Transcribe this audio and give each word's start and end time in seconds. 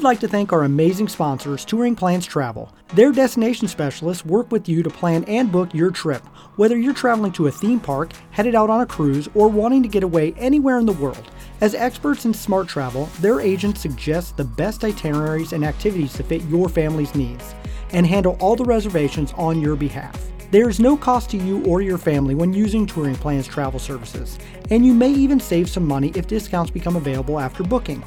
would 0.00 0.04
like 0.04 0.20
to 0.20 0.28
thank 0.28 0.50
our 0.50 0.64
amazing 0.64 1.08
sponsors, 1.08 1.62
Touring 1.62 1.94
Plans 1.94 2.24
Travel. 2.24 2.74
Their 2.94 3.12
destination 3.12 3.68
specialists 3.68 4.24
work 4.24 4.50
with 4.50 4.66
you 4.66 4.82
to 4.82 4.88
plan 4.88 5.24
and 5.24 5.52
book 5.52 5.74
your 5.74 5.90
trip, 5.90 6.26
whether 6.56 6.78
you're 6.78 6.94
traveling 6.94 7.32
to 7.32 7.48
a 7.48 7.50
theme 7.50 7.78
park, 7.78 8.12
headed 8.30 8.54
out 8.54 8.70
on 8.70 8.80
a 8.80 8.86
cruise, 8.86 9.28
or 9.34 9.48
wanting 9.48 9.82
to 9.82 9.90
get 9.90 10.02
away 10.02 10.32
anywhere 10.38 10.78
in 10.78 10.86
the 10.86 10.94
world. 10.94 11.30
As 11.60 11.74
experts 11.74 12.24
in 12.24 12.32
smart 12.32 12.66
travel, 12.66 13.10
their 13.20 13.42
agents 13.42 13.82
suggest 13.82 14.38
the 14.38 14.44
best 14.44 14.84
itineraries 14.84 15.52
and 15.52 15.66
activities 15.66 16.14
to 16.14 16.22
fit 16.22 16.44
your 16.44 16.70
family's 16.70 17.14
needs 17.14 17.54
and 17.92 18.06
handle 18.06 18.38
all 18.40 18.56
the 18.56 18.64
reservations 18.64 19.34
on 19.36 19.60
your 19.60 19.76
behalf. 19.76 20.18
There 20.50 20.70
is 20.70 20.80
no 20.80 20.96
cost 20.96 21.28
to 21.32 21.36
you 21.36 21.62
or 21.66 21.82
your 21.82 21.98
family 21.98 22.34
when 22.34 22.54
using 22.54 22.86
Touring 22.86 23.16
Plans 23.16 23.46
travel 23.46 23.78
services, 23.78 24.38
and 24.70 24.86
you 24.86 24.94
may 24.94 25.10
even 25.10 25.38
save 25.38 25.68
some 25.68 25.86
money 25.86 26.10
if 26.14 26.26
discounts 26.26 26.70
become 26.70 26.96
available 26.96 27.38
after 27.38 27.62
booking. 27.62 28.02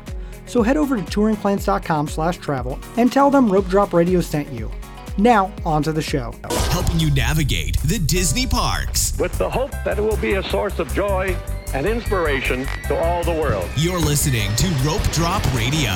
So 0.46 0.62
head 0.62 0.78
over 0.78 0.96
to 0.96 1.02
touringplans.com 1.02 2.08
slash 2.08 2.38
travel 2.38 2.80
and 2.98 3.12
tell 3.12 3.30
them 3.30 3.52
Rope 3.52 3.68
Drop 3.68 3.94
Radio 3.94 4.22
sent 4.22 4.52
you. 4.52 4.70
Now, 5.18 5.54
on 5.66 5.84
to 5.84 5.92
the 5.92 6.02
show. 6.02 6.34
helping 6.72 7.00
you 7.00 7.12
navigate 7.12 7.78
the 7.84 8.00
Disney 8.00 8.48
parks. 8.48 9.18
with 9.20 9.38
the 9.38 9.50
hope 9.50 9.72
that 9.86 10.00
it 10.00 10.02
will 10.02 10.18
be 10.18 10.34
a 10.34 10.44
source 10.44 10.80
of 10.80 10.92
joy 10.94 11.38
and 11.74 11.86
inspiration 11.86 12.66
to 12.88 12.98
all 12.98 13.24
the 13.24 13.32
world. 13.32 13.70
You're 13.76 14.00
listening 14.00 14.56
to 14.56 14.68
Rope 14.84 15.04
Drop 15.12 15.44
Radio. 15.54 15.92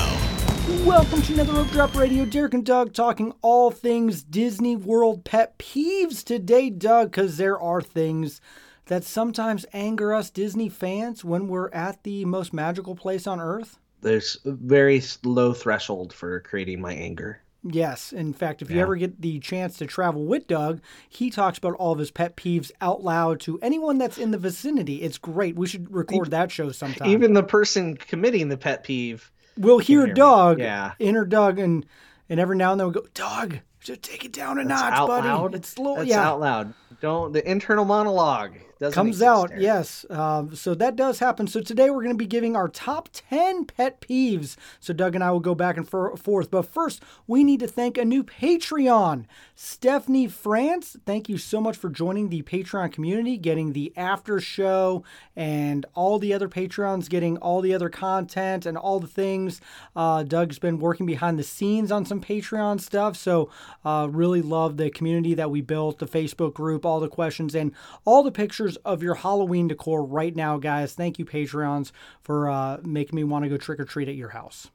Welcome 0.85 1.21
to 1.23 1.33
another 1.33 1.53
Rope 1.53 1.69
Drop 1.69 1.95
Radio. 1.95 2.25
Derek 2.25 2.53
and 2.53 2.65
Doug 2.65 2.93
talking 2.93 3.33
all 3.41 3.71
things 3.71 4.21
Disney 4.21 4.75
World 4.75 5.23
pet 5.23 5.57
peeves 5.57 6.23
today, 6.23 6.69
Doug, 6.69 7.11
because 7.11 7.37
there 7.37 7.59
are 7.59 7.81
things 7.81 8.39
that 8.85 9.03
sometimes 9.03 9.65
anger 9.73 10.13
us 10.13 10.29
Disney 10.29 10.69
fans 10.69 11.23
when 11.23 11.47
we're 11.47 11.69
at 11.71 12.03
the 12.03 12.25
most 12.25 12.53
magical 12.53 12.95
place 12.95 13.25
on 13.25 13.39
earth. 13.39 13.79
There's 14.01 14.37
a 14.45 14.51
very 14.51 15.01
low 15.23 15.53
threshold 15.53 16.13
for 16.13 16.39
creating 16.41 16.81
my 16.81 16.93
anger. 16.93 17.41
Yes. 17.63 18.13
In 18.13 18.31
fact, 18.33 18.61
if 18.61 18.69
you 18.71 18.79
ever 18.79 18.95
get 18.95 19.19
the 19.21 19.39
chance 19.39 19.77
to 19.79 19.85
travel 19.87 20.23
with 20.25 20.47
Doug, 20.47 20.79
he 21.09 21.29
talks 21.29 21.57
about 21.57 21.73
all 21.73 21.91
of 21.91 21.99
his 21.99 22.11
pet 22.11 22.37
peeves 22.37 22.71
out 22.79 23.03
loud 23.03 23.39
to 23.41 23.59
anyone 23.61 23.97
that's 23.97 24.17
in 24.17 24.31
the 24.31 24.37
vicinity. 24.37 25.01
It's 25.01 25.17
great. 25.17 25.55
We 25.57 25.67
should 25.67 25.91
record 25.93 26.31
that 26.31 26.51
show 26.51 26.71
sometime. 26.71 27.09
Even 27.09 27.33
the 27.33 27.43
person 27.43 27.97
committing 27.97 28.47
the 28.49 28.57
pet 28.57 28.83
peeve. 28.83 29.31
we'll 29.57 29.79
hear 29.79 30.05
hear. 30.05 30.13
Doug, 30.13 30.59
Yeah. 30.59 30.93
inner 30.99 31.25
Doug, 31.25 31.59
and 31.59 31.85
and 32.29 32.39
every 32.39 32.55
now 32.55 32.71
and 32.71 32.79
then 32.79 32.87
we'll 32.87 32.93
go, 33.01 33.07
Doug, 33.13 33.59
just 33.79 34.01
take 34.01 34.25
it 34.25 34.33
down 34.33 34.57
a 34.59 34.65
That's 34.65 34.81
notch, 34.81 34.93
out 34.93 35.07
buddy. 35.07 35.27
loud. 35.27 35.55
It's 35.55 35.69
slow. 35.69 35.97
That's 35.97 36.09
yeah. 36.09 36.27
out 36.27 36.39
loud. 36.39 36.73
Don't 37.01 37.31
the 37.33 37.49
internal 37.49 37.85
monologue 37.85 38.53
doesn't 38.79 38.93
comes 38.93 39.21
out 39.21 39.49
there. 39.49 39.59
yes 39.59 40.05
um, 40.11 40.55
so 40.55 40.75
that 40.75 40.95
does 40.95 41.17
happen 41.19 41.47
so 41.47 41.61
today 41.61 41.89
we're 41.89 42.03
going 42.03 42.13
to 42.13 42.17
be 42.17 42.27
giving 42.27 42.55
our 42.55 42.67
top 42.67 43.09
10 43.11 43.65
pet 43.65 43.99
peeves 44.01 44.55
so 44.79 44.93
doug 44.93 45.15
and 45.15 45.23
i 45.23 45.31
will 45.31 45.39
go 45.39 45.55
back 45.55 45.77
and 45.77 45.89
for- 45.89 46.15
forth 46.15 46.51
but 46.51 46.61
first 46.63 47.01
we 47.25 47.43
need 47.43 47.59
to 47.59 47.67
thank 47.67 47.97
a 47.97 48.05
new 48.05 48.23
patreon 48.23 49.25
stephanie 49.55 50.27
france 50.27 50.95
thank 51.05 51.27
you 51.27 51.37
so 51.39 51.59
much 51.59 51.75
for 51.75 51.89
joining 51.89 52.29
the 52.29 52.43
patreon 52.43 52.91
community 52.91 53.35
getting 53.37 53.73
the 53.73 53.91
after 53.97 54.39
show 54.39 55.03
and 55.35 55.85
all 55.95 56.19
the 56.19 56.31
other 56.33 56.47
patreons 56.47 57.09
getting 57.09 57.35
all 57.37 57.61
the 57.61 57.73
other 57.73 57.89
content 57.89 58.65
and 58.65 58.77
all 58.77 58.99
the 58.99 59.07
things 59.07 59.59
uh, 59.95 60.21
doug's 60.21 60.59
been 60.59 60.77
working 60.77 61.05
behind 61.07 61.39
the 61.39 61.43
scenes 61.43 61.91
on 61.91 62.05
some 62.05 62.21
patreon 62.21 62.79
stuff 62.79 63.15
so 63.17 63.49
uh, 63.85 64.07
really 64.11 64.41
love 64.41 64.77
the 64.77 64.89
community 64.89 65.33
that 65.33 65.49
we 65.51 65.61
built 65.61 65.99
the 65.99 66.05
facebook 66.07 66.53
group 66.53 66.85
all 66.85 66.99
the 66.99 67.07
questions 67.07 67.55
and 67.55 67.71
all 68.05 68.23
the 68.23 68.31
pictures 68.31 68.75
of 68.77 69.01
your 69.03 69.15
halloween 69.15 69.67
decor 69.67 70.03
right 70.03 70.35
now 70.35 70.57
guys 70.57 70.93
thank 70.93 71.19
you 71.19 71.25
patreons 71.25 71.91
for 72.23 72.49
uh, 72.49 72.77
making 72.83 73.15
me 73.15 73.23
want 73.23 73.43
to 73.43 73.49
go 73.49 73.57
trick 73.57 73.79
or 73.79 73.85
treat 73.85 74.07
at 74.07 74.15
your 74.15 74.29
house 74.29 74.69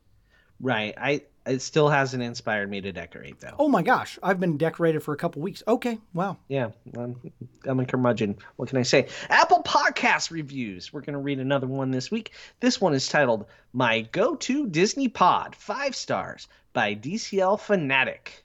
Right. 0.60 0.94
I 0.96 1.22
it 1.44 1.60
still 1.60 1.88
hasn't 1.88 2.22
inspired 2.22 2.70
me 2.70 2.80
to 2.82 2.92
decorate 2.92 3.40
though. 3.40 3.56
oh 3.58 3.68
my 3.68 3.82
gosh 3.82 4.16
i've 4.22 4.38
been 4.38 4.56
decorated 4.56 5.02
for 5.02 5.12
a 5.12 5.16
couple 5.16 5.42
weeks 5.42 5.60
okay 5.66 5.98
wow 6.14 6.36
Yeah, 6.46 6.70
I'm, 6.96 7.16
I'm 7.64 7.80
a 7.80 7.84
curmudgeon. 7.84 8.36
What 8.54 8.68
can 8.68 8.78
I 8.78 8.82
say? 8.82 9.08
Apple 9.28 9.64
Podcast 9.64 10.30
reviews. 10.30 10.92
We're 10.92 11.00
going 11.00 11.14
to 11.14 11.18
read 11.18 11.40
another 11.40 11.66
one 11.66 11.90
this 11.90 12.12
week. 12.12 12.34
This 12.60 12.80
one 12.80 12.94
is 12.94 13.08
titled 13.08 13.46
My 13.72 14.02
Go 14.12 14.36
To 14.36 14.68
Disney 14.68 15.08
Pod, 15.08 15.56
five 15.56 15.96
stars 15.96 16.46
by 16.74 16.94
DCL 16.94 17.58
Fanatic. 17.58 18.44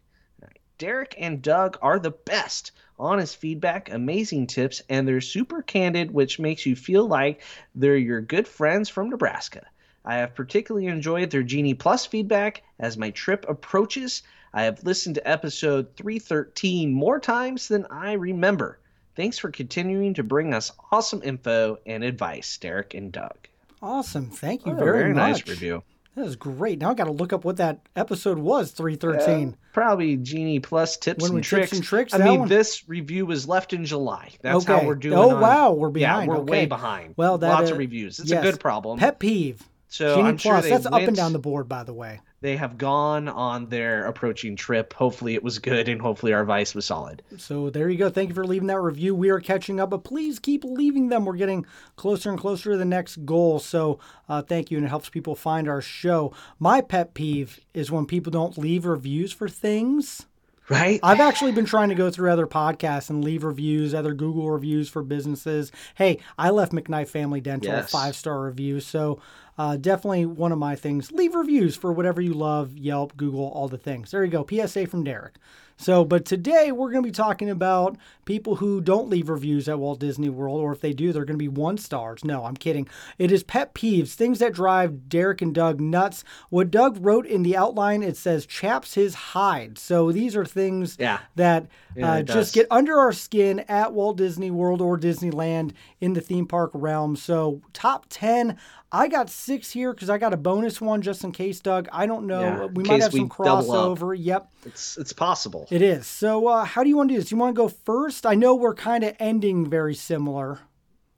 Derek 0.78 1.16
and 1.18 1.42
Doug 1.42 1.78
are 1.82 2.00
the 2.00 2.12
best. 2.12 2.72
Honest 3.00 3.38
feedback, 3.38 3.92
amazing 3.92 4.48
tips, 4.48 4.82
and 4.90 5.08
they're 5.08 5.22
super 5.22 5.62
candid, 5.62 6.12
which 6.12 6.40
makes 6.40 6.66
you 6.66 6.76
feel 6.76 7.08
like 7.08 7.42
they're 7.76 7.96
your 7.98 8.22
good 8.22 8.48
friends 8.48 8.90
from 8.90 9.10
Nebraska. 9.10 9.66
I 10.04 10.16
have 10.16 10.36
particularly 10.36 10.88
enjoyed 10.88 11.30
their 11.30 11.44
Genie 11.44 11.74
Plus 11.74 12.06
feedback 12.06 12.64
as 12.80 12.98
my 12.98 13.12
trip 13.12 13.46
approaches. 13.48 14.24
I 14.54 14.64
have 14.64 14.84
listened 14.84 15.16
to 15.16 15.28
episode 15.28 15.96
313 15.98 16.92
more 16.94 17.20
times 17.20 17.68
than 17.68 17.86
I 17.92 18.14
remember. 18.14 18.80
Thanks 19.16 19.38
for 19.38 19.52
continuing 19.52 20.14
to 20.16 20.24
bring 20.24 20.54
us 20.54 20.72
awesome 20.92 21.22
info 21.24 21.78
and 21.86 22.04
advice, 22.04 22.58
Derek 22.58 22.94
and 22.94 23.12
Doug. 23.12 23.48
awesome 23.82 24.30
thank 24.32 24.66
you 24.66 24.74
Oh, 24.74 24.76
very, 24.78 25.14
much 25.14 25.16
nice 25.46 25.48
review. 25.48 25.84
That 26.18 26.26
is 26.26 26.36
great 26.36 26.80
now 26.80 26.90
i 26.92 26.94
gotta 26.94 27.12
look 27.12 27.32
up 27.32 27.46
what 27.46 27.58
that 27.58 27.80
episode 27.96 28.38
was 28.38 28.72
313 28.72 29.56
Probably 29.74 30.18
Genie 30.18 30.60
Plus 30.60 30.98
tips 30.98 31.22
When 31.22 31.30
and 31.30 31.36
we 31.36 31.42
tips 31.42 31.50
tricks. 31.50 31.72
and 31.74 31.84
tricks, 31.84 32.14
I 32.16 32.18
mean, 32.18 32.40
one? 32.40 32.50
this 32.50 32.90
review 32.90 33.28
was 33.28 33.48
left 33.48 33.74
in 33.74 33.86
July. 33.86 34.32
That's 34.42 34.66
Okay. 34.68 34.74
how 34.74 34.88
we're 34.88 34.96
doing. 34.96 35.16
Oh, 35.16 35.36
on- 35.36 35.40
wow, 35.40 35.74
we're 35.74 35.92
behind. 35.92 36.28
Yeah, 36.32 36.36
we're 36.36 36.42
Okay. 36.42 36.52
way 36.52 36.66
behind. 36.66 37.14
Well, 37.16 37.38
that, 37.38 37.50
lots 37.50 37.70
uh, 37.70 37.74
of 37.74 37.78
reviews. 37.78 38.18
It's 38.18 38.32
yes. 38.32 38.44
a 38.44 38.52
good 38.52 38.60
problem. 38.60 38.98
pet 38.98 39.20
peeve 39.20 39.62
so 39.88 40.16
Genie 40.16 40.30
I'm 40.30 40.38
Plus, 40.38 40.64
they 40.64 40.72
that's 40.72 40.88
up 40.88 40.94
and 40.94 41.16
down 41.16 41.32
the 41.32 41.38
board, 41.38 41.70
by 41.70 41.84
the 41.84 41.94
way. 41.94 42.22
They 42.40 42.56
have 42.58 42.78
gone 42.78 43.28
on 43.28 43.68
their 43.70 44.06
approaching 44.06 44.56
trip. 44.56 44.94
Hopefully, 44.94 45.34
it 45.34 45.44
was 45.44 45.58
good, 45.58 45.90
and 45.90 46.00
hopefully, 46.00 46.34
our 46.34 46.42
advice 46.42 46.76
was 46.76 46.86
solid. 46.86 47.24
So 47.38 47.72
there 47.72 47.90
you 47.90 47.98
go. 47.98 48.12
Thank 48.12 48.30
you 48.30 48.36
for 48.36 48.46
leaving 48.46 48.68
that 48.68 48.80
review. 48.80 49.16
We 49.16 49.30
are 49.30 49.40
catching 49.40 49.80
up, 49.80 49.90
but 49.90 50.04
please 50.04 50.38
keep 50.38 50.64
leaving 50.64 51.10
them. 51.10 51.26
We're 51.26 51.34
getting 51.34 51.66
closer 51.96 52.30
and 52.30 52.40
closer 52.40 52.72
to 52.72 52.78
the 52.78 52.86
next 52.86 53.26
goal. 53.26 53.58
So 53.60 54.00
uh, 54.30 54.44
thank 54.44 54.70
you, 54.70 54.78
and 54.78 54.86
it 54.86 54.90
helps 54.90 55.10
people 55.10 55.36
find 55.36 55.68
our 55.68 55.82
show. 55.82 56.32
My 56.60 56.82
pet 56.82 57.16
peeve 57.16 57.60
is 57.74 57.90
when 57.90 58.06
people 58.06 58.32
don't 58.32 58.58
leave 58.58 58.86
reviews 58.86 59.34
for 59.34 59.50
things. 59.50 60.28
Right? 60.70 61.00
I've 61.02 61.22
actually 61.22 61.54
been 61.54 61.66
trying 61.66 61.90
to 61.90 61.96
go 61.96 62.12
through 62.12 62.30
other 62.30 62.46
podcasts 62.46 63.10
and 63.10 63.24
leave 63.24 63.46
reviews, 63.46 63.94
other 63.94 64.14
Google 64.14 64.52
reviews 64.52 64.90
for 64.90 65.02
businesses. 65.02 65.72
Hey, 65.96 66.20
I 66.38 66.50
left 66.50 66.74
McKnight 66.74 67.08
Family 67.08 67.40
Dental 67.40 67.74
a 67.74 67.84
five 67.84 68.18
star 68.18 68.44
review. 68.44 68.82
So 68.82 69.22
uh, 69.58 69.78
definitely 69.78 70.26
one 70.26 70.52
of 70.52 70.58
my 70.60 70.76
things. 70.76 71.12
Leave 71.12 71.36
reviews 71.36 71.76
for 71.76 71.92
whatever 71.92 72.22
you 72.22 72.34
love 72.34 72.78
Yelp, 72.78 73.18
Google, 73.18 73.46
all 73.50 73.68
the 73.68 73.78
things. 73.78 74.12
There 74.12 74.24
you 74.24 74.32
go. 74.32 74.46
PSA 74.48 74.88
from 74.88 75.04
Derek. 75.04 75.36
So, 75.80 76.04
but 76.04 76.26
today 76.26 76.72
we're 76.72 76.90
going 76.92 77.04
to 77.04 77.08
be 77.08 77.14
talking 77.14 77.52
about 77.52 77.98
people 78.26 78.56
who 78.56 78.82
don't 78.82 79.10
leave 79.10 79.30
reviews 79.30 79.70
at 79.70 79.78
Walt 79.78 80.00
Disney 80.00 80.28
World, 80.28 80.60
or 80.60 80.72
if 80.72 80.82
they 80.82 80.92
do, 80.92 81.14
they're 81.14 81.24
going 81.24 81.38
to 81.38 81.44
be 81.44 81.48
one 81.48 81.78
stars. 81.78 82.26
No, 82.26 82.46
I'm 82.46 82.56
kidding. 82.58 82.88
It 83.20 83.32
is 83.32 83.44
pet 83.44 83.76
peeves, 83.76 84.14
things 84.14 84.40
that 84.40 84.54
drive 84.54 85.08
Derek 85.08 85.40
and 85.44 85.54
Doug 85.54 85.80
nuts. 85.80 86.24
What 86.50 86.72
Doug 86.72 86.98
wrote 87.06 87.28
in 87.28 87.44
the 87.44 87.56
outline, 87.56 88.02
it 88.02 88.18
says 88.18 88.48
chaps 88.48 88.96
his 88.96 89.14
hide. 89.14 89.78
So 89.78 90.12
these 90.12 90.36
are 90.36 90.46
things 90.46 90.98
Yeah. 91.00 91.20
that 91.36 91.68
Yeah, 91.96 92.12
uh, 92.12 92.22
just 92.24 92.56
get 92.56 92.66
under 92.72 92.98
our 92.98 93.14
skin 93.14 93.60
at 93.68 93.94
Walt 93.94 94.18
Disney 94.18 94.50
World 94.50 94.82
or 94.82 94.98
Disneyland 94.98 95.74
in 96.02 96.14
the 96.14 96.22
theme 96.22 96.48
park 96.48 96.72
realm. 96.74 97.16
So, 97.16 97.62
top 97.74 98.08
10. 98.10 98.58
I 98.92 99.10
got 99.10 99.30
six 99.30 99.72
here 99.72 99.94
because 99.94 100.10
I 100.10 100.18
got 100.18 100.34
a 100.34 100.38
bonus 100.38 100.80
one 100.80 101.02
just 101.02 101.24
in 101.24 101.32
case, 101.34 101.60
Doug. 101.60 101.90
I 101.92 102.06
don't 102.06 102.26
know. 102.26 102.40
Yeah, 102.42 102.66
we 102.68 102.84
might 102.84 103.02
have 103.02 103.12
some 103.12 103.24
we 103.24 103.28
crossover. 103.30 104.16
Yep, 104.18 104.50
It's 104.66 104.98
it's 104.98 105.12
possible. 105.14 105.68
it 105.70 105.82
is. 105.82 106.08
So, 106.08 106.48
uh, 106.48 106.64
how 106.64 106.84
do 106.84 106.90
you 106.90 106.96
want 106.96 107.10
to 107.10 107.16
do 107.16 107.20
this? 107.22 107.30
You 107.32 107.38
want 107.38 107.54
to 107.56 107.58
go 107.62 107.68
first? 107.68 108.26
I 108.26 108.36
know 108.36 108.56
we're 108.56 108.76
kind 108.76 109.04
of 109.04 109.14
ending 109.20 109.70
very 109.70 109.94
similar 109.96 110.60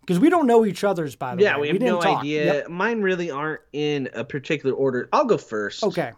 because 0.02 0.20
we 0.20 0.30
don't 0.32 0.48
know 0.48 0.66
each 0.66 0.84
other's, 0.84 1.16
by 1.16 1.36
the 1.36 1.44
yeah, 1.44 1.56
way. 1.56 1.62
we 1.62 1.68
have 1.68 1.76
didn't 1.80 1.88
no 1.96 2.02
talk. 2.02 2.20
idea. 2.22 2.54
Yep. 2.56 2.70
Mine 2.70 3.02
really 3.04 3.30
aren't 3.30 3.62
in 3.72 4.10
a 4.14 4.24
particular 4.24 4.76
order. 4.76 5.08
I'll 5.14 5.26
go 5.26 5.38
first. 5.38 5.84
Okay. 5.84 6.14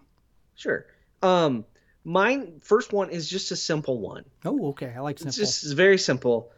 Sure. 0.56 0.86
Um, 1.22 1.66
mine 2.06 2.62
first 2.62 2.94
one 2.94 3.10
is 3.10 3.30
just 3.30 3.52
a 3.52 3.58
simple 3.58 4.00
one. 4.00 4.24
Oh, 4.46 4.70
okay. 4.70 4.94
I 4.96 5.02
like 5.02 5.18
simple. 5.20 5.28
It's 5.30 5.38
just 5.38 5.76
very 5.76 5.98
simple. 5.98 6.52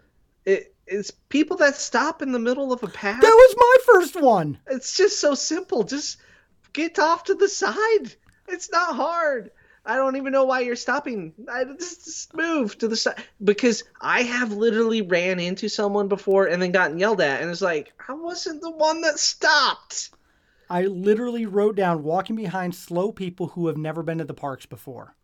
It 0.45 0.73
it's 0.88 1.12
people 1.12 1.57
that 1.57 1.75
stop 1.75 2.21
in 2.21 2.31
the 2.31 2.39
middle 2.39 2.74
of 2.74 2.83
a 2.83 2.88
path. 2.88 3.21
that 3.21 3.27
was 3.27 3.56
my 3.57 3.94
first 3.94 4.21
one. 4.21 4.57
It's 4.68 4.95
just 4.95 5.19
so 5.19 5.35
simple. 5.35 5.83
Just 5.83 6.18
get 6.74 7.00
off 7.00 7.25
to 7.25 7.35
the 7.35 7.50
side. 7.50 8.15
It's 8.47 8.71
not 8.71 8.95
hard. 8.95 9.51
I 9.85 9.97
don't 9.97 10.15
even 10.15 10.31
know 10.31 10.45
why 10.45 10.62
you're 10.62 10.77
stopping. 10.77 11.33
I 11.51 11.65
just, 11.65 12.06
just 12.06 12.33
move 12.33 12.77
to 12.77 12.88
the 12.88 12.95
side 12.95 13.21
because 13.44 13.83
I 14.00 14.24
have 14.24 14.53
literally 14.53 15.01
ran 15.01 15.39
into 15.39 15.68
someone 15.68 16.07
before 16.07 16.47
and 16.47 16.62
then 16.62 16.71
gotten 16.71 17.00
yelled 17.00 17.19
at, 17.19 17.41
and 17.41 17.51
it's 17.51 17.62
like 17.62 17.91
I 18.07 18.13
wasn't 18.13 18.62
the 18.62 18.71
one 18.71 19.01
that 19.01 19.19
stopped. 19.19 20.12
I 20.69 20.83
literally 20.83 21.45
wrote 21.45 21.75
down 21.75 22.03
walking 22.03 22.35
behind 22.35 22.75
slow 22.75 23.12
people 23.12 23.47
who 23.47 23.68
have 23.68 23.77
never 23.77 24.03
been 24.03 24.19
to 24.19 24.24
the 24.24 24.33
parks 24.33 24.65
before. 24.65 25.15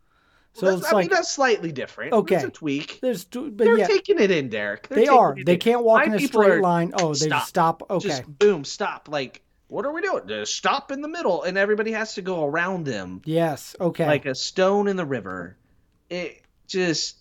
So 0.54 0.66
That's- 0.66 0.82
it's 0.84 0.92
I 0.92 0.96
like 0.96 1.04
mean 1.04 1.16
that's 1.16 1.32
slightly 1.32 1.72
different. 1.72 2.14
Okay. 2.14 2.36
it's 2.36 2.44
a 2.44 2.50
tweak. 2.50 3.00
there's, 3.02 3.24
but 3.26 3.58
They're 3.58 3.78
yeah, 3.78 3.88
taking 3.88 4.20
it 4.20 4.32
in, 4.32 4.50
Derek. 4.50 4.88
They're 4.88 4.98
they 5.00 5.08
are. 5.08 5.36
They 5.46 5.54
in. 5.54 5.60
can't 5.60 5.84
walk 5.84 6.00
My 6.08 6.16
in 6.16 6.24
a 6.24 6.28
straight 6.28 6.62
line. 6.62 6.92
Oh, 6.96 7.14
they 7.14 7.28
stop. 7.28 7.48
stop. 7.48 7.84
Okay, 7.90 8.08
Just 8.10 8.40
boom, 8.40 8.66
stop. 8.66 9.08
Like 9.10 9.42
what 9.68 9.86
are 9.86 9.94
we 9.94 10.02
doing? 10.02 10.28
Just 10.28 10.56
stop 10.56 10.92
in 10.92 11.02
the 11.02 11.08
middle, 11.08 11.44
and 11.44 11.56
everybody 11.58 11.92
has 11.92 12.16
to 12.16 12.24
go 12.24 12.44
around 12.46 12.86
them 12.86 13.22
Yes. 13.26 13.76
Okay. 13.80 14.06
like 14.08 14.26
a 14.26 14.34
stone 14.34 14.88
in 14.88 14.96
the 14.96 15.06
river. 15.06 15.56
It 16.10 16.42
just, 16.68 17.18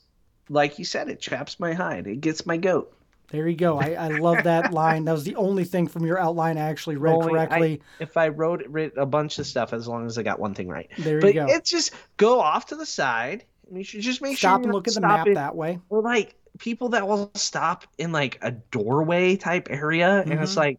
like 0.49 0.79
you 0.79 0.87
said, 0.87 1.11
it 1.11 1.21
chaps 1.21 1.61
my 1.61 1.75
hide. 1.75 2.07
It 2.07 2.23
gets 2.23 2.47
my 2.47 2.57
goat. 2.57 2.91
There 3.31 3.47
you 3.49 3.57
go. 3.57 3.79
I, 3.79 3.91
I 3.93 4.09
love 4.09 4.45
that 4.45 4.73
line. 4.73 5.05
That 5.05 5.13
was 5.13 5.25
the 5.25 5.37
only 5.37 5.65
thing 5.65 5.87
from 5.87 6.07
your 6.07 6.19
outline 6.19 6.57
I 6.59 6.63
actually 6.63 6.97
read 6.97 7.13
Only- 7.15 7.27
I- 7.39 7.47
correctly. 7.47 7.83
if 8.01 8.17
I 8.17 8.29
wrote 8.29 8.65
writ 8.69 8.95
a 8.97 9.07
bunch 9.07 9.39
of 9.39 9.47
stuff, 9.47 9.73
as 9.73 9.87
long 9.87 10.07
as 10.07 10.17
I 10.19 10.23
got 10.23 10.39
one 10.41 10.55
thing 10.55 10.69
right. 10.69 10.91
There 10.99 11.17
you 11.17 11.21
but 11.21 11.35
go. 11.35 11.47
it's 11.49 11.71
just 11.71 11.93
go 12.17 12.41
off 12.41 12.67
to 12.67 12.77
the 12.77 12.87
side. 12.87 13.45
You 13.71 13.85
should 13.85 14.01
just 14.01 14.23
make 14.23 14.39
sure 14.39 14.49
Stop 14.51 14.61
you're 14.61 14.69
and 14.69 14.75
look 14.75 14.89
at 14.89 14.95
the 14.95 15.01
map 15.03 15.27
that 15.35 15.55
way. 15.55 15.79
Or 15.91 16.01
like 16.01 16.35
people 16.59 16.89
that 16.91 17.07
will 17.07 17.31
stop 17.35 17.85
in 17.99 18.13
like 18.13 18.39
a 18.41 18.51
doorway 18.53 19.37
type 19.37 19.69
area, 19.71 20.23
and 20.23 20.33
it's 20.41 20.55
Mhm. 20.55 20.57
like, 20.57 20.79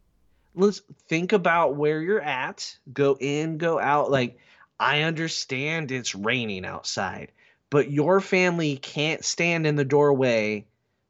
let's 0.56 0.82
think 1.08 1.32
about 1.34 1.76
where 1.76 2.02
you're 2.02 2.20
at. 2.22 2.76
Go 2.92 3.16
in, 3.20 3.60
go 3.60 3.80
out. 3.80 4.10
Like 4.10 4.40
I 4.80 5.04
understand 5.04 5.92
it's 5.92 6.16
raining 6.16 6.66
outside, 6.66 7.32
but 7.70 7.92
your 7.92 8.20
family 8.22 8.78
can't 8.78 9.24
stand 9.24 9.68
in 9.68 9.76
the 9.76 9.86
doorway 9.86 10.66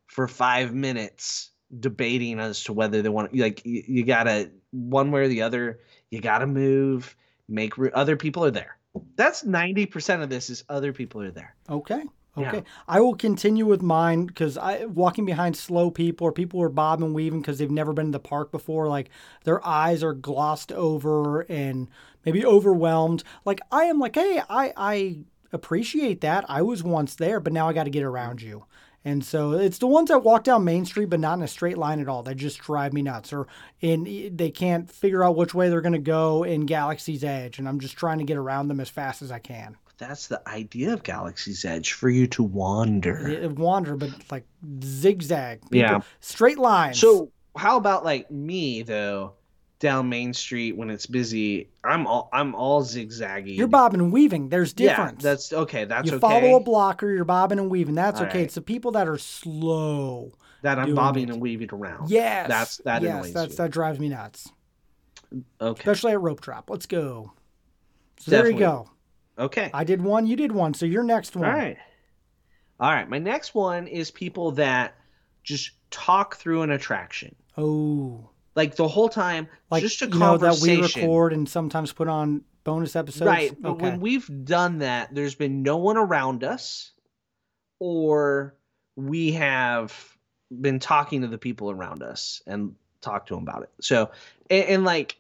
for 0.10 0.28
five 0.28 0.74
minutes 0.74 1.52
debating 1.80 2.40
as 2.40 2.64
to 2.64 2.74
whether 2.74 3.02
they 3.02 3.10
want 3.10 3.34
like 3.36 3.64
you, 3.64 3.84
you 3.88 4.04
gotta 4.04 4.50
one 4.72 5.12
way 5.12 5.22
or 5.22 5.28
the 5.28 5.42
other 5.42 5.80
you 6.10 6.20
gotta 6.20 6.48
move 6.48 7.16
make 7.48 7.78
room 7.78 7.92
other 7.94 8.18
people 8.18 8.44
are 8.44 8.52
there 8.52 8.78
that's 9.16 9.44
90% 9.44 10.24
of 10.24 10.30
this 10.30 10.50
is 10.50 10.64
other 10.68 10.92
people 10.92 11.22
are 11.22 11.32
there 11.32 11.56
Okay. 11.70 12.04
Yeah. 12.38 12.50
Okay. 12.50 12.64
I 12.88 13.02
will 13.02 13.16
continue 13.16 13.66
with 13.66 13.82
mine 13.82 14.26
because 14.26 14.58
I 14.58 14.86
walking 14.86 15.26
behind 15.26 15.58
slow 15.58 15.92
people 15.92 16.26
or 16.26 16.32
people 16.32 16.60
who 16.60 16.66
are 16.66 16.70
bobbing 16.70 17.08
and 17.08 17.16
weaving 17.16 17.42
because 17.42 17.58
they've 17.58 17.70
never 17.70 17.92
been 17.92 18.08
to 18.08 18.12
the 18.12 18.20
park 18.20 18.52
before. 18.52 18.88
Like 18.88 19.10
their 19.44 19.66
eyes 19.66 20.04
are 20.04 20.14
glossed 20.14 20.72
over 20.72 21.42
and 21.42 21.90
maybe 22.26 22.46
overwhelmed. 22.46 23.24
Like 23.46 23.60
I 23.72 23.86
am 23.86 24.00
like, 24.00 24.16
hey, 24.16 24.42
I 24.50 24.74
I 24.78 25.20
appreciate 25.52 26.22
that. 26.22 26.46
I 26.48 26.62
was 26.62 26.84
once 26.84 27.16
there, 27.16 27.40
but 27.40 27.54
now 27.54 27.68
I 27.68 27.74
got 27.74 27.86
to 27.86 27.90
get 27.90 28.04
around 28.04 28.42
you. 28.42 28.66
And 29.06 29.24
so 29.24 29.54
it's 29.54 29.78
the 29.78 29.88
ones 29.88 30.10
that 30.10 30.24
walk 30.24 30.44
down 30.44 30.66
Main 30.66 30.86
Street, 30.86 31.06
but 31.10 31.20
not 31.22 31.38
in 31.38 31.44
a 31.44 31.48
straight 31.48 31.78
line 31.78 32.00
at 32.02 32.08
all. 32.10 32.22
That 32.24 32.36
just 32.36 32.60
drive 32.60 32.92
me 32.94 33.02
nuts. 33.02 33.32
Or 33.32 33.48
in 33.82 34.36
they 34.36 34.52
can't 34.52 34.92
figure 34.92 35.24
out 35.24 35.36
which 35.38 35.54
way 35.54 35.70
they're 35.70 35.82
going 35.82 35.94
to 35.94 36.00
go 36.00 36.44
in 36.44 36.66
Galaxy's 36.66 37.24
Edge, 37.24 37.60
and 37.60 37.68
I'm 37.68 37.80
just 37.80 37.96
trying 37.98 38.18
to 38.20 38.26
get 38.26 38.38
around 38.38 38.68
them 38.68 38.80
as 38.80 38.90
fast 38.90 39.22
as 39.22 39.32
I 39.32 39.40
can. 39.40 39.78
that's 39.98 40.28
the 40.28 40.42
idea 40.48 40.94
of 40.94 41.04
galaxy's 41.04 41.66
edge 41.66 41.92
for 41.92 42.10
you 42.10 42.26
to 42.26 42.42
wander 42.42 43.28
It- 43.28 43.52
wander, 43.58 43.98
but 43.98 44.10
like 44.32 44.46
zigzag. 44.82 45.62
People- 45.64 45.78
Yeah. 45.78 46.00
Straight 46.22 46.58
lines. 46.58 46.98
so 47.00 47.32
how 47.58 47.76
about 47.78 48.06
like 48.06 48.30
me 48.32 48.82
though 48.84 49.34
down 49.80 50.10
main 50.10 50.34
street 50.34 50.76
when 50.76 50.90
it's 50.90 51.06
busy 51.06 51.70
i'm 51.86 52.06
all 52.06 52.30
i'm 52.34 52.54
all 52.54 52.84
zigzaggy 52.84 53.56
you're 53.56 53.68
bobbing 53.68 54.02
and 54.02 54.12
weaving. 54.12 54.50
There's 54.50 54.74
difference. 54.74 55.24
yeah 55.24 55.30
that's 55.32 55.54
okay 55.54 55.86
that's 55.86 56.06
you 56.10 56.18
okay 56.18 56.20
follow 56.20 56.56
a 56.58 56.60
blocker, 56.60 57.10
you're 57.10 57.24
bobbing 57.24 57.60
and 57.60 57.70
weaving. 57.70 57.96
That's 57.96 58.20
All 58.20 58.26
okay. 58.28 58.40
right. 58.40 58.44
It's 58.46 58.56
the 58.56 58.62
people 58.62 58.92
that 58.92 59.08
are 59.08 59.18
slow. 59.18 60.34
that 60.64 60.78
i'm 60.80 60.94
bobbing 60.96 61.30
it. 61.30 61.32
and 61.34 61.42
weaving 61.42 61.70
around 61.72 62.10
Yes. 62.10 62.48
that's 62.50 62.78
that 62.80 63.02
yes, 63.02 63.32
that's 63.32 63.52
you. 63.52 63.58
that 63.58 63.72
drives 63.72 64.00
me 64.00 64.10
nuts. 64.10 64.52
okay 65.62 65.80
Especially 65.80 66.12
at 66.12 66.20
rope 66.22 66.42
drop. 66.42 66.70
Let's 66.70 66.86
go. 66.86 67.32
So 68.20 68.32
there 68.32 68.50
you 68.50 68.60
go. 68.60 68.90
okay 69.38 69.72
I 69.74 69.86
did 69.86 70.02
one, 70.02 70.28
you 70.28 70.36
did 70.36 70.52
one. 70.52 70.74
So 70.74 70.86
your 70.86 71.04
next 71.04 71.36
one. 71.38 71.46
All 71.46 71.56
right. 71.56 71.78
All 72.82 72.92
right. 72.92 73.10
My 73.10 73.20
next 73.20 73.56
one 73.56 73.88
is 73.88 74.12
people 74.12 74.52
that 74.52 74.96
just 75.44 75.72
talk 75.90 76.36
through 76.36 76.64
an 76.64 76.72
attraction. 76.72 77.34
Oh. 77.58 78.30
Like 78.60 78.76
the 78.76 78.90
whole 78.90 79.08
time, 79.08 79.48
Like 79.72 79.84
just 79.84 80.02
a 80.02 80.08
you 80.10 80.20
know 80.20 80.38
that 80.38 80.60
we 80.62 80.82
record 80.82 81.32
and 81.32 81.48
sometimes 81.48 81.94
put 81.94 82.10
on 82.10 82.44
bonus 82.66 82.94
episodes. 82.98 83.26
right. 83.26 83.62
But 83.62 83.72
Okay. 83.72 83.84
when 83.84 84.02
we've 84.02 84.30
done 84.44 84.80
that, 84.80 85.16
there's 85.16 85.34
been 85.34 85.64
no 85.64 85.78
one 85.78 85.96
around 85.96 86.44
us, 86.44 86.92
or 87.80 88.56
we 88.98 89.32
have 89.32 89.96
been 90.52 90.80
talking 90.80 91.22
to 91.22 91.28
the 91.28 91.38
people 91.38 91.72
around 91.72 92.04
us 92.04 92.42
and 92.46 92.76
talk 93.00 93.28
to 93.28 93.36
them 93.36 93.44
about 93.44 93.64
it. 93.64 93.70
So, 93.80 94.12
and, 94.50 94.66
and 94.66 94.84
like 94.84 95.16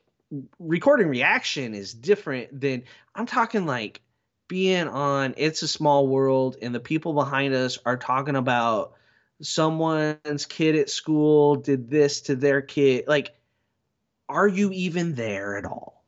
recording 0.59 1.07
reaction 1.07 1.73
is 1.73 1.93
different 1.93 2.59
than 2.59 2.83
I'm 3.15 3.25
talking 3.25 3.65
like 3.65 4.01
being 4.49 4.89
on 4.89 5.33
It's 5.37 5.61
a 5.61 5.67
Small 5.69 6.09
World 6.09 6.57
and 6.61 6.75
the 6.75 6.81
people 6.81 7.13
behind 7.13 7.53
us 7.53 7.79
are 7.85 7.95
talking 7.95 8.35
about 8.35 8.95
someone's 9.41 10.45
kid 10.45 10.75
at 10.75 10.89
school 10.89 11.55
did 11.55 11.89
this 11.89 12.21
to 12.21 12.35
their 12.35 12.61
kid. 12.61 13.05
Like, 13.07 13.35
are 14.27 14.47
you 14.47 14.71
even 14.71 15.15
there 15.15 15.57
at 15.57 15.65
all? 15.65 16.03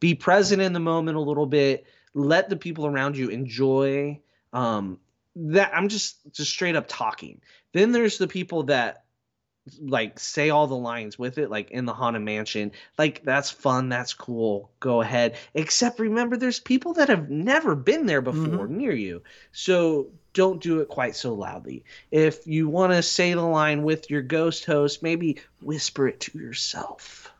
Be 0.00 0.14
present 0.14 0.62
in 0.62 0.72
the 0.72 0.80
moment 0.80 1.16
a 1.16 1.20
little 1.20 1.46
bit. 1.46 1.86
Let 2.14 2.48
the 2.48 2.56
people 2.56 2.86
around 2.86 3.16
you 3.16 3.28
enjoy. 3.28 4.20
Um, 4.52 4.98
that 5.36 5.72
I'm 5.74 5.88
just 5.88 6.18
just 6.32 6.50
straight 6.50 6.76
up 6.76 6.86
talking. 6.88 7.40
Then 7.72 7.92
there's 7.92 8.18
the 8.18 8.28
people 8.28 8.64
that 8.64 9.04
like 9.80 10.18
say 10.18 10.50
all 10.50 10.66
the 10.66 10.76
lines 10.76 11.18
with 11.18 11.38
it, 11.38 11.50
like 11.50 11.70
in 11.70 11.84
the 11.84 11.92
Haunted 11.92 12.22
Mansion. 12.22 12.72
Like 12.96 13.22
that's 13.24 13.50
fun, 13.50 13.88
that's 13.88 14.14
cool. 14.14 14.70
Go 14.80 15.00
ahead. 15.00 15.36
Except 15.54 15.98
remember, 15.98 16.36
there's 16.36 16.60
people 16.60 16.94
that 16.94 17.08
have 17.08 17.30
never 17.30 17.74
been 17.74 18.06
there 18.06 18.22
mm-hmm. 18.22 18.50
before 18.50 18.66
near 18.68 18.92
you, 18.92 19.22
so 19.52 20.08
don't 20.32 20.62
do 20.62 20.80
it 20.80 20.88
quite 20.88 21.16
so 21.16 21.34
loudly. 21.34 21.84
If 22.10 22.46
you 22.46 22.68
want 22.68 22.92
to 22.92 23.02
say 23.02 23.32
the 23.34 23.42
line 23.42 23.82
with 23.82 24.10
your 24.10 24.22
ghost 24.22 24.64
host, 24.64 25.02
maybe 25.02 25.40
whisper 25.60 26.08
it 26.08 26.20
to 26.20 26.38
yourself. 26.38 27.32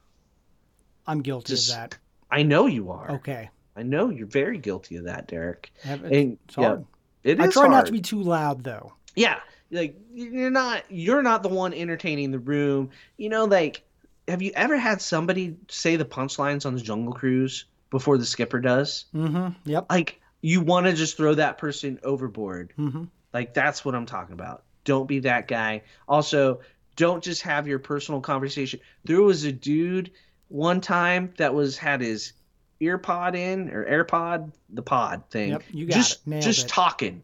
I'm 1.07 1.23
guilty 1.23 1.55
just- 1.55 1.71
of 1.71 1.77
that. 1.77 1.99
I 2.31 2.43
know 2.43 2.67
you 2.67 2.91
are. 2.91 3.13
Okay. 3.13 3.49
I 3.75 3.83
know 3.85 4.11
you're 4.11 4.27
very 4.27 4.59
guilty 4.59 4.97
of 4.97 5.05
that, 5.05 5.29
Derek. 5.29 5.73
Have- 5.83 6.05
And 6.05 6.37
It's 6.45 6.57
hard. 6.57 6.85
yeah, 7.23 7.33
it 7.33 7.41
I 7.41 7.47
is 7.47 7.55
try 7.55 7.69
not 7.69 7.87
to 7.87 7.93
be 7.93 8.01
too 8.01 8.23
loud 8.23 8.65
though. 8.65 8.93
yeah 9.15 9.39
like 9.71 9.97
you're 10.15 10.51
not 10.51 10.83
you're 10.89 11.23
not 11.23 11.43
the 11.43 11.49
one 11.49 11.75
entertaining 11.75 12.31
the 12.31 12.39
room 12.39 12.91
you 13.17 13.29
know 13.29 13.45
like 13.45 13.83
have 14.27 14.41
you 14.43 14.53
ever 14.55 14.77
had 14.77 15.01
somebody 15.03 15.57
say 15.69 15.97
the 15.97 16.05
punchlines 16.05 16.65
on 16.67 16.75
the 16.75 16.81
jungle 16.81 17.13
cruise 17.13 17.65
before 17.91 18.17
the 18.19 18.25
skipper 18.27 18.61
does 18.61 19.05
Mm-hmm. 19.15 19.49
Yep. 19.71 19.87
like 19.91 20.21
you 20.41 20.61
want 20.61 20.87
to 20.87 20.93
just 20.93 21.17
throw 21.17 21.35
that 21.35 21.59
person 21.59 21.99
overboard 22.03 22.73
Mm-hmm. 22.79 23.05
like 23.33 23.53
that's 23.55 23.85
what 23.85 23.95
i'm 23.95 24.07
talking 24.07 24.33
about 24.35 24.63
don't 24.85 25.07
be 25.07 25.19
that 25.21 25.49
guy 25.49 25.83
also 26.09 26.61
don't 26.97 27.23
just 27.23 27.43
have 27.43 27.67
your 27.69 27.79
personal 27.79 28.21
conversation 28.21 28.81
there 29.05 29.21
was 29.23 29.45
a 29.45 29.53
dude 29.53 30.11
one 30.49 30.81
time 30.81 31.33
that 31.37 31.53
was 31.55 31.77
had 31.77 32.01
his 32.01 32.33
ear 32.81 32.97
pod 32.97 33.35
in 33.35 33.69
or 33.71 33.85
airpod 33.85 34.51
the 34.71 34.83
pod 34.83 35.23
thing 35.31 35.51
Yep, 35.51 35.63
you 35.73 35.87
got 35.87 35.95
just 35.95 36.13
it. 36.21 36.27
Nailed 36.27 36.43
just 36.45 36.65
it. 36.67 36.69
talking 36.69 37.23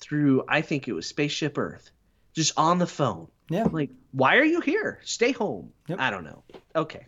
through 0.00 0.44
i 0.48 0.60
think 0.60 0.88
it 0.88 0.92
was 0.92 1.06
spaceship 1.06 1.58
earth 1.58 1.90
just 2.34 2.52
on 2.56 2.78
the 2.78 2.86
phone. 2.86 3.26
Yeah. 3.50 3.66
like 3.72 3.90
why 4.12 4.36
are 4.36 4.44
you 4.44 4.60
here? 4.60 5.00
Stay 5.02 5.32
home. 5.32 5.72
Yep. 5.88 5.98
i 6.00 6.10
don't 6.10 6.24
know. 6.24 6.42
Okay 6.76 7.06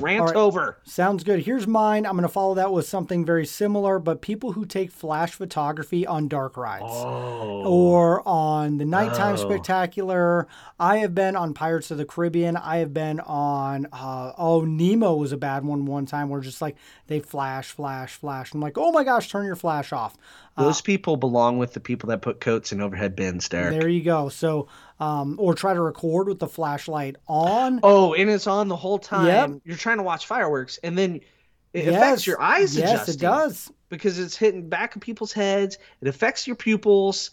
rant 0.00 0.24
right. 0.24 0.36
over 0.36 0.78
Sounds 0.84 1.22
good. 1.22 1.40
Here's 1.44 1.66
mine. 1.66 2.06
I'm 2.06 2.12
going 2.12 2.22
to 2.22 2.28
follow 2.28 2.54
that 2.54 2.72
with 2.72 2.86
something 2.86 3.24
very 3.24 3.46
similar, 3.46 3.98
but 3.98 4.20
people 4.20 4.52
who 4.52 4.64
take 4.64 4.90
flash 4.90 5.32
photography 5.32 6.06
on 6.06 6.28
dark 6.28 6.56
rides. 6.56 6.84
oh 6.86 7.62
Or 7.64 8.26
on 8.26 8.78
the 8.78 8.84
nighttime 8.84 9.34
Oh. 9.34 9.36
spectacular. 9.36 10.46
I 10.78 10.98
have 10.98 11.14
been 11.14 11.36
on 11.36 11.54
Pirates 11.54 11.90
of 11.90 11.98
the 11.98 12.04
Caribbean. 12.04 12.56
I 12.56 12.78
have 12.78 12.92
been 12.92 13.20
on, 13.20 13.86
uh, 13.92 14.32
oh, 14.38 14.62
Nemo 14.62 15.14
was 15.14 15.32
a 15.32 15.36
bad 15.36 15.64
one 15.64 15.84
one 15.86 16.06
time 16.06 16.28
where 16.28 16.40
just 16.40 16.62
like 16.62 16.76
they 17.06 17.20
flash, 17.20 17.70
flash, 17.70 18.14
flash. 18.14 18.52
I'm 18.54 18.60
like, 18.60 18.78
oh 18.78 18.92
my 18.92 19.04
gosh, 19.04 19.28
turn 19.30 19.46
your 19.46 19.56
flash 19.56 19.92
off. 19.92 20.16
those 20.56 20.80
people 20.80 21.16
belong 21.16 21.58
with 21.58 21.72
the 21.72 21.80
people 21.80 22.08
that 22.08 22.20
put 22.22 22.40
coats 22.40 22.72
in 22.72 22.80
overhead 22.80 23.16
bins 23.16 23.48
derek 23.48 23.78
There 23.78 23.88
you 23.88 24.02
go. 24.02 24.28
So, 24.28 24.68
um, 25.02 25.36
or 25.38 25.54
try 25.54 25.74
to 25.74 25.80
record 25.80 26.28
with 26.28 26.38
the 26.38 26.46
flashlight 26.46 27.16
on. 27.26 27.80
Oh, 27.82 28.14
and 28.14 28.30
it's 28.30 28.46
on 28.46 28.68
the 28.68 28.76
whole 28.76 28.98
time. 28.98 29.26
Yep. 29.26 29.60
You're 29.64 29.76
trying 29.76 29.96
to 29.98 30.02
watch 30.02 30.26
fireworks, 30.26 30.78
and 30.82 30.96
then 30.96 31.16
it 31.72 31.84
Yes. 31.86 31.96
affects 31.96 32.26
your 32.26 32.40
eyes. 32.40 32.76
Yes, 32.76 33.08
it 33.08 33.18
does. 33.18 33.70
because 33.88 34.18
it's 34.18 34.36
hitting 34.36 34.68
back 34.68 34.94
of 34.96 35.02
people's 35.02 35.32
heads. 35.34 35.76
It 36.00 36.08
affects 36.08 36.46
your 36.46 36.56
pupils. 36.56 37.30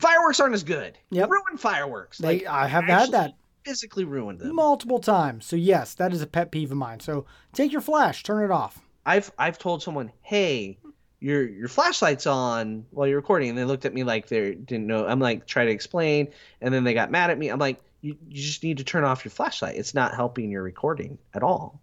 Fireworks 0.00 0.40
aren't 0.40 0.54
as 0.54 0.64
good. 0.64 0.98
Yep. 1.10 1.30
Ruin 1.30 1.56
fireworks. 1.56 2.18
They, 2.18 2.38
Like, 2.40 2.46
I 2.46 2.66
have 2.66 2.84
had 2.84 3.12
that 3.12 3.34
Physically 3.64 4.04
ruined 4.04 4.40
them. 4.40 4.54
multiple 4.56 4.98
times. 4.98 5.46
So 5.46 5.54
yes, 5.56 5.94
that 5.94 6.12
is 6.12 6.20
a 6.20 6.26
pet 6.26 6.50
peeve 6.50 6.72
of 6.72 6.76
mine. 6.76 6.98
So 7.00 7.24
take 7.52 7.70
your 7.70 7.80
flash, 7.80 8.22
turn 8.24 8.42
it 8.44 8.50
off. 8.50 8.80
I've 9.06 9.30
I've 9.38 9.58
told 9.58 9.82
someone, 9.82 10.10
hey, 10.22 10.78
your 11.22 11.48
your 11.48 11.68
flashlight's 11.68 12.26
on 12.26 12.84
while 12.90 13.06
you're 13.06 13.16
recording, 13.16 13.50
and 13.50 13.56
they 13.58 13.64
looked 13.64 13.84
at 13.84 13.94
me 13.94 14.02
like 14.02 14.26
they 14.26 14.54
didn't 14.54 14.86
know. 14.86 15.06
I'm 15.06 15.20
like 15.20 15.46
try 15.46 15.64
to 15.64 15.70
explain, 15.70 16.28
and 16.60 16.74
then 16.74 16.84
they 16.84 16.94
got 16.94 17.10
mad 17.10 17.30
at 17.30 17.38
me. 17.38 17.48
I'm 17.48 17.60
like, 17.60 17.80
you, 18.00 18.16
you 18.28 18.42
just 18.42 18.62
need 18.62 18.78
to 18.78 18.84
turn 18.84 19.04
off 19.04 19.24
your 19.24 19.30
flashlight. 19.30 19.76
It's 19.76 19.94
not 19.94 20.14
helping 20.14 20.50
your 20.50 20.62
recording 20.62 21.18
at 21.32 21.42
all. 21.42 21.80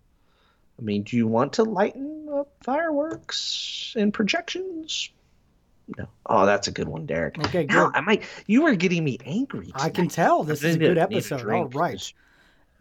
I 0.78 0.82
mean, 0.82 1.04
do 1.04 1.16
you 1.18 1.28
want 1.28 1.54
to 1.54 1.64
lighten 1.64 2.28
up 2.32 2.52
fireworks 2.64 3.94
and 3.98 4.14
projections? 4.14 5.10
No. 5.98 6.08
Oh, 6.26 6.46
that's 6.46 6.68
a 6.68 6.72
good 6.72 6.88
one, 6.88 7.06
Derek. 7.06 7.40
Okay, 7.40 7.66
good. 7.66 7.92
I 7.96 8.02
might. 8.02 8.24
You 8.46 8.64
were 8.64 8.76
getting 8.76 9.04
me 9.04 9.18
angry. 9.26 9.72
I 9.74 9.90
can 9.90 10.08
tell 10.10 10.44
this 10.44 10.64
is 10.64 10.76
a 10.76 10.80
good 10.80 10.98
episode. 10.98 11.42
All 11.42 11.66
right. 11.70 12.14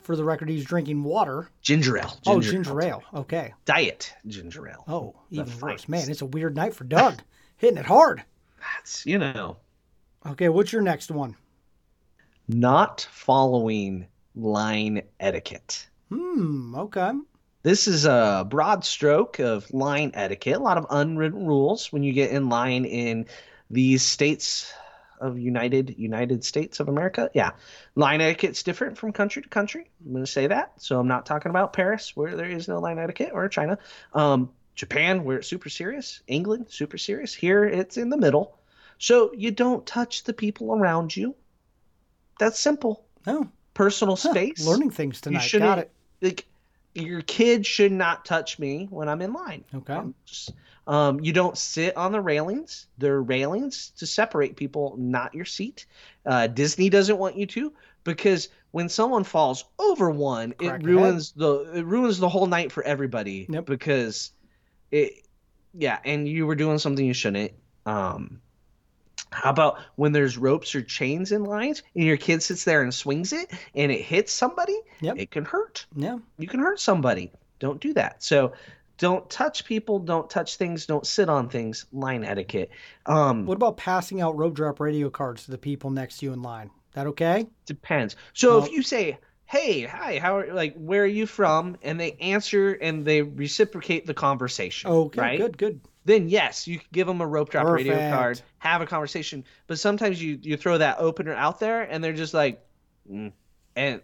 For 0.09 0.17
the 0.17 0.25
record, 0.25 0.49
he's 0.49 0.65
drinking 0.65 1.05
water. 1.05 1.51
Ginger 1.61 1.99
ale. 1.99 2.19
oh, 2.27 2.41
ginger 2.41 2.81
ale. 2.81 3.03
Okay. 3.13 3.53
Diet 3.67 4.11
ginger 4.27 4.67
ale. 4.67 4.83
Oh, 4.89 5.15
The 5.31 5.43
even 5.43 5.61
worse. 5.61 5.87
Man, 5.87 6.09
it's 6.09 6.23
a 6.23 6.25
weird 6.25 6.57
night 6.57 6.75
for 6.75 6.85
Doug. 6.85 7.21
Hitting 7.59 7.77
it 7.77 7.85
hard. 7.85 8.23
That's, 8.59 9.05
you 9.05 9.19
know, 9.19 9.59
Okay, 10.25 10.49
what's 10.49 10.73
your 10.73 10.81
next 10.81 11.11
one? 11.11 11.37
not 12.49 13.07
following 13.13 14.07
line 14.35 15.03
etiquette. 15.21 15.87
Hmm, 16.09 16.75
okay. 16.75 17.13
This 17.63 17.87
is 17.87 18.07
a 18.07 18.47
broad 18.49 18.87
stroke 18.87 19.41
of 19.41 19.71
line 19.75 20.13
etiquette. 20.15 20.57
A 20.57 20.61
lot 20.63 20.79
of 20.79 20.87
unwritten 20.89 21.45
rules 21.47 21.93
when 21.93 22.03
you 22.03 22.15
get 22.15 22.31
in 22.31 22.49
line 22.49 22.87
in 22.87 23.27
these 23.69 24.01
states 24.03 24.73
of 25.21 25.39
United 25.39 25.97
United 25.99 26.45
States 26.45 26.81
of 26.81 26.89
America. 26.89 27.31
Yeah, 27.35 27.53
line 27.95 28.21
etiquette's 28.21 28.63
different 28.63 28.99
from 28.99 29.13
country 29.13 29.43
to 29.43 29.49
country. 29.49 29.91
I'm 30.05 30.13
going 30.13 30.25
to 30.25 30.31
say 30.31 30.47
that. 30.49 30.73
So 30.81 30.99
I'm 30.99 31.09
not 31.09 31.27
talking 31.27 31.51
about 31.51 31.73
Paris 31.73 32.17
where 32.17 32.37
there 32.37 32.49
is 32.51 32.69
no 32.69 32.79
line 32.79 32.99
etiquette 32.99 33.31
or 33.33 33.49
China. 33.49 33.79
Um, 34.13 34.51
Japan 34.75 35.25
where 35.25 35.39
it's 35.39 35.49
super 35.49 35.69
serious. 35.69 36.23
England 36.27 36.67
super 36.71 36.99
serious. 36.99 37.35
Here 37.35 37.65
it's 37.65 37.97
in 37.97 38.11
the 38.11 38.17
middle. 38.17 38.57
So 38.99 39.33
you 39.35 39.51
don't 39.51 39.87
touch 39.87 40.25
the 40.25 40.33
people 40.33 40.73
around 40.75 41.17
you. 41.17 41.35
That's 42.39 42.59
simple. 42.59 43.05
No 43.27 43.49
Personal 43.75 44.17
huh, 44.17 44.31
space. 44.31 44.67
learning 44.67 44.91
things 44.91 45.21
tonight. 45.21 45.39
shouldn't 45.41 45.69
Got 45.69 45.79
it. 45.79 45.91
like 46.21 46.47
your 46.99 47.23
kid 47.23 47.65
should 47.67 47.93
not 47.93 48.25
touch 48.25 48.59
me 48.59 48.87
when 48.91 49.09
I'm 49.09 49.23
in 49.23 49.33
line. 49.33 49.65
Okay. 49.75 49.93
Um, 49.95 50.15
just- 50.25 50.53
um, 50.87 51.21
you 51.21 51.35
don't 51.35 51.57
sit 51.59 51.99
on 51.99 52.13
the 52.13 52.21
railings. 52.21 52.87
There 52.97 53.15
are 53.17 53.23
railings 53.23 53.91
to 53.99 54.07
separate 54.07 54.57
people, 54.57 54.95
not 54.97 55.35
your 55.35 55.45
seat. 55.45 55.85
Uh, 56.25 56.47
Disney 56.47 56.89
doesn't 56.89 57.19
want 57.19 57.37
you 57.37 57.45
to 57.45 57.75
because 58.05 58.49
when 58.71 58.89
someone 58.89 59.25
falls 59.25 59.67
over 59.79 60.11
one, 60.11 60.53
Crack 60.53 60.81
it 60.81 60.87
your 60.87 60.99
head. 60.99 61.05
ruins 61.05 61.33
the 61.33 61.73
it 61.75 61.85
ruins 61.85 62.19
the 62.19 62.29
whole 62.31 62.47
night 62.47 62.73
for 62.73 62.83
everybody. 62.83 63.47
Yep. 63.51 63.67
Because 63.67 64.33
it, 64.91 65.13
yeah, 65.75 65.99
and 66.07 66.27
you 66.27 66.47
were 66.47 66.55
doing 66.55 66.79
something 66.79 67.05
you 67.05 67.13
shouldn't. 67.13 67.53
Um, 67.85 68.41
how 69.31 69.51
about 69.51 69.79
when 69.97 70.13
there's 70.13 70.39
ropes 70.39 70.75
or 70.75 70.83
chains 70.83 71.33
in 71.33 71.45
lines 71.45 71.83
and 71.95 72.05
your 72.05 72.17
kid 72.17 72.43
sits 72.43 72.65
there 72.65 72.83
and 72.83 72.93
swings 72.95 73.33
it 73.33 73.51
and 73.75 73.93
it 73.93 74.01
hits 74.01 74.33
somebody? 74.33 74.79
Yep. 75.01 75.17
It 75.19 75.31
can 75.31 75.45
hurt 75.45 75.87
Yeah. 75.95 76.19
you 76.39 76.49
can 76.49 76.61
hurt 76.61 76.81
somebody. 76.81 77.33
Don't 77.59 77.81
do 77.81 77.93
that. 77.95 78.23
So 78.23 78.53
don't 78.99 79.29
touch 79.31 79.65
people, 79.65 79.99
don't 80.01 80.29
touch 80.29 80.57
things, 80.57 80.87
don't 80.87 81.07
sit 81.07 81.29
on 81.29 81.49
things. 81.49 81.87
Line 81.93 82.25
etiquette. 82.25 82.71
Um 83.07 83.47
What 83.47 83.57
about 83.57 83.77
passing 83.77 84.21
out 84.21 84.37
rope 84.37 84.55
drop 84.55 84.81
radio 84.81 85.11
cards 85.11 85.45
to 85.45 85.51
the 85.51 85.59
people 85.59 85.91
next 85.91 86.19
to 86.19 86.27
you 86.27 86.33
in 86.33 86.43
line? 86.43 86.71
That 86.95 87.07
okay? 87.09 87.47
depends. 87.67 88.17
So 88.33 88.57
Well- 88.59 88.67
if 88.67 88.73
you 88.73 88.83
say, 88.83 89.19
"Hey, 89.45 89.83
hi, 89.83 90.19
how 90.19 90.39
are 90.39 90.53
like 90.53 90.75
where 90.75 91.03
are 91.05 91.07
you 91.07 91.27
from?" 91.27 91.77
and 91.83 92.01
they 92.01 92.13
answer 92.21 92.73
and 92.73 93.05
they 93.05 93.23
reciprocate 93.23 94.07
the 94.07 94.15
conversation, 94.15 94.91
Okay, 94.91 95.21
right? 95.21 95.39
good, 95.39 95.59
good. 95.59 95.81
Then 96.05 96.29
yes, 96.29 96.67
you 96.67 96.79
can 96.79 96.89
give 96.93 97.07
them 97.07 97.21
a 97.21 97.27
rope 97.27 97.51
drop 97.51 97.67
radio 97.67 98.11
card, 98.11 98.41
have 98.59 98.81
a 98.81 98.87
conversation. 98.87 99.45
But 99.67 99.79
sometimes 99.79 100.23
you 100.23 100.39
you 100.43 100.57
throw 100.57 100.79
that 100.79 100.99
opener 100.99 101.35
out 101.35 101.61
there 101.61 101.83
and 101.83 102.03
they're 102.03 102.13
just 102.13 102.35
like 102.35 102.65
mm, 103.11 103.33
and 103.77 104.01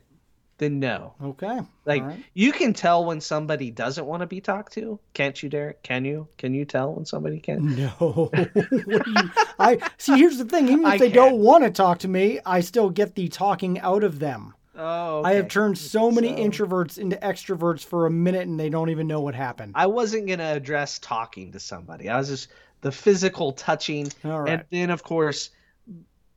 then 0.59 0.79
no. 0.79 1.15
Okay. 1.23 1.61
Like 1.85 2.03
right. 2.03 2.25
you 2.33 2.53
can 2.53 2.73
tell 2.75 3.05
when 3.05 3.21
somebody 3.21 3.71
doesn't 3.71 4.07
want 4.07 4.21
to 4.21 4.27
be 4.27 4.41
talked 4.41 4.75
to, 4.75 5.01
can't 5.13 5.43
you, 5.43 5.49
Derek? 5.49 5.83
Can 5.83 6.05
you? 6.05 6.29
Can 6.39 6.55
you 6.55 6.65
tell 6.65 6.95
when 6.95 7.05
somebody 7.07 7.41
can? 7.41 7.75
No. 7.77 8.31
You- 8.55 9.31
I 9.59 9.79
see. 9.99 10.17
Here's 10.17 10.39
the 10.39 10.45
thing. 10.45 10.69
Even 10.69 10.81
if 10.81 10.87
I 10.87 10.99
they 10.99 11.07
can. 11.11 11.17
don't 11.17 11.39
want 11.39 11.65
to 11.65 11.71
talk 11.71 12.01
to 12.01 12.09
me, 12.09 12.41
I 12.45 12.61
still 12.61 12.91
get 12.91 13.15
the 13.15 13.29
talking 13.29 13.79
out 13.81 14.05
of 14.05 14.19
them. 14.19 14.55
Oh, 14.77 15.23
I 15.25 15.35
have 15.35 15.49
turned 15.49 15.79
so 15.79 16.11
many 16.11 16.29
So- 16.29 16.37
introverts 16.37 16.99
into 16.99 17.17
extroverts 17.17 17.85
for 17.85 18.07
a 18.07 18.11
minute, 18.11 18.47
and 18.49 18.59
they 18.59 18.69
don't 18.71 18.91
even 18.91 19.07
know 19.07 19.21
what 19.21 19.35
happened. 19.35 19.73
I 19.77 19.87
wasn't 19.87 20.27
gonna 20.27 20.53
address 20.55 20.99
talking 20.99 21.53
to 21.53 21.61
somebody. 21.61 22.09
I 22.09 22.19
was 22.19 22.29
just 22.29 22.49
the 22.81 22.91
physical 22.93 23.53
touching, 23.53 24.09
right. 24.25 24.49
and 24.49 24.65
then 24.71 24.91
of 24.91 25.03
course 25.03 25.51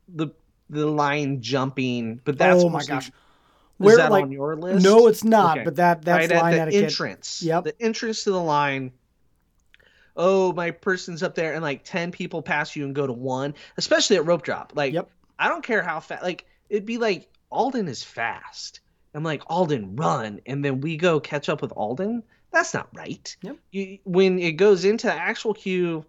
the 0.07 0.27
the 0.69 0.85
line 0.85 1.41
jumping. 1.41 2.21
But 2.23 2.37
that's 2.37 2.63
oh 2.63 2.69
my 2.69 2.83
gosh. 2.83 3.11
Is 3.79 3.97
that 3.97 4.11
on 4.11 4.31
your 4.31 4.55
list? 4.55 4.83
No, 4.83 5.05
it's 5.07 5.23
not. 5.23 5.57
Okay. 5.57 5.65
But 5.65 5.75
that 5.75 6.01
that's 6.03 6.31
right 6.31 6.31
at 6.31 6.51
the 6.55 6.61
etiquette. 6.61 6.83
entrance. 6.83 7.43
Yep. 7.43 7.63
The 7.65 7.81
entrance 7.81 8.23
to 8.23 8.31
the 8.31 8.41
line. 8.41 8.91
Oh, 10.15 10.51
my 10.53 10.71
person's 10.71 11.21
up 11.21 11.35
there, 11.35 11.53
and 11.53 11.61
like 11.61 11.83
ten 11.83 12.11
people 12.11 12.41
pass 12.41 12.75
you 12.75 12.85
and 12.85 12.95
go 12.95 13.05
to 13.05 13.13
one, 13.13 13.53
especially 13.77 14.15
at 14.15 14.25
rope 14.25 14.41
drop. 14.41 14.73
Like, 14.75 14.93
Yep. 14.93 15.09
I 15.37 15.47
don't 15.47 15.63
care 15.63 15.83
how 15.83 15.99
fast. 15.99 16.23
Like, 16.23 16.45
it'd 16.69 16.87
be 16.87 16.97
like 16.97 17.29
Alden 17.51 17.87
is 17.87 18.03
fast. 18.03 18.81
I'm 19.13 19.23
like 19.23 19.43
Alden, 19.47 19.95
run, 19.95 20.41
and 20.45 20.63
then 20.63 20.81
we 20.81 20.97
go 20.97 21.19
catch 21.19 21.49
up 21.49 21.61
with 21.61 21.71
Alden. 21.71 22.23
That's 22.51 22.73
not 22.73 22.89
right. 22.93 23.35
Yep. 23.41 23.57
You, 23.71 23.97
when 24.03 24.39
it 24.39 24.53
goes 24.53 24.85
into 24.85 25.07
the 25.07 25.13
actual 25.13 25.53
queue, 25.53 26.05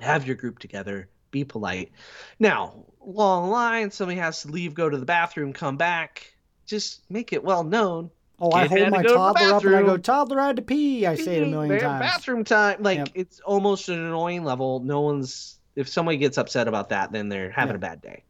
have 0.00 0.26
your 0.26 0.36
group 0.36 0.58
together. 0.58 1.08
Be 1.30 1.44
polite. 1.44 1.92
Now, 2.38 2.84
long 3.04 3.50
line, 3.50 3.90
somebody 3.90 4.18
has 4.18 4.42
to 4.42 4.48
leave, 4.48 4.74
go 4.74 4.88
to 4.88 4.96
the 4.98 5.06
bathroom, 5.06 5.52
come 5.52 5.76
back. 5.76 6.32
Just 6.66 7.02
make 7.10 7.32
it 7.32 7.42
well 7.42 7.64
known 7.64 8.10
Oh, 8.42 8.50
I 8.50 8.66
hold 8.66 8.80
to 8.80 8.90
my 8.90 9.02
to 9.02 9.08
toddler 9.08 9.54
up 9.54 9.64
and 9.64 9.76
I 9.76 9.82
go, 9.82 9.96
toddler 9.96 10.40
I 10.40 10.48
had 10.48 10.56
to 10.56 10.62
pee. 10.62 11.06
I 11.06 11.14
say 11.14 11.36
it 11.36 11.44
a 11.44 11.46
million 11.46 11.78
times. 11.78 12.00
Bathroom 12.00 12.42
time, 12.42 12.82
like 12.82 12.98
Yep. 12.98 13.08
it's 13.14 13.38
almost 13.40 13.88
an 13.88 14.00
annoying 14.00 14.42
level. 14.42 14.80
No 14.80 15.00
one's 15.02 15.60
if 15.76 15.88
somebody 15.88 16.18
gets 16.18 16.38
upset 16.38 16.66
about 16.66 16.88
that, 16.88 17.12
then 17.12 17.28
they're 17.28 17.52
having 17.52 17.74
Yep. 17.74 17.76
a 17.76 17.78
bad 17.78 18.02
day. 18.02 18.24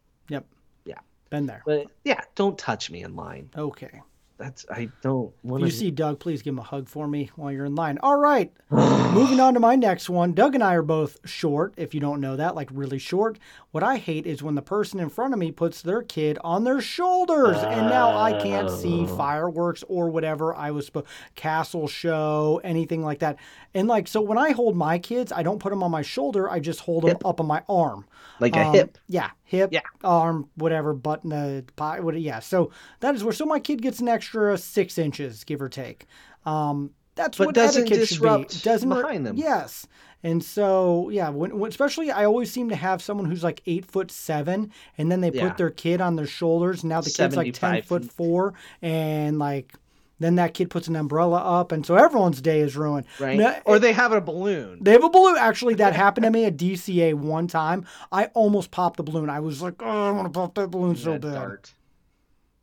Been 1.33 1.47
there. 1.47 1.63
But 1.65 1.87
yeah, 2.03 2.21
don't 2.35 2.59
touch 2.59 2.91
me 2.91 3.01
in 3.01 3.15
line. 3.15 3.49
Okay. 3.57 4.03
That's 4.37 4.67
I 4.69 4.89
don't 5.01 5.33
want 5.41 5.63
you 5.63 5.71
see 5.71 5.89
Doug, 5.89 6.19
please 6.19 6.43
give 6.43 6.53
him 6.53 6.59
a 6.59 6.63
hug 6.63 6.87
for 6.87 7.07
me 7.07 7.31
while 7.35 7.51
you're 7.51 7.65
in 7.65 7.73
line. 7.73 7.97
All 8.03 8.17
right. 8.17 8.53
Moving 8.69 9.39
on 9.39 9.55
to 9.55 9.59
my 9.59 9.75
next 9.75 10.11
one. 10.11 10.33
Doug 10.33 10.53
and 10.53 10.63
I 10.63 10.75
are 10.75 10.83
both 10.83 11.17
short, 11.27 11.73
if 11.75 11.95
you 11.95 11.99
don't 11.99 12.21
know 12.21 12.35
that, 12.35 12.53
like 12.53 12.69
really 12.71 12.99
short. 12.99 13.39
What 13.73 13.81
I 13.81 13.97
hate 13.97 14.27
is 14.27 14.43
when 14.43 14.53
the 14.53 14.61
person 14.61 14.99
in 14.99 15.09
front 15.09 15.33
of 15.33 15.39
me 15.39 15.51
puts 15.51 15.81
their 15.81 16.03
kid 16.03 16.37
on 16.43 16.63
their 16.63 16.79
shoulders 16.79 17.57
and 17.57 17.89
now 17.89 18.15
I 18.15 18.33
can't 18.33 18.69
see 18.69 19.07
fireworks 19.07 19.83
or 19.87 20.11
whatever 20.11 20.53
I 20.53 20.69
was 20.69 20.85
supposed 20.85 21.07
castle 21.33 21.87
show, 21.87 22.61
anything 22.63 23.01
like 23.01 23.17
that. 23.19 23.37
And 23.73 23.87
like 23.87 24.07
so 24.07 24.21
when 24.21 24.37
I 24.37 24.51
hold 24.51 24.75
my 24.75 24.99
kids, 24.99 25.31
I 25.31 25.41
don't 25.41 25.57
put 25.57 25.71
them 25.71 25.81
on 25.81 25.89
my 25.89 26.03
shoulder, 26.03 26.47
I 26.47 26.59
just 26.59 26.81
hold 26.81 27.03
them 27.03 27.17
up 27.25 27.39
on 27.39 27.47
my 27.47 27.63
arm. 27.67 28.05
like 28.39 28.55
a 28.55 28.63
Um, 28.63 28.73
hip. 28.75 28.97
Yeah, 29.07 29.31
hip, 29.43 29.71
Yeah. 29.73 29.81
arm, 30.03 30.49
whatever, 30.53 30.93
button, 30.93 31.31
the 31.31 31.65
pie, 31.75 31.99
what, 31.99 32.19
yeah. 32.21 32.41
So 32.41 32.69
that 32.99 33.15
is 33.15 33.23
where. 33.23 33.33
So 33.33 33.45
my 33.47 33.59
kid 33.59 33.81
gets 33.81 33.99
an 33.99 34.07
extra 34.07 34.55
six 34.55 34.99
inches, 34.99 35.43
give 35.43 35.63
or 35.63 35.69
take. 35.69 36.05
Um, 36.45 36.91
that's 37.15 37.37
But 37.37 37.47
what 37.47 37.55
doesn't 37.55 37.83
etiquette 37.87 38.07
should 38.09 38.21
be. 38.21 38.59
doesn't 38.63 38.89
behind 38.89 39.25
them. 39.25 39.37
Yes, 39.37 39.85
and 40.23 40.43
so 40.43 41.09
yeah, 41.09 41.29
when, 41.29 41.57
when 41.59 41.69
especially 41.69 42.11
I 42.11 42.25
always 42.25 42.51
seem 42.51 42.69
to 42.69 42.75
have 42.75 43.01
someone 43.01 43.25
who's 43.29 43.43
like 43.43 43.61
eight 43.65 43.85
foot 43.85 44.09
seven, 44.11 44.71
and 44.97 45.11
then 45.11 45.21
they 45.21 45.31
Yeah. 45.31 45.47
put 45.49 45.57
their 45.57 45.69
kid 45.69 46.01
on 46.01 46.15
their 46.15 46.27
shoulders. 46.27 46.83
Now 46.83 47.01
the 47.01 47.09
kid's 47.11 47.35
like 47.35 47.53
ten 47.53 47.81
foot 47.83 48.05
four, 48.11 48.53
and 48.81 49.39
like. 49.39 49.73
Then 50.19 50.35
that 50.35 50.53
kid 50.53 50.69
puts 50.69 50.87
an 50.87 50.95
umbrella 50.95 51.37
up, 51.39 51.73
and 51.73 51.85
so 51.85 51.95
everyone's 51.95 52.39
day 52.39 52.61
is 52.61 52.77
ruined. 52.77 53.07
Right. 53.19 53.37
No, 53.37 53.57
or 53.65 53.77
they 53.77 53.91
have 53.91 54.13
a 54.13 54.21
balloon. 54.21 54.77
they 54.81 54.91
have 54.91 55.03
a 55.03 55.09
balloon. 55.09 55.35
Actually, 55.37 55.73
that 55.73 55.93
happened 55.93 56.23
to 56.23 56.31
me 56.31 56.45
at 56.45 56.55
DCA 56.55 57.13
one 57.15 57.47
time. 57.47 57.85
I 58.09 58.25
almost 58.27 58.71
popped 58.71 58.97
the 58.97 59.03
balloon. 59.03 59.29
I 59.29 59.41
was 59.41 59.61
like, 59.61 59.81
oh, 59.81 60.07
I 60.07 60.11
want 60.11 60.31
to 60.31 60.39
pop 60.39 60.53
that 60.55 60.69
balloon 60.69 60.95
so 60.95 61.17
bad. 61.17 61.33
dart. 61.33 61.73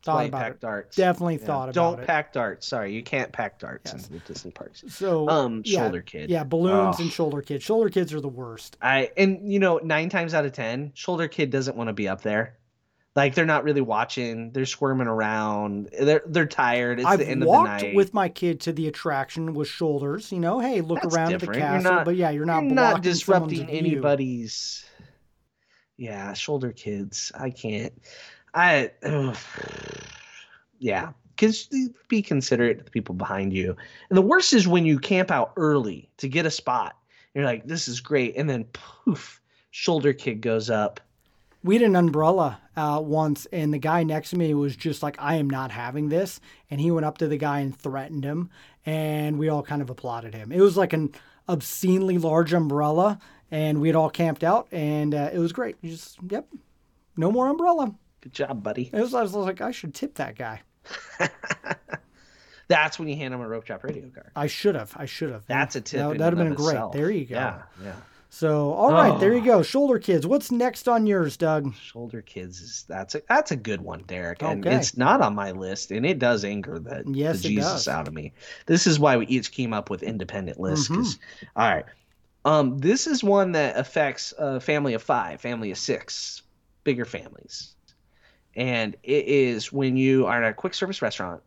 Thought 0.03 0.15
Play 0.15 0.27
about 0.29 0.41
pack 0.41 0.51
it. 0.53 0.59
darts. 0.61 0.95
Definitely 0.97 1.35
Yeah. 1.39 1.45
thought 1.45 1.63
about 1.63 1.69
it. 1.69 1.73
Don't 1.75 1.99
it. 1.99 2.07
pack 2.07 2.33
darts. 2.33 2.67
Sorry, 2.67 2.91
you 2.93 3.03
can't 3.03 3.31
pack 3.31 3.59
darts 3.59 3.93
Yes. 3.93 4.07
in 4.07 4.13
the 4.13 4.19
Disney 4.19 4.49
parks. 4.49 4.83
So, 4.87 5.29
Um, 5.29 5.61
yeah, 5.63 5.81
shoulder 5.83 6.01
kid. 6.01 6.29
Yeah, 6.31 6.43
balloons 6.43 6.95
Ugh. 6.95 7.01
and 7.01 7.11
shoulder 7.11 7.41
kids. 7.43 7.63
Shoulder 7.63 7.89
kids 7.89 8.11
are 8.13 8.19
the 8.19 8.27
worst. 8.27 8.77
I 8.81 9.11
and 9.15 9.51
you 9.51 9.59
know 9.59 9.79
nine 9.83 10.09
times 10.09 10.33
out 10.33 10.43
of 10.45 10.53
ten, 10.53 10.91
shoulder 10.95 11.27
kid 11.27 11.51
doesn't 11.51 11.77
want 11.77 11.89
to 11.89 11.93
be 11.93 12.07
up 12.07 12.21
there. 12.23 12.57
Like 13.15 13.35
they're 13.35 13.45
not 13.45 13.63
really 13.63 13.81
watching. 13.81 14.51
They're 14.53 14.65
squirming 14.65 15.05
around. 15.07 15.89
They're 15.99 16.23
they're 16.25 16.45
tired. 16.47 16.99
It's 16.99 17.07
I've 17.07 17.19
the 17.19 17.27
end 17.29 17.43
of 17.43 17.49
walked 17.49 17.81
the 17.81 17.87
night. 17.87 17.95
with 17.95 18.13
my 18.13 18.29
kid 18.29 18.61
to 18.61 18.73
the 18.73 18.87
attraction 18.87 19.53
with 19.53 19.67
shoulders. 19.67 20.31
You 20.31 20.39
know, 20.39 20.59
hey, 20.59 20.81
look 20.81 21.01
That's 21.03 21.13
around 21.13 21.33
at 21.33 21.41
the 21.41 21.47
castle. 21.47 21.91
not- 21.91 22.05
but 22.05 22.15
yeah, 22.15 22.29
you're 22.31 22.45
not 22.45 22.63
You're 22.63 22.73
not 22.73 23.03
disrupting 23.03 23.69
anybody's. 23.69 24.83
Yeah, 25.97 26.33
shoulder 26.33 26.71
kids. 26.71 27.31
I 27.37 27.51
can't. 27.51 27.93
I. 28.53 28.91
ugh. 29.03 29.37
Yeah, 30.83 31.11
because 31.35 31.69
be 32.07 32.23
considerate 32.23 32.79
to 32.79 32.83
the 32.83 32.89
people 32.89 33.13
behind 33.13 33.53
you. 33.53 33.75
And 34.09 34.17
the 34.17 34.21
worst 34.23 34.51
is 34.51 34.67
when 34.67 34.83
you 34.83 34.97
camp 34.97 35.29
out 35.29 35.53
early 35.55 36.09
to 36.17 36.27
get 36.27 36.47
a 36.47 36.51
spot. 36.51 36.95
You're 37.35 37.45
like, 37.45 37.65
this 37.65 37.87
is 37.87 37.99
great, 37.99 38.35
and 38.35 38.49
then 38.49 38.65
poof, 38.73 39.39
shoulder 39.69 40.11
kid 40.11 40.41
goes 40.41 40.69
up. 40.69 40.99
We 41.63 41.75
had 41.75 41.83
an 41.83 41.95
umbrella 41.95 42.59
uh, 42.75 42.99
once, 43.03 43.45
and 43.51 43.73
the 43.73 43.77
guy 43.77 44.03
next 44.03 44.31
to 44.31 44.37
me 44.37 44.53
was 44.53 44.75
just 44.75 45.03
like, 45.03 45.15
I 45.19 45.35
am 45.35 45.49
not 45.49 45.69
having 45.71 46.09
this. 46.09 46.39
And 46.71 46.81
he 46.81 46.89
went 46.91 47.05
up 47.05 47.19
to 47.19 47.27
the 47.27 47.37
guy 47.37 47.59
and 47.59 47.77
threatened 47.77 48.23
him, 48.23 48.49
and 48.85 49.37
we 49.37 49.49
all 49.49 49.61
kind 49.63 49.81
of 49.81 49.89
applauded 49.89 50.33
him. 50.33 50.51
It 50.51 50.61
was 50.61 50.77
like 50.77 50.93
an 50.93 51.13
obscenely 51.47 52.17
large 52.17 52.53
umbrella, 52.53 53.19
and 53.51 53.79
we 53.79 53.87
had 53.87 53.95
all 53.95 54.09
camped 54.09 54.43
out, 54.43 54.67
and 54.71 55.13
uh, 55.13 55.29
it 55.31 55.37
was 55.37 55.53
great. 55.53 55.75
You 55.81 55.91
just, 55.91 56.17
yep, 56.27 56.47
no 57.15 57.31
more 57.31 57.47
umbrella. 57.47 57.93
Good 58.21 58.33
job, 58.33 58.63
buddy. 58.63 58.89
It 58.93 58.99
was, 59.01 59.13
I 59.13 59.21
was 59.21 59.33
like, 59.33 59.61
I 59.61 59.71
should 59.71 59.93
tip 59.93 60.15
that 60.15 60.35
guy. 60.35 60.61
That's 62.67 62.97
when 62.97 63.09
you 63.09 63.17
hand 63.17 63.33
him 63.33 63.41
a 63.41 63.47
rope 63.47 63.65
drop 63.65 63.83
radio 63.83 64.07
card. 64.09 64.31
I 64.35 64.47
should 64.47 64.75
have. 64.75 64.93
I 64.95 65.05
should 65.05 65.31
have. 65.31 65.45
That's 65.47 65.75
a 65.75 65.81
tip. 65.81 65.99
That, 65.99 66.17
that'd 66.19 66.37
have 66.39 66.47
been 66.47 66.55
great. 66.55 66.69
itself. 66.73 66.93
There 66.93 67.11
you 67.11 67.25
go. 67.25 67.35
Yeah, 67.35 67.61
yeah. 67.83 67.95
So, 68.29 68.71
all 68.71 68.93
right, 68.93 69.19
there 69.19 69.33
you 69.33 69.41
Oh. 69.41 69.57
go. 69.57 69.61
Shoulder 69.61 69.99
kids. 69.99 70.25
What's 70.25 70.51
next 70.51 70.87
on 70.87 71.05
yours, 71.05 71.35
Doug? 71.35 71.73
Shoulder 71.75 72.21
kids 72.21 72.61
is 72.61 72.85
that's 72.87 73.13
a 73.15 73.21
that's 73.27 73.51
a 73.51 73.57
good 73.57 73.81
one, 73.81 74.03
Derek. 74.07 74.41
And 74.41 74.65
Okay. 74.65 74.73
it's 74.77 74.95
not 74.95 75.19
on 75.21 75.35
my 75.35 75.51
list, 75.51 75.91
and 75.91 76.05
it 76.05 76.17
does 76.17 76.45
anger 76.45 76.79
the, 76.79 77.03
Yes, 77.07 77.41
the 77.41 77.49
Jesus 77.49 77.65
does. 77.65 77.87
out 77.89 78.07
of 78.07 78.13
me. 78.13 78.31
This 78.67 78.87
is 78.87 78.99
why 79.01 79.17
we 79.17 79.27
each 79.27 79.51
came 79.51 79.73
up 79.73 79.89
with 79.89 80.01
independent 80.01 80.57
lists. 80.61 80.87
Mm-hmm. 80.87 81.47
all 81.57 81.69
right, 81.69 81.85
um, 82.45 82.77
this 82.77 83.05
is 83.05 83.21
one 83.21 83.51
that 83.51 83.75
affects 83.77 84.33
a 84.37 84.61
family 84.61 84.93
of 84.93 85.03
five, 85.03 85.41
family 85.41 85.69
of 85.71 85.77
six, 85.77 86.41
bigger 86.85 87.03
families, 87.03 87.75
and 88.55 88.95
it 89.03 89.25
is 89.27 89.71
when 89.71 89.97
you 89.97 90.25
are 90.27 90.43
at 90.43 90.51
a 90.51 90.53
quick 90.53 90.73
service 90.73 91.01
restaurant. 91.01 91.41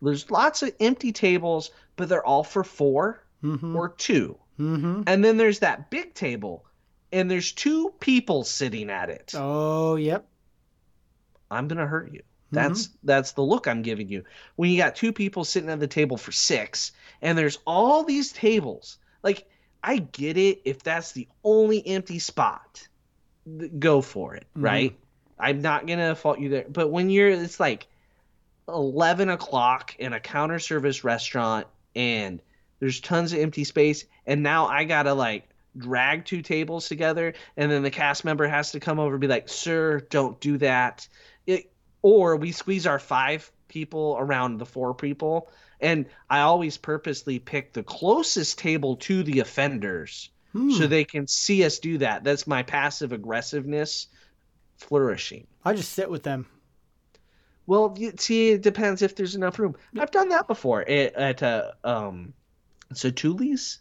There's 0.00 0.30
lots 0.30 0.62
of 0.62 0.72
empty 0.80 1.10
tables, 1.12 1.70
but 1.96 2.08
they're 2.08 2.24
all 2.24 2.44
for 2.44 2.62
4 2.64 3.22
Mm-hmm. 3.42 3.76
or 3.76 3.90
two. 3.90 4.36
Mm-hmm. 4.58 5.02
And 5.06 5.24
then 5.24 5.36
there's 5.36 5.60
that 5.60 5.90
big 5.90 6.14
table, 6.14 6.64
and 7.12 7.30
there's 7.30 7.52
two 7.52 7.94
people 8.00 8.42
sitting 8.42 8.90
at 8.90 9.10
it. 9.10 9.32
Oh, 9.36 9.94
yep. 9.94 10.26
I'm 11.50 11.68
gonna 11.68 11.86
hurt 11.86 12.06
Mm-hmm. 12.06 12.14
you. 12.16 12.22
That's 12.50 12.88
that's 13.04 13.32
the 13.32 13.42
look 13.42 13.68
I'm 13.68 13.82
giving 13.82 14.08
you. 14.08 14.24
When 14.56 14.70
you 14.70 14.76
got 14.78 14.96
two 14.96 15.12
people 15.12 15.44
sitting 15.44 15.68
at 15.70 15.80
the 15.80 15.86
table 15.86 16.16
for 16.16 16.32
six, 16.32 16.92
and 17.22 17.36
there's 17.36 17.58
all 17.66 18.04
these 18.04 18.32
tables. 18.32 18.98
Like 19.22 19.46
I 19.84 19.98
get 19.98 20.36
it 20.36 20.62
if 20.64 20.82
that's 20.82 21.12
the 21.12 21.28
only 21.44 21.86
empty 21.86 22.18
spot, 22.18 22.88
th- 23.46 23.70
go 23.78 24.00
for 24.00 24.34
it, 24.34 24.46
Mhm. 24.56 24.62
right? 24.64 24.98
I'm 25.38 25.62
not 25.62 25.86
gonna 25.86 26.14
fault 26.14 26.38
you 26.40 26.48
there. 26.48 26.66
But 26.68 26.88
when 26.88 27.10
you're, 27.10 27.28
it's 27.28 27.60
like 27.60 27.86
eleven 28.68 29.28
o'clock 29.28 29.96
in 29.98 30.12
a 30.12 30.20
counter 30.20 30.58
service 30.58 31.04
restaurant, 31.04 31.66
and 31.94 32.40
there's 32.80 33.00
tons 33.00 33.32
of 33.32 33.40
empty 33.40 33.64
space, 33.64 34.04
and 34.26 34.42
now 34.42 34.66
I 34.66 34.84
gotta 34.84 35.14
like 35.14 35.48
drag 35.76 36.24
two 36.24 36.42
tables 36.42 36.88
together, 36.88 37.34
and 37.56 37.70
then 37.70 37.82
the 37.82 37.90
cast 37.90 38.24
member 38.24 38.46
has 38.46 38.72
to 38.72 38.80
come 38.80 38.98
over 38.98 39.14
and 39.14 39.20
be 39.20 39.28
like, 39.28 39.48
"Sir, 39.48 40.00
don't 40.10 40.40
do 40.40 40.58
that." 40.58 41.08
It, 41.46 41.70
or 42.02 42.36
we 42.36 42.52
squeeze 42.52 42.86
our 42.86 42.98
five 42.98 43.50
people 43.68 44.16
around 44.18 44.58
the 44.58 44.66
four 44.66 44.94
people, 44.94 45.50
and 45.80 46.06
I 46.28 46.40
always 46.40 46.76
purposely 46.76 47.38
pick 47.38 47.72
the 47.72 47.82
closest 47.82 48.58
table 48.58 48.96
to 48.96 49.22
the 49.22 49.40
offenders 49.40 50.30
Hmm. 50.52 50.70
so 50.70 50.86
they 50.86 51.04
can 51.04 51.26
see 51.26 51.64
us 51.64 51.78
do 51.78 51.98
that. 51.98 52.24
That's 52.24 52.46
my 52.46 52.62
passive 52.62 53.12
aggressiveness 53.12 54.06
flourishing. 54.78 55.46
I 55.64 55.74
just 55.74 55.92
sit 55.92 56.10
with 56.10 56.22
them. 56.22 56.46
Well, 57.66 57.94
you, 57.98 58.12
see, 58.18 58.50
it 58.50 58.62
depends 58.62 59.02
if 59.02 59.14
there's 59.14 59.34
enough 59.34 59.58
room. 59.58 59.76
I've 59.98 60.10
done 60.10 60.30
that 60.30 60.46
before 60.46 60.88
at, 60.88 61.14
at 61.14 61.42
uh, 61.42 61.72
um, 61.84 62.32
Satu'li's. 62.94 63.80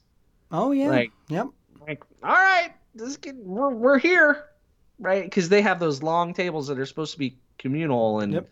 Oh, 0.51 0.71
yeah. 0.71 0.89
Like- 0.89 1.11
yep. 1.29 1.47
Like, 1.87 2.03
all 2.21 2.33
right, 2.33 2.73
this 2.95 3.17
we're 3.37 3.69
we're 3.73 3.97
here, 3.97 4.47
right? 4.99 5.23
Because 5.23 5.47
they 5.47 5.61
have 5.61 5.79
those 5.79 6.03
long 6.03 6.33
tables 6.33 6.67
that 6.67 6.77
are 6.77 6.85
supposed 6.85 7.13
to 7.13 7.17
be 7.17 7.37
communal 7.57 8.19
and 8.19 8.33
Yep. 8.33 8.49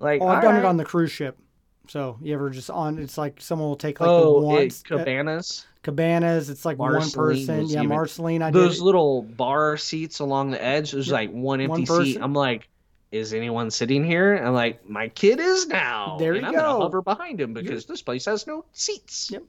like. 0.00 0.20
Oh, 0.20 0.26
I've 0.26 0.42
done 0.42 0.56
it 0.56 0.64
on 0.64 0.76
the 0.76 0.84
cruise 0.84 1.12
ship. 1.12 1.38
So 1.88 2.18
you 2.22 2.34
ever 2.34 2.50
just 2.50 2.70
on? 2.70 2.98
It's 2.98 3.18
like 3.18 3.40
someone 3.40 3.68
will 3.68 3.76
take 3.76 4.00
like 4.00 4.08
oh, 4.08 4.40
the 4.40 4.46
it, 4.46 4.50
one 4.50 4.68
uh, 4.68 4.98
cabanas. 4.98 5.66
cabanas. 5.82 6.50
It's 6.50 6.64
like 6.64 6.78
one 6.78 7.10
person. 7.10 7.66
Yeah, 7.66 7.80
even- 7.80 7.88
Marceline. 7.88 8.42
I 8.42 8.50
those 8.50 8.80
little 8.80 9.22
bar 9.22 9.76
seats 9.76 10.20
along 10.20 10.50
the 10.50 10.62
edge. 10.62 10.92
There's 10.92 11.08
Yep. 11.08 11.12
like 11.14 11.30
one 11.30 11.60
empty 11.60 11.84
One 11.84 12.04
seat. 12.04 12.18
I'm 12.20 12.32
like, 12.32 12.68
is 13.12 13.34
anyone 13.34 13.70
sitting 13.70 14.04
here? 14.04 14.34
I'm 14.36 14.54
like, 14.54 14.88
my 14.88 15.08
kid 15.08 15.40
is 15.40 15.66
now. 15.66 16.16
There 16.18 16.32
and 16.32 16.42
you 16.42 16.48
I'm 16.48 16.54
go. 16.54 16.60
gonna 16.60 16.80
hover 16.84 17.02
behind 17.02 17.40
him 17.40 17.52
because 17.52 17.86
this 17.86 18.02
place 18.02 18.24
has 18.24 18.46
no 18.46 18.64
seats. 18.72 19.30
Yep. 19.30 19.42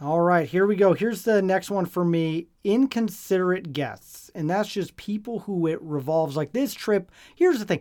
All 0.00 0.20
right, 0.20 0.46
here 0.46 0.66
we 0.66 0.76
go. 0.76 0.92
Here's 0.92 1.22
the 1.22 1.40
next 1.40 1.70
one 1.70 1.86
for 1.86 2.04
me 2.04 2.48
inconsiderate 2.64 3.72
guests. 3.72 4.30
And 4.34 4.50
that's 4.50 4.68
just 4.68 4.96
people 4.96 5.38
who 5.40 5.66
it 5.68 5.80
revolves 5.80 6.36
like 6.36 6.52
this 6.52 6.74
trip. 6.74 7.10
Here's 7.34 7.58
the 7.58 7.64
thing 7.64 7.80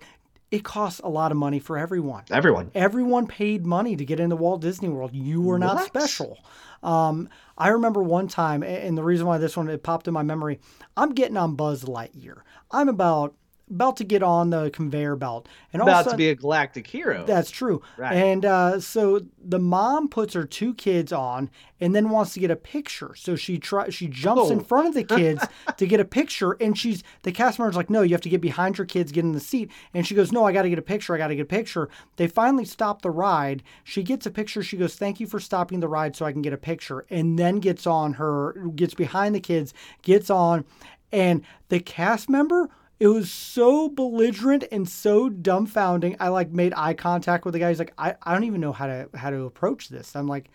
it 0.52 0.64
costs 0.64 1.02
a 1.04 1.10
lot 1.10 1.32
of 1.32 1.38
money 1.38 1.60
for 1.60 1.78
everyone. 1.78 2.24
Everyone. 2.32 2.72
Everyone 2.76 3.28
paid 3.28 3.66
money 3.66 3.96
to 3.96 4.06
get 4.06 4.20
into 4.20 4.36
Walt 4.36 4.62
Disney 4.62 4.90
World. 4.90 5.12
You 5.14 5.42
were 5.42 5.60
not 5.60 5.76
What? 5.76 5.86
special. 5.86 6.38
Um, 6.84 7.30
I 7.58 7.70
remember 7.70 8.04
one 8.04 8.28
time, 8.28 8.62
and 8.64 8.98
the 8.98 9.04
reason 9.04 9.26
why 9.26 9.38
this 9.40 9.58
one 9.58 9.68
it 9.70 9.82
popped 9.84 10.08
in 10.08 10.14
my 10.14 10.22
memory. 10.24 10.60
I'm 10.96 11.14
getting 11.14 11.38
on 11.38 11.56
Buzz 11.56 11.84
Lightyear. 11.84 12.42
I'm 12.72 12.90
about 12.90 13.34
about 13.70 13.98
to 13.98 14.04
get 14.04 14.22
on 14.22 14.52
the 14.52 14.70
conveyor 14.70 15.16
belt, 15.16 15.48
and 15.74 15.82
all 15.82 15.90
of 15.90 15.96
a 15.96 16.00
About 16.02 16.12
to 16.12 16.18
be 16.18 16.30
a 16.30 16.36
galactic 16.36 16.86
hero. 16.86 17.26
that's 17.26 17.50
true. 17.50 17.82
Right. 17.98 18.14
And 18.16 18.46
uh, 18.46 18.80
so 18.80 19.22
the 19.44 19.58
mom 19.60 20.08
puts 20.08 20.34
her 20.36 20.46
two 20.46 20.74
kids 20.76 21.12
on 21.12 21.50
and 21.82 21.96
then 21.96 22.10
wants 22.10 22.34
to 22.36 22.40
get 22.40 22.52
a 22.52 22.56
picture. 22.56 23.16
So 23.16 23.36
she 23.36 23.58
try 23.58 23.90
she 23.90 24.08
jumps 24.08 24.52
in 24.52 24.60
Oh. 24.60 24.64
front 24.64 24.88
of 24.90 24.94
the 24.94 25.04
kids 25.18 25.44
to 25.78 25.88
get 25.88 26.00
a 26.00 26.06
picture. 26.06 26.54
And 26.62 26.78
she's 26.78 27.04
the 27.24 27.32
cast 27.32 27.58
member's 27.58 27.76
like, 27.76 27.90
no, 27.90 28.02
you 28.04 28.12
have 28.14 28.22
to 28.22 28.30
get 28.30 28.40
behind 28.40 28.78
your 28.78 28.86
kids, 28.86 29.12
get 29.12 29.24
in 29.26 29.32
the 29.32 29.40
seat. 29.40 29.72
And 29.94 30.06
she 30.06 30.14
goes, 30.16 30.32
no, 30.32 30.46
I 30.46 30.52
got 30.52 30.62
to 30.62 30.70
get 30.70 30.78
a 30.80 30.84
picture. 30.84 31.16
I 31.16 31.18
got 31.18 31.28
to 31.30 31.36
get 31.36 31.42
a 31.42 31.46
picture. 31.46 31.90
They 32.18 32.28
finally 32.28 32.66
stop 32.66 33.02
the 33.02 33.10
ride. 33.12 33.64
She 33.84 34.04
gets 34.04 34.26
a 34.28 34.32
picture. 34.32 34.62
She 34.64 34.78
goes, 34.78 34.96
thank 34.96 35.20
you 35.20 35.26
for 35.28 35.40
stopping 35.40 35.80
the 35.80 35.88
ride 35.88 36.16
so 36.16 36.26
I 36.26 36.32
can 36.32 36.42
get 36.44 36.54
a 36.54 36.58
picture. 36.58 37.06
And 37.10 37.38
then 37.40 37.58
gets 37.60 37.88
on 37.88 38.14
her, 38.14 38.54
gets 38.76 38.94
behind 38.94 39.34
the 39.36 39.40
kids, 39.40 39.74
gets 40.04 40.30
on, 40.30 40.66
and 41.12 41.42
the 41.70 41.80
cast 41.80 42.30
member 42.30 42.70
it 43.00 43.08
was 43.08 43.32
so 43.32 43.90
belligerent 43.90 44.66
and 44.72 44.88
so 44.88 45.30
dumbfounding. 45.30 46.16
I 46.20 46.30
like 46.30 46.52
made 46.52 46.74
eye 46.76 46.94
contact 46.94 47.46
with 47.46 47.54
the 47.54 47.60
guy. 47.60 47.70
He's 47.70 47.80
like, 47.80 47.94
I, 47.98 48.16
I 48.24 48.34
don't 48.34 48.46
even 48.46 48.62
know 48.62 48.72
how 48.72 48.88
to 48.88 49.10
how 49.14 49.30
to 49.30 49.44
approach 49.44 49.90
this. 49.90 50.16
I'm 50.16 50.28
like, 50.28 50.50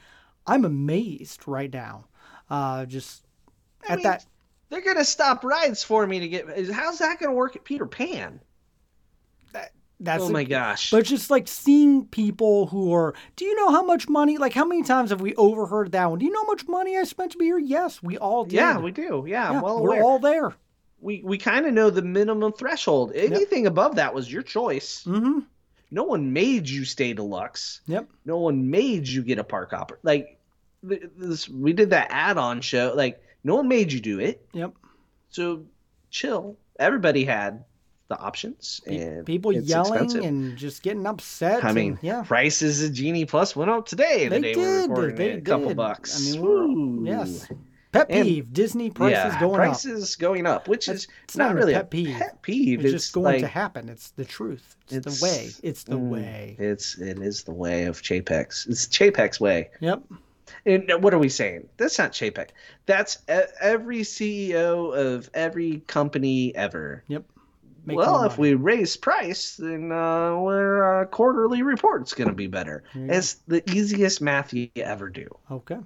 I'm 0.46 0.64
amazed 0.64 1.46
right 1.46 1.72
now. 1.72 2.06
Uh, 2.48 2.86
just 2.86 3.24
at 3.88 3.98
mean, 3.98 4.04
that. 4.04 4.24
They're 4.70 4.80
gonna 4.80 5.04
stop 5.04 5.44
rides 5.44 5.82
for 5.82 6.06
me 6.06 6.20
to 6.20 6.28
get. 6.28 6.70
How's 6.70 6.98
that 6.98 7.18
gonna 7.18 7.34
work 7.34 7.56
at 7.56 7.64
Peter 7.64 7.86
Pan? 7.86 8.40
That's 10.02 10.22
oh 10.22 10.30
my 10.30 10.44
gosh! 10.44 10.90
But 10.90 11.04
just 11.04 11.28
like 11.28 11.46
seeing 11.46 12.06
people 12.06 12.66
who 12.66 12.94
are, 12.94 13.14
do 13.36 13.44
you 13.44 13.54
know 13.54 13.70
how 13.70 13.82
much 13.82 14.08
money? 14.08 14.38
Like 14.38 14.54
how 14.54 14.64
many 14.64 14.82
times 14.82 15.10
have 15.10 15.20
we 15.20 15.34
overheard 15.34 15.92
that 15.92 16.08
one? 16.08 16.18
Do 16.18 16.24
you 16.24 16.32
know 16.32 16.40
how 16.40 16.46
much 16.46 16.66
money 16.66 16.96
I 16.96 17.04
spent 17.04 17.32
to 17.32 17.38
be 17.38 17.44
here? 17.44 17.58
Yes, 17.58 18.02
we 18.02 18.16
all 18.16 18.44
did. 18.44 18.54
yeah, 18.54 18.78
we 18.78 18.92
do. 18.92 19.26
Yeah, 19.28 19.52
Yeah, 19.52 19.60
well 19.60 19.82
we're 19.82 19.90
aware. 19.90 20.02
all 20.02 20.18
there. 20.18 20.54
We 21.00 21.22
we 21.24 21.38
kind 21.38 21.66
of 21.66 21.72
know 21.72 21.90
the 21.90 22.02
minimum 22.02 22.52
threshold. 22.52 23.12
Anything 23.14 23.66
above 23.66 23.96
that 23.96 24.14
was 24.14 24.30
your 24.32 24.42
choice. 24.42 25.04
Mm-hmm. 25.04 25.40
No 25.90 26.04
one 26.04 26.32
made 26.32 26.68
you 26.68 26.84
stay 26.84 27.12
deluxe. 27.12 27.80
Yep. 27.86 28.08
No 28.24 28.38
one 28.38 28.70
made 28.70 29.08
you 29.08 29.22
get 29.22 29.38
a 29.38 29.44
park 29.44 29.72
hopper. 29.72 29.98
Like 30.02 30.38
this, 30.82 31.48
we 31.48 31.72
did 31.72 31.90
that 31.90 32.08
add-on 32.10 32.60
show. 32.60 32.92
Like 32.94 33.22
no 33.42 33.56
one 33.56 33.68
made 33.68 33.92
you 33.92 34.00
do 34.00 34.20
it. 34.20 34.46
Yep. 34.52 34.74
So 35.30 35.64
chill. 36.10 36.56
Everybody 36.78 37.24
had 37.24 37.64
the 38.08 38.18
options 38.18 38.80
and 38.86 39.24
People 39.24 39.52
yelling 39.52 39.92
expensive. 39.92 40.24
and 40.24 40.56
just 40.56 40.82
getting 40.82 41.06
upset. 41.06 41.64
I 41.64 41.72
mean, 41.72 41.92
and, 41.92 41.98
yeah. 42.02 42.22
prices 42.26 42.82
of 42.82 42.92
Genie 42.92 43.24
Plus 43.24 43.54
went 43.54 43.70
up 43.70 43.86
today. 43.86 44.28
The 44.28 44.40
They 44.40 44.52
did. 44.54 44.90
recording 44.90 45.16
They 45.16 45.30
a 45.32 45.40
couple 45.40 45.74
bucks. 45.74 46.34
I 46.34 46.38
mean, 46.38 47.06
yes. 47.06 47.48
Pet 47.92 48.06
And- 48.10 48.24
peeve: 48.26 48.52
Disney 48.52 48.90
prices 48.90 49.34
yeah, 49.34 49.40
going 49.40 49.54
up. 49.54 49.66
prices 49.66 50.16
going 50.16 50.46
up, 50.46 50.68
which 50.68 50.86
That's- 50.86 51.04
is 51.04 51.08
it's 51.24 51.36
not 51.36 51.46
not 51.46 51.52
a 51.52 51.54
really 51.56 51.72
pet 51.74 51.90
peeve. 51.90 52.16
pet 52.16 52.42
peeve. 52.42 52.80
It's, 52.84 52.94
It's, 52.94 53.04
just 53.04 53.14
going 53.14 53.24
like, 53.24 53.40
to 53.40 53.48
happen. 53.48 53.88
It's 53.88 54.10
the 54.10 54.24
truth. 54.24 54.76
It's, 54.88 54.94
It's- 54.96 55.20
the 55.20 55.24
way. 55.24 55.50
It's 55.62 55.84
the 55.84 55.96
mm, 55.96 56.08
way. 56.10 56.56
It's 56.58 56.98
it 56.98 57.18
is 57.18 57.42
the 57.44 57.52
way 57.52 57.84
of 57.84 58.00
Chapek's. 58.02 58.66
It's 58.66 58.86
Chapek's 58.86 59.40
way. 59.40 59.70
Yep. 59.80 60.02
And 60.66 60.90
what 61.00 61.14
are 61.14 61.18
we 61.18 61.28
saying? 61.28 61.68
That's 61.76 61.98
not 61.98 62.12
Chapek. 62.12 62.48
That's 62.86 63.18
every 63.28 64.00
CEO 64.00 64.94
of 64.94 65.30
every 65.32 65.80
company 65.86 66.54
ever. 66.54 67.02
Yep. 67.08 67.24
Make 67.86 67.96
well, 67.96 68.24
if 68.24 68.36
we 68.36 68.54
raise 68.54 68.96
price, 68.96 69.56
then 69.56 69.90
uh, 69.90 69.94
our 69.94 71.02
uh, 71.02 71.06
quarterly 71.06 71.62
report's 71.62 72.12
going 72.12 72.28
to 72.28 72.34
be 72.34 72.46
better. 72.46 72.84
You 72.94 73.06
go. 73.06 73.14
It's 73.14 73.34
the 73.48 73.68
easiest 73.70 74.20
math 74.20 74.52
you 74.52 74.68
ever 74.76 75.08
do. 75.08 75.28
Okay. 75.50 75.78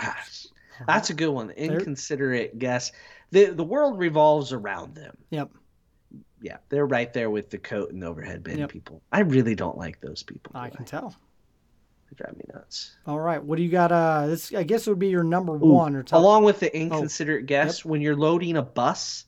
Gosh, 0.00 0.46
That's 0.86 1.10
a 1.10 1.14
good 1.14 1.30
one. 1.30 1.50
Inconsiderate 1.50 2.58
guess. 2.58 2.92
The 3.30 3.46
the 3.46 3.64
world 3.64 3.98
revolves 3.98 4.52
around 4.52 4.94
them. 4.94 5.16
Yep. 5.30 5.50
Yeah, 6.40 6.58
they're 6.68 6.86
right 6.86 7.12
there 7.12 7.30
with 7.30 7.50
the 7.50 7.58
coat 7.58 7.90
and 7.90 8.04
overhead 8.04 8.42
bin 8.42 8.58
Yep. 8.58 8.70
people. 8.70 9.02
I 9.10 9.20
really 9.20 9.54
don't 9.54 9.76
like 9.76 10.00
those 10.00 10.22
people. 10.22 10.52
I 10.54 10.70
can 10.70 10.84
tell. 10.84 11.16
They 12.08 12.14
drive 12.14 12.36
me 12.36 12.44
nuts. 12.54 12.96
All 13.06 13.18
right. 13.18 13.42
What 13.42 13.56
do 13.56 13.62
you 13.62 13.70
got? 13.70 13.92
Uh, 13.92 14.28
this 14.28 14.54
I 14.54 14.62
guess 14.62 14.86
it 14.86 14.90
would 14.90 14.98
be 14.98 15.08
your 15.08 15.24
number 15.24 15.54
Ooh, 15.54 15.58
one 15.58 15.94
or 15.96 16.02
top. 16.02 16.20
Along 16.20 16.44
with 16.44 16.60
the 16.60 16.74
inconsiderate 16.74 17.46
guests, 17.46 17.84
when 17.84 18.00
you're 18.00 18.16
loading 18.16 18.56
a 18.56 18.62
bus, 18.62 19.24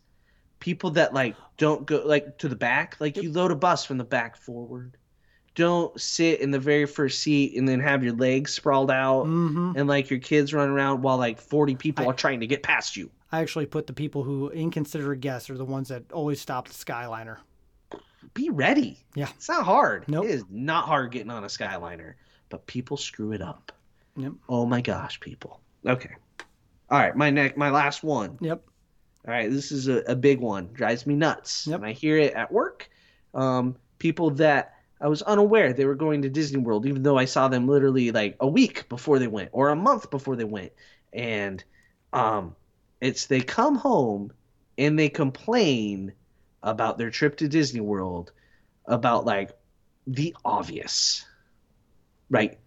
people 0.61 0.91
that 0.93 1.13
like 1.13 1.37
don't 1.59 1.85
go 1.85 2.03
like 2.07 2.39
to 2.39 2.49
the 2.49 2.57
back, 2.57 2.97
like 3.01 3.17
you 3.17 3.33
load 3.33 3.51
a 3.51 3.57
bus 3.57 3.85
from 3.85 3.99
the 3.99 4.05
back 4.05 4.37
forward. 4.37 4.97
Don't 5.61 6.01
sit 6.01 6.41
in 6.41 6.51
the 6.51 6.59
very 6.59 6.87
first 6.87 7.21
seat 7.21 7.55
and 7.57 7.69
then 7.69 7.81
have 7.81 8.03
your 8.03 8.15
legs 8.15 8.53
sprawled 8.55 8.91
out 8.91 9.25
hmm 9.25 9.73
and 9.77 9.87
like 9.87 10.09
your 10.09 10.19
kids 10.19 10.55
run 10.55 10.71
around 10.71 11.03
while 11.03 11.19
like 11.19 11.39
40 11.39 11.75
people 11.77 12.05
I- 12.07 12.09
are 12.09 12.15
trying 12.15 12.41
to 12.41 12.47
get 12.47 12.63
past 12.63 12.97
you. 12.97 13.11
I 13.31 13.41
actually 13.43 13.67
put 13.67 13.87
the 13.87 13.93
people 13.93 14.23
who 14.25 14.49
inconsiderate 14.51 15.21
guests 15.21 15.51
are 15.51 15.59
the 15.59 15.65
ones 15.65 15.89
that 15.89 16.11
always 16.13 16.41
stop 16.41 16.67
the 16.67 16.75
Skyliner. 16.75 17.37
be 18.35 18.49
ready. 18.51 18.99
Yeah. 19.15 19.29
It's 19.37 19.49
not 19.49 19.65
hard. 19.65 20.07
Nope. 20.09 20.25
It 20.25 20.31
is 20.31 20.45
not 20.51 20.87
hard 20.87 21.13
getting 21.13 21.31
on 21.31 21.45
a 21.45 21.49
Skyliner, 21.49 22.15
but 22.49 22.67
people 22.67 22.97
screw 22.97 23.33
it 23.33 23.43
up. 23.43 23.71
Yep. 24.17 24.33
Oh 24.49 24.65
my 24.67 24.81
gosh, 24.81 25.21
people. 25.21 25.61
Okay. 25.87 26.11
All 26.91 26.99
right, 26.99 27.15
my 27.15 27.31
neck, 27.31 27.57
my 27.57 27.71
last 27.71 28.03
one. 28.03 28.37
Yep. 28.41 28.63
All 29.29 29.35
right, 29.35 29.51
this 29.51 29.71
is 29.71 29.89
a, 29.89 29.99
a 30.09 30.17
big 30.17 30.41
one. 30.41 30.71
Drives 30.73 31.07
me 31.07 31.15
nuts. 31.15 31.67
Yep. 31.67 31.77
And 31.81 31.87
I 31.87 31.93
hear 31.93 32.17
it 32.17 32.33
at 32.35 32.51
work. 32.51 32.89
Um, 33.35 33.77
people 33.99 34.31
that 34.33 34.75
I 35.01 35.09
was 35.09 35.23
unaware 35.23 35.73
they 35.73 35.87
were 35.87 35.95
going 35.95 36.23
to 36.23 36.29
Disney 36.29 36.59
World, 36.61 36.87
even 36.87 37.03
though 37.03 37.17
I 37.19 37.25
saw 37.25 37.49
them 37.49 37.67
literally 37.67 38.11
like 38.13 38.37
a 38.41 38.47
week 38.47 38.89
before 38.89 39.19
they 39.19 39.29
went 39.29 39.49
or 39.53 39.71
a 39.71 39.77
month 39.77 40.11
before 40.11 40.37
they 40.37 40.45
went. 40.45 40.73
And 41.13 41.65
um, 42.13 42.55
it's 43.01 43.27
they 43.27 43.41
come 43.41 43.77
home 43.77 44.33
and 44.77 44.99
they 44.99 45.09
complain 45.09 46.13
about 46.63 46.99
their 46.99 47.11
trip 47.11 47.37
to 47.39 47.49
Disney 47.49 47.81
World 47.81 48.33
about 48.87 49.25
like 49.25 49.51
the 50.07 50.35
obvious. 50.45 51.25
Right. 52.29 52.59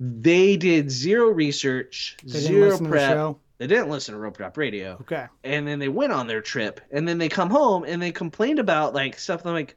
They 0.00 0.56
did 0.56 0.90
zero 0.90 1.28
research, 1.28 2.16
They 2.24 2.40
zero 2.40 2.66
listen 2.66 2.78
to 2.78 2.84
the 2.84 2.90
prep. 2.90 3.36
They 3.58 3.66
didn't 3.68 3.88
listen 3.90 4.14
to 4.14 4.20
Rope 4.20 4.36
Drop 4.36 4.56
Radio 4.56 4.96
Okay. 5.02 5.26
and 5.44 5.66
then 5.66 5.78
they 5.78 5.88
went 5.88 6.12
on 6.12 6.26
their 6.26 6.40
trip 6.40 6.80
and 6.90 7.06
then 7.06 7.18
they 7.18 7.28
come 7.28 7.48
home 7.50 7.84
and 7.86 8.02
they 8.02 8.10
complained 8.10 8.58
about 8.58 8.94
like 8.94 9.18
stuff 9.18 9.46
I'm 9.46 9.52
like 9.52 9.76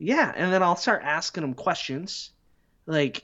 yeah 0.00 0.32
and 0.34 0.52
then 0.52 0.62
I'll 0.62 0.76
start 0.76 1.02
asking 1.04 1.42
them 1.42 1.54
questions. 1.54 2.30
Like 2.86 3.22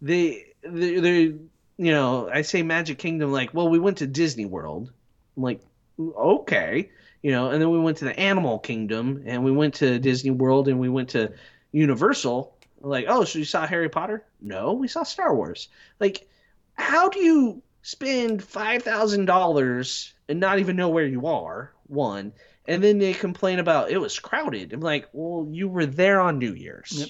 they 0.00 0.52
they 0.62 1.00
they 1.00 1.20
you 1.22 1.92
know 1.92 2.28
I 2.32 2.42
say 2.42 2.62
Magic 2.62 2.98
Kingdom 2.98 3.32
like 3.32 3.52
well 3.52 3.68
we 3.68 3.80
went 3.80 3.98
to 3.98 4.06
Disney 4.06 4.44
World. 4.44 4.92
I'm 5.36 5.42
like 5.42 5.62
okay 5.98 6.90
you 7.22 7.32
know 7.32 7.50
and 7.50 7.60
then 7.60 7.70
we 7.70 7.78
went 7.80 7.96
to 7.98 8.04
the 8.04 8.18
Animal 8.18 8.58
Kingdom 8.58 9.24
and 9.26 9.42
we 9.42 9.50
went 9.50 9.74
to 9.76 9.98
Disney 9.98 10.30
World 10.30 10.68
and 10.68 10.78
we 10.78 10.88
went 10.88 11.08
to 11.10 11.32
Universal. 11.72 12.54
Like 12.82 13.06
oh 13.08 13.24
so 13.24 13.38
you 13.38 13.44
saw 13.44 13.66
Harry 13.66 13.88
Potter? 13.88 14.24
No 14.40 14.74
we 14.74 14.88
saw 14.88 15.02
Star 15.02 15.34
Wars. 15.34 15.68
Like 15.98 16.28
how 16.74 17.08
do 17.08 17.20
you 17.20 17.62
spend 17.82 18.44
five 18.44 18.82
thousand 18.82 19.24
dollars 19.24 20.12
and 20.28 20.38
not 20.38 20.58
even 20.58 20.76
know 20.76 20.90
where 20.90 21.06
you 21.06 21.26
are? 21.26 21.72
One, 21.86 22.32
and 22.70 22.84
then 22.84 22.98
they 22.98 23.12
complain 23.12 23.58
about 23.58 23.90
it 23.90 23.98
was 23.98 24.18
crowded. 24.20 24.72
I'm 24.72 24.80
like, 24.80 25.08
well, 25.12 25.48
you 25.50 25.66
were 25.66 25.86
there 25.86 26.20
on 26.20 26.38
New 26.38 26.54
Year's. 26.54 26.92
Yep. 26.92 27.08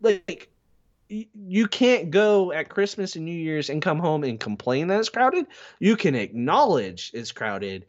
Like, 0.00 0.50
you 1.08 1.68
can't 1.68 2.10
go 2.10 2.50
at 2.50 2.68
Christmas 2.68 3.14
and 3.14 3.24
New 3.24 3.30
Year's 3.30 3.70
and 3.70 3.80
come 3.80 4.00
home 4.00 4.24
and 4.24 4.40
complain 4.40 4.88
that 4.88 4.98
it's 4.98 5.08
crowded. 5.08 5.46
You 5.78 5.96
can 5.96 6.16
acknowledge 6.16 7.12
it's 7.14 7.30
crowded, 7.30 7.86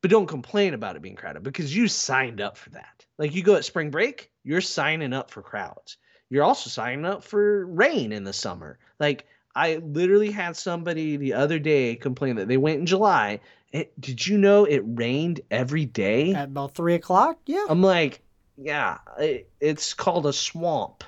but 0.00 0.10
don't 0.10 0.26
complain 0.26 0.72
about 0.72 0.96
it 0.96 1.02
being 1.02 1.14
crowded 1.14 1.42
because 1.42 1.76
you 1.76 1.88
signed 1.88 2.40
up 2.40 2.56
for 2.56 2.70
that. 2.70 3.04
Like, 3.18 3.34
you 3.34 3.42
go 3.42 3.56
at 3.56 3.66
spring 3.66 3.90
break, 3.90 4.30
you're 4.42 4.62
signing 4.62 5.12
up 5.12 5.30
for 5.30 5.42
crowds. 5.42 5.98
You're 6.30 6.44
also 6.44 6.70
signing 6.70 7.04
up 7.04 7.22
for 7.22 7.66
rain 7.66 8.12
in 8.12 8.24
the 8.24 8.32
summer. 8.32 8.78
Like, 8.98 9.26
I 9.54 9.76
literally 9.76 10.30
had 10.30 10.56
somebody 10.56 11.18
the 11.18 11.34
other 11.34 11.58
day 11.58 11.96
complain 11.96 12.36
that 12.36 12.48
they 12.48 12.56
went 12.56 12.80
in 12.80 12.86
July. 12.86 13.40
It, 13.76 14.00
did 14.00 14.26
you 14.26 14.38
know 14.38 14.64
it 14.64 14.82
rained 14.86 15.42
every 15.50 15.84
day? 15.84 16.32
At 16.32 16.44
about 16.46 16.74
three 16.74 16.94
o'clock. 16.94 17.38
Yeah. 17.46 17.66
I'm 17.68 17.82
like, 17.82 18.20
yeah, 18.56 18.98
it, 19.18 19.50
it's 19.60 19.92
called 19.92 20.24
a 20.26 20.32
swamp. 20.32 21.04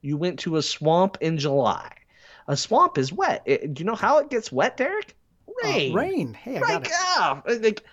You 0.00 0.16
went 0.16 0.38
to 0.40 0.56
a 0.56 0.62
swamp 0.62 1.18
in 1.20 1.36
July. 1.36 1.92
A 2.48 2.56
swamp 2.56 2.96
is 2.96 3.12
wet. 3.12 3.42
It- 3.44 3.74
do 3.74 3.80
you 3.80 3.86
know 3.86 3.94
how 3.94 4.18
it 4.18 4.30
gets 4.30 4.50
wet, 4.50 4.76
Derek? 4.78 5.14
Rain. 5.62 5.92
Uh, 5.92 5.94
rain. 5.94 6.34
Hey, 6.34 6.56
I 6.56 6.60
Right, 6.60 6.84
got 6.84 6.86
it. 6.86 7.52
yeah. 7.52 7.58
Like, 7.68 7.84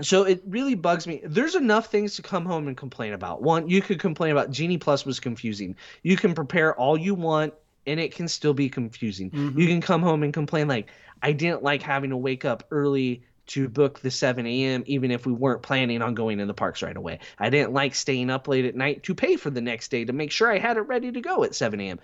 so 0.00 0.24
it 0.24 0.42
really 0.46 0.74
bugs 0.74 1.06
me. 1.06 1.20
There's 1.24 1.54
enough 1.54 1.86
things 1.90 2.16
to 2.16 2.22
come 2.22 2.44
home 2.44 2.66
and 2.68 2.76
complain 2.76 3.12
about. 3.12 3.42
One, 3.42 3.68
you 3.68 3.80
could 3.82 4.00
complain 4.00 4.32
about 4.32 4.50
Genie 4.50 4.78
Plus 4.78 5.04
was 5.06 5.20
confusing. 5.20 5.76
You 6.02 6.16
can 6.16 6.34
prepare 6.34 6.74
all 6.74 6.96
you 6.96 7.14
want 7.14 7.54
and 7.86 7.98
it 7.98 8.14
can 8.14 8.28
still 8.28 8.54
be 8.54 8.68
confusing. 8.68 9.30
Mhm. 9.30 9.58
You 9.58 9.66
can 9.66 9.80
come 9.80 10.02
home 10.02 10.22
and 10.22 10.32
complain 10.32 10.68
like, 10.68 10.88
I 11.22 11.32
didn't 11.32 11.62
like 11.62 11.82
having 11.82 12.10
to 12.10 12.16
wake 12.16 12.44
up 12.44 12.64
early 12.70 13.22
to 13.48 13.68
book 13.68 14.00
the 14.00 14.10
7 14.10 14.46
a.m. 14.46 14.84
even 14.86 15.10
if 15.10 15.26
we 15.26 15.32
weren't 15.32 15.62
planning 15.62 16.00
on 16.00 16.14
going 16.14 16.38
in 16.40 16.46
the 16.46 16.54
parks 16.54 16.82
right 16.82 16.96
away. 16.96 17.18
I 17.38 17.50
didn't 17.50 17.72
like 17.72 17.94
staying 17.94 18.30
up 18.30 18.46
late 18.46 18.64
at 18.64 18.76
night 18.76 19.02
to 19.04 19.14
pay 19.14 19.36
for 19.36 19.50
the 19.50 19.60
next 19.60 19.90
day 19.90 20.04
to 20.04 20.12
make 20.12 20.30
sure 20.30 20.50
I 20.50 20.58
had 20.58 20.76
it 20.76 20.82
ready 20.82 21.10
to 21.10 21.20
go 21.20 21.42
at 21.44 21.54
7 21.54 21.80
a.m. 21.80 21.98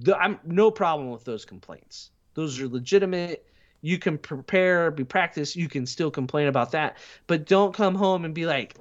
The, 0.00 0.16
I'm 0.16 0.40
no 0.44 0.70
problem 0.70 1.10
with 1.10 1.24
those 1.24 1.44
complaints. 1.44 2.10
Those 2.34 2.60
are 2.60 2.68
legitimate. 2.68 3.44
You 3.80 3.98
can 3.98 4.18
prepare, 4.18 4.90
be 4.90 5.04
practiced. 5.04 5.56
You 5.56 5.68
can 5.68 5.86
still 5.86 6.10
complain 6.10 6.48
about 6.48 6.72
that, 6.72 6.96
but 7.26 7.46
don't 7.46 7.74
come 7.74 7.94
home 7.94 8.24
and 8.24 8.34
be 8.34 8.46
like, 8.46 8.76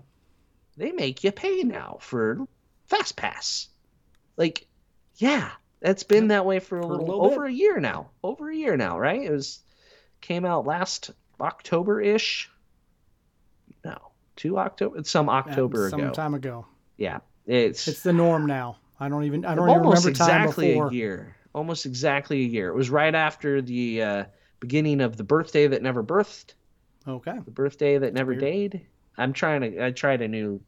they 0.76 0.92
make 0.92 1.24
you 1.24 1.32
pay 1.32 1.64
now 1.64 1.98
for 2.02 2.48
Fast 2.88 3.16
Pass. 3.16 3.68
Like, 4.38 4.68
yeah, 5.18 5.52
that's 5.82 6.04
been 6.04 6.30
that 6.30 6.46
way 6.46 6.60
for 6.60 6.80
a 6.80 6.82
For 6.82 6.88
a 6.88 6.92
little, 6.92 7.06
little 7.06 7.30
bit. 7.30 7.34
over 7.36 7.46
a 7.46 7.52
year 7.52 7.80
now. 7.80 8.10
Over 8.24 8.50
a 8.50 8.56
year 8.56 8.78
now, 8.78 8.98
right? 9.00 9.22
It 9.22 9.32
was 9.32 9.60
came 10.22 10.46
out 10.46 10.66
last 10.66 11.12
October 11.40 12.02
ish. 12.02 12.50
No, 13.86 13.98
two 14.36 14.58
October, 14.58 15.04
some 15.04 15.30
October 15.30 15.90
some 15.90 16.02
ago. 16.02 16.12
time 16.12 16.34
ago. 16.34 16.66
Yeah, 16.98 17.20
it's, 17.46 17.88
It's 17.88 18.02
the 18.04 18.14
norm 18.14 18.46
now. 18.48 18.78
I 19.00 19.10
don't 19.10 19.26
even. 19.26 19.46
I 19.46 19.54
don't 19.56 19.70
even 19.70 19.80
almost 19.82 20.06
remember 20.06 20.18
time 20.18 20.42
exactly 20.44 20.70
before. 20.74 20.88
a 20.88 20.94
year. 20.94 21.36
Almost 21.54 21.86
exactly 21.86 22.40
a 22.40 22.48
year. 22.48 22.70
It 22.70 22.76
was 22.76 22.90
right 22.90 23.14
after 23.14 23.62
the 23.62 24.02
uh, 24.02 24.24
beginning 24.60 25.02
of 25.02 25.18
the 25.18 25.24
birthday 25.24 25.68
that 25.68 25.82
never 25.84 26.04
birthed, 26.04 26.54
Okay, 27.08 27.38
the 27.46 27.52
birthday 27.52 27.98
that 28.00 28.14
never 28.14 28.32
weird. 28.34 28.72
died. 28.72 28.82
I'm 29.18 29.34
trying 29.34 29.62
to. 29.62 29.86
I 29.86 29.92
tried 29.92 30.22
a 30.24 30.28
new 30.28 30.60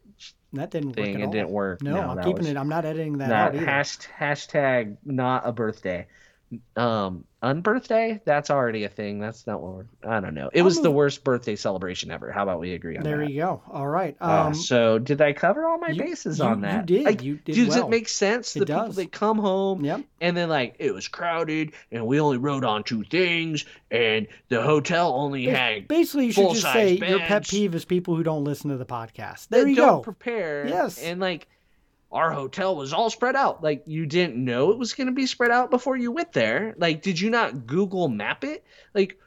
that 0.53 0.71
didn't 0.71 0.93
thing. 0.93 1.13
work 1.13 1.21
It 1.21 1.25
all. 1.25 1.31
didn't 1.31 1.49
work. 1.49 1.81
No, 1.83 1.99
I'm 2.01 2.17
keeping 2.17 2.37
was- 2.39 2.47
it. 2.47 2.57
I'm 2.57 2.69
not 2.69 2.85
editing 2.85 3.17
that, 3.19 3.31
out 3.31 3.55
either. 3.55 3.65
hashtag 3.65 4.97
not 5.05 5.47
a 5.47 5.51
birthday 5.51 6.07
um 6.75 7.25
unbirthday 7.41 8.19
that's 8.25 8.49
already 8.49 8.83
a 8.83 8.89
thing 8.89 9.19
that's 9.19 9.47
not 9.47 9.61
what 9.61 9.71
we're 9.73 9.85
i 10.11 10.19
don't 10.19 10.33
know 10.33 10.49
it 10.51 10.61
was 10.61 10.77
I'm 10.77 10.83
the 10.83 10.91
worst 10.91 11.23
birthday 11.23 11.55
celebration 11.55 12.11
ever 12.11 12.31
how 12.31 12.43
about 12.43 12.59
we 12.59 12.73
agree 12.73 12.97
on 12.97 13.03
that? 13.03 13.09
there 13.09 13.19
that 13.19 13.31
you 13.31 13.39
go. 13.41 13.61
All 13.71 13.87
right. 13.87 14.17
Uh, 14.19 14.47
Um, 14.47 14.53
so 14.53 14.99
did 14.99 15.21
i 15.21 15.31
cover 15.31 15.65
all 15.65 15.77
my 15.77 15.89
you- 15.89 16.03
bases 16.03 16.39
you- 16.39 16.45
on 16.45 16.57
you 16.59 16.61
that 16.65 16.85
did. 16.85 17.05
Like, 17.05 17.23
You 17.23 17.35
did 17.45 17.55
does 17.55 17.69
well. 17.69 17.87
it 17.87 17.89
make 17.89 18.09
sense 18.09 18.55
It 18.55 18.59
the 18.59 18.65
people 18.65 18.87
does. 18.87 18.95
that 18.97 19.11
come 19.13 19.37
home 19.37 19.85
Yep. 19.85 20.01
and 20.19 20.35
then 20.35 20.49
like 20.49 20.75
it 20.79 20.93
was 20.93 21.07
crowded 21.07 21.71
and 21.91 22.05
we 22.05 22.19
only 22.19 22.37
rode 22.37 22.65
on 22.65 22.83
two 22.83 23.03
things 23.05 23.63
and 23.89 24.27
the 24.49 24.61
hotel 24.61 25.13
only 25.13 25.45
had 25.45 25.87
Basically, 25.87 26.25
you 26.27 26.31
should 26.33 26.49
just 26.51 26.63
say 26.63 26.95
your 26.97 27.19
pet 27.19 27.47
peeve 27.47 27.73
is 27.73 27.85
people 27.85 28.15
who 28.15 28.23
don't 28.23 28.43
listen 28.43 28.69
to 28.71 28.77
the 28.77 28.85
podcast. 28.85 29.47
There 29.49 29.63
that 29.63 29.69
you 29.69 29.75
don't 29.75 29.97
go. 29.97 30.01
prepare. 30.01 30.67
Yes. 30.67 31.01
And 31.01 31.19
like 31.21 31.47
our 32.11 32.31
hotel 32.31 32.75
was 32.75 32.91
all 32.93 33.09
spread 33.09 33.35
out. 33.35 33.61
Like 33.63 33.83
you 33.85 34.05
didn't 34.05 34.43
know 34.43 34.71
it 34.71 34.77
was 34.77 34.93
going 34.93 35.07
to 35.07 35.13
be 35.13 35.25
spread 35.27 35.51
out 35.51 35.69
before 35.69 35.95
you 35.97 36.11
went 36.11 36.33
there. 36.33 36.73
Like 36.77 37.01
did 37.01 37.19
you 37.19 37.29
not 37.29 37.67
Google 37.67 38.07
map 38.07 38.43
it? 38.43 38.63
Like 38.95 39.19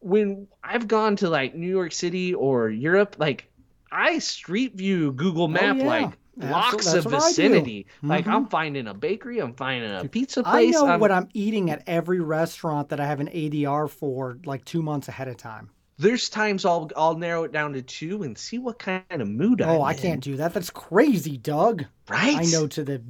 when 0.00 0.46
I've 0.62 0.88
gone 0.88 1.16
to 1.16 1.28
like 1.28 1.54
New 1.54 1.68
York 1.68 1.92
City 1.92 2.34
or 2.34 2.68
Europe, 2.70 3.16
like 3.18 3.48
I 3.90 4.18
street 4.18 4.74
view 4.74 5.12
Google 5.12 5.48
Map 5.48 5.76
Oh, 5.76 5.78
yeah. 5.78 5.86
like 5.86 6.18
blocks 6.36 6.92
of 6.92 7.06
I 7.06 7.10
vicinity. 7.18 7.86
Like 8.02 8.26
Mhm. 8.26 8.32
I'm 8.32 8.46
finding 8.46 8.86
a 8.86 8.94
bakery, 8.94 9.38
I'm 9.40 9.54
finding 9.54 9.90
a 9.90 10.04
pizza 10.08 10.42
I 10.44 10.50
place. 10.50 10.74
know 10.74 10.86
I'm- 10.86 11.00
what 11.00 11.10
I'm 11.10 11.28
eating 11.34 11.70
at 11.70 11.82
every 11.86 12.20
restaurant 12.20 12.90
that 12.90 13.00
I 13.00 13.06
have 13.06 13.18
an 13.20 13.28
ADR 13.32 13.88
for 13.88 14.38
like 14.44 14.64
two 14.64 14.82
months 14.82 15.08
ahead 15.08 15.26
of 15.28 15.36
time. 15.36 15.70
There's 15.98 16.28
times 16.28 16.64
I'll 16.64 16.90
I'll 16.96 17.16
narrow 17.16 17.42
it 17.44 17.52
down 17.52 17.72
to 17.72 17.82
two 17.82 18.22
and 18.22 18.38
see 18.38 18.58
what 18.58 18.78
kind 18.78 19.02
of 19.10 19.26
mood 19.28 19.60
I'm 19.60 19.68
Oh, 19.68 19.82
I 19.82 19.92
in. 19.92 19.98
can't 19.98 20.20
do 20.22 20.36
that. 20.36 20.54
That's 20.54 20.70
crazy, 20.70 21.36
Doug. 21.36 21.84
Right? 22.08 22.36
I 22.36 22.44
know 22.44 22.66
to 22.68 22.84
the 22.84 23.02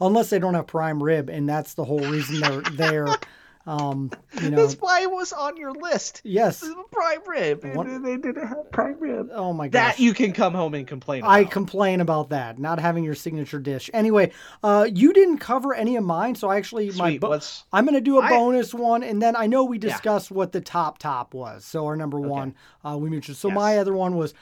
unless 0.00 0.30
they 0.30 0.38
don't 0.38 0.54
have 0.54 0.66
prime 0.66 1.02
rib, 1.02 1.30
and 1.30 1.48
that's 1.48 1.74
the 1.74 1.84
whole 1.84 2.00
reason 2.00 2.40
they're 2.40 2.60
there. 2.62 3.08
Um, 3.66 4.10
you 4.40 4.50
know, 4.50 4.56
That's 4.62 4.74
why 4.74 5.02
it 5.02 5.10
was 5.10 5.32
on 5.32 5.56
your 5.56 5.72
list. 5.72 6.20
yes. 6.24 6.64
prime 6.92 7.18
rib. 7.26 7.64
What- 7.74 7.86
They 7.86 8.16
didn't 8.16 8.46
have 8.46 8.70
prime 8.70 8.98
rib. 9.00 9.30
Oh 9.32 9.52
my 9.52 9.66
god! 9.68 9.72
That 9.72 9.98
you 9.98 10.14
can 10.14 10.32
come 10.32 10.54
home 10.54 10.74
and 10.74 10.86
complain 10.86 11.22
about. 11.22 11.30
I 11.32 11.44
complain 11.44 12.00
about 12.00 12.30
that, 12.30 12.58
not 12.58 12.78
having 12.78 13.02
your 13.04 13.14
signature 13.16 13.58
dish. 13.58 13.90
Anyway, 13.92 14.30
uh, 14.62 14.86
you 14.92 15.12
didn't 15.12 15.38
cover 15.38 15.74
any 15.74 15.96
of 15.96 16.04
mine, 16.04 16.34
so 16.36 16.48
I 16.48 16.56
actually 16.58 16.86
my 16.92 17.10
Sweet, 17.10 17.20
bo- 17.20 17.30
what's- 17.30 17.64
I'm 17.72 17.84
going 17.84 17.94
to 17.96 18.00
do 18.00 18.18
a 18.18 18.22
I- 18.22 18.30
bonus 18.30 18.72
one, 18.72 19.02
and 19.02 19.20
then 19.20 19.34
I 19.34 19.46
know 19.46 19.64
we 19.64 19.78
discussed 19.78 20.30
what 20.30 20.52
the 20.52 20.60
top 20.60 20.98
top 20.98 21.34
was. 21.34 21.64
So 21.64 21.86
our 21.86 21.96
number 21.96 22.20
one, 22.20 22.54
uh, 22.84 22.96
we 22.96 23.10
mentioned. 23.10 23.36
So 23.36 23.50
my 23.50 23.78
other 23.78 23.94
one 23.94 24.16
was 24.16 24.32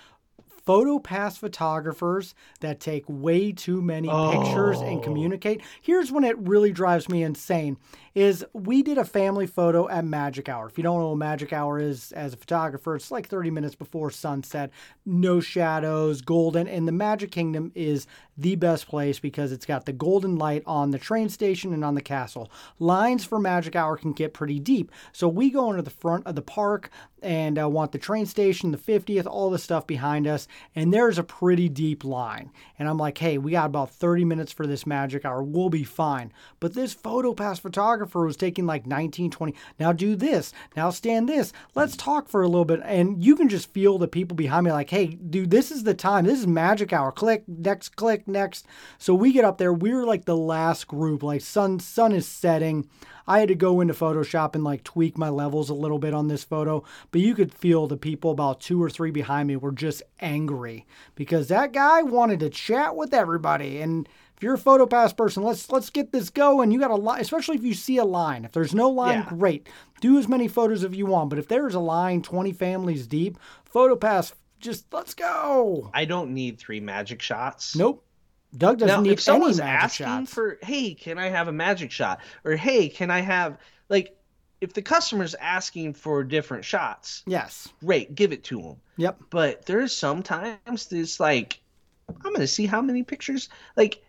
photo 0.66 0.98
pass 0.98 1.36
photographers 1.36 2.34
that 2.60 2.80
take 2.80 3.04
way 3.06 3.52
too 3.52 3.82
many 3.82 4.08
pictures 4.08 4.80
and 4.80 4.98
Oh. 4.98 5.02
communicate. 5.02 5.60
Here's 5.82 6.10
when 6.10 6.24
it 6.24 6.38
really 6.38 6.72
drives 6.72 7.06
me 7.08 7.22
insane 7.22 7.76
is 8.14 8.44
we 8.52 8.82
did 8.82 8.96
a 8.96 9.04
family 9.04 9.46
photo 9.46 9.88
at 9.88 10.04
Magic 10.04 10.48
Hour. 10.48 10.68
If 10.68 10.78
you 10.78 10.84
don't 10.84 11.00
know 11.00 11.10
what 11.10 11.18
Magic 11.18 11.52
Hour 11.52 11.80
is 11.80 12.12
as 12.12 12.32
a 12.32 12.36
photographer, 12.36 12.94
it's 12.94 13.10
like 13.10 13.28
30 13.28 13.50
minutes 13.50 13.74
before 13.74 14.10
sunset, 14.10 14.70
no 15.04 15.40
shadows, 15.40 16.20
golden, 16.20 16.68
and 16.68 16.86
the 16.86 16.92
Magic 16.92 17.32
Kingdom 17.32 17.72
is 17.74 18.06
the 18.36 18.54
best 18.54 18.86
place 18.86 19.18
because 19.18 19.50
it's 19.50 19.66
got 19.66 19.86
the 19.86 19.92
golden 19.92 20.36
light 20.36 20.62
on 20.66 20.92
the 20.92 20.98
train 20.98 21.28
station 21.28 21.72
and 21.72 21.84
on 21.84 21.94
the 21.94 22.00
castle. 22.00 22.50
Lines 22.78 23.24
for 23.24 23.40
Magic 23.40 23.74
Hour 23.74 23.96
can 23.96 24.12
get 24.12 24.34
pretty 24.34 24.60
deep. 24.60 24.92
So 25.12 25.26
we 25.26 25.50
go 25.50 25.70
into 25.70 25.82
the 25.82 25.90
front 25.90 26.26
of 26.26 26.36
the 26.36 26.42
park 26.42 26.90
and 27.22 27.58
uh, 27.58 27.68
want 27.68 27.92
the 27.92 27.98
train 27.98 28.26
station, 28.26 28.70
the 28.70 28.78
50th, 28.78 29.26
all 29.26 29.50
the 29.50 29.58
stuff 29.58 29.86
behind 29.86 30.26
us. 30.26 30.46
And 30.74 30.92
there's 30.92 31.18
a 31.18 31.24
pretty 31.24 31.68
deep 31.68 32.04
line. 32.04 32.50
And 32.78 32.88
I'm 32.88 32.98
like, 32.98 33.18
hey, 33.18 33.38
we 33.38 33.52
got 33.52 33.66
about 33.66 33.90
30 33.90 34.24
minutes 34.24 34.52
for 34.52 34.66
this 34.66 34.86
magic 34.86 35.24
hour. 35.24 35.42
We'll 35.42 35.70
be 35.70 35.84
fine. 35.84 36.32
But 36.60 36.74
this 36.74 36.94
PhotoPass 36.94 37.60
photographer 37.60 38.03
was 38.12 38.36
taking 38.36 38.66
like 38.66 38.86
19, 38.86 39.30
20. 39.30 39.54
Now 39.78 39.92
do 39.92 40.16
this. 40.16 40.52
Now 40.76 40.90
stand 40.90 41.28
this. 41.28 41.52
Let's 41.74 41.96
talk 41.96 42.28
for 42.28 42.42
a 42.42 42.48
little 42.48 42.64
bit. 42.64 42.80
And 42.84 43.22
you 43.22 43.36
can 43.36 43.48
just 43.48 43.72
feel 43.72 43.98
the 43.98 44.08
people 44.08 44.36
behind 44.36 44.66
me 44.66 44.72
like, 44.72 44.90
hey, 44.90 45.06
dude, 45.06 45.50
this 45.50 45.70
is 45.70 45.84
the 45.84 45.94
time. 45.94 46.24
This 46.24 46.40
is 46.40 46.46
magic 46.46 46.92
hour. 46.92 47.12
Click, 47.12 47.44
next, 47.46 47.96
click, 47.96 48.26
next. 48.28 48.66
So 48.98 49.14
we 49.14 49.32
get 49.32 49.44
up 49.44 49.58
there. 49.58 49.72
We're 49.72 50.04
like 50.04 50.24
the 50.24 50.36
last 50.36 50.86
group. 50.88 51.22
Like 51.22 51.40
sun, 51.40 51.80
sun 51.80 52.12
is 52.12 52.26
setting. 52.26 52.88
I 53.26 53.38
had 53.40 53.48
to 53.48 53.54
go 53.54 53.80
into 53.80 53.94
Photoshop 53.94 54.54
and 54.54 54.64
like 54.64 54.84
tweak 54.84 55.16
my 55.16 55.28
levels 55.30 55.70
a 55.70 55.74
little 55.74 55.98
bit 55.98 56.14
on 56.14 56.28
this 56.28 56.44
photo, 56.44 56.84
but 57.10 57.20
you 57.20 57.34
could 57.34 57.54
feel 57.54 57.86
the 57.86 57.96
people 57.96 58.30
about 58.30 58.60
two 58.60 58.82
or 58.82 58.90
three 58.90 59.10
behind 59.10 59.48
me 59.48 59.56
were 59.56 59.72
just 59.72 60.02
angry 60.20 60.86
because 61.14 61.48
that 61.48 61.72
guy 61.72 62.02
wanted 62.02 62.40
to 62.40 62.50
chat 62.50 62.96
with 62.96 63.14
everybody. 63.14 63.80
And 63.80 64.08
you're 64.44 64.54
a 64.54 64.58
PhotoPass 64.58 65.16
person, 65.16 65.42
let's 65.42 65.72
let's 65.72 65.90
get 65.90 66.12
this 66.12 66.30
going. 66.30 66.70
You 66.70 66.78
got 66.78 66.90
a 66.92 66.96
line, 66.96 67.20
especially 67.20 67.56
if 67.56 67.64
you 67.64 67.74
see 67.74 67.96
a 67.96 68.04
line. 68.04 68.44
If 68.44 68.52
there's 68.52 68.74
no 68.74 68.88
line, 68.90 69.18
Yeah. 69.20 69.28
great. 69.30 69.68
Do 70.00 70.18
as 70.18 70.28
many 70.28 70.46
photos 70.46 70.84
if 70.84 70.94
you 70.94 71.06
want. 71.06 71.30
But 71.30 71.38
if 71.40 71.48
there's 71.48 71.74
a 71.74 71.80
line 71.80 72.22
20 72.22 72.52
families 72.52 73.06
deep, 73.08 73.38
PhotoPass, 73.72 74.34
just 74.60 74.86
let's 74.92 75.14
go. 75.14 75.90
I 75.92 76.04
don't 76.04 76.32
need 76.32 76.58
three 76.58 76.80
magic 76.80 77.20
shots. 77.20 77.74
Nope. 77.74 78.04
Doug 78.56 78.78
doesn't 78.78 78.94
Now, 78.96 79.00
need 79.00 79.12
if 79.14 79.20
someone's 79.20 79.58
any 79.58 79.66
magic 79.68 79.82
asking 80.02 80.06
shots. 80.06 80.34
for, 80.34 80.58
hey, 80.62 80.94
can 80.94 81.18
I 81.18 81.28
have 81.28 81.48
a 81.48 81.52
magic 81.52 81.90
shot? 81.90 82.20
Or 82.44 82.54
hey, 82.54 82.88
can 82.88 83.10
I 83.10 83.20
have 83.20 83.58
like, 83.88 84.16
if 84.60 84.72
the 84.72 84.80
customer's 84.82 85.34
asking 85.34 85.94
for 85.94 86.22
different 86.22 86.64
shots, 86.64 87.22
yes. 87.26 87.68
great, 87.84 88.14
give 88.14 88.32
it 88.32 88.44
to 88.44 88.62
them. 88.62 88.76
Yep. 88.96 89.22
But 89.30 89.66
there's 89.66 89.94
sometimes 89.96 90.86
this 90.86 91.18
like, 91.18 91.60
I'm 92.24 92.32
gonna 92.32 92.46
see 92.46 92.66
how 92.66 92.80
many 92.80 93.02
pictures. 93.02 93.48
Like, 93.76 94.02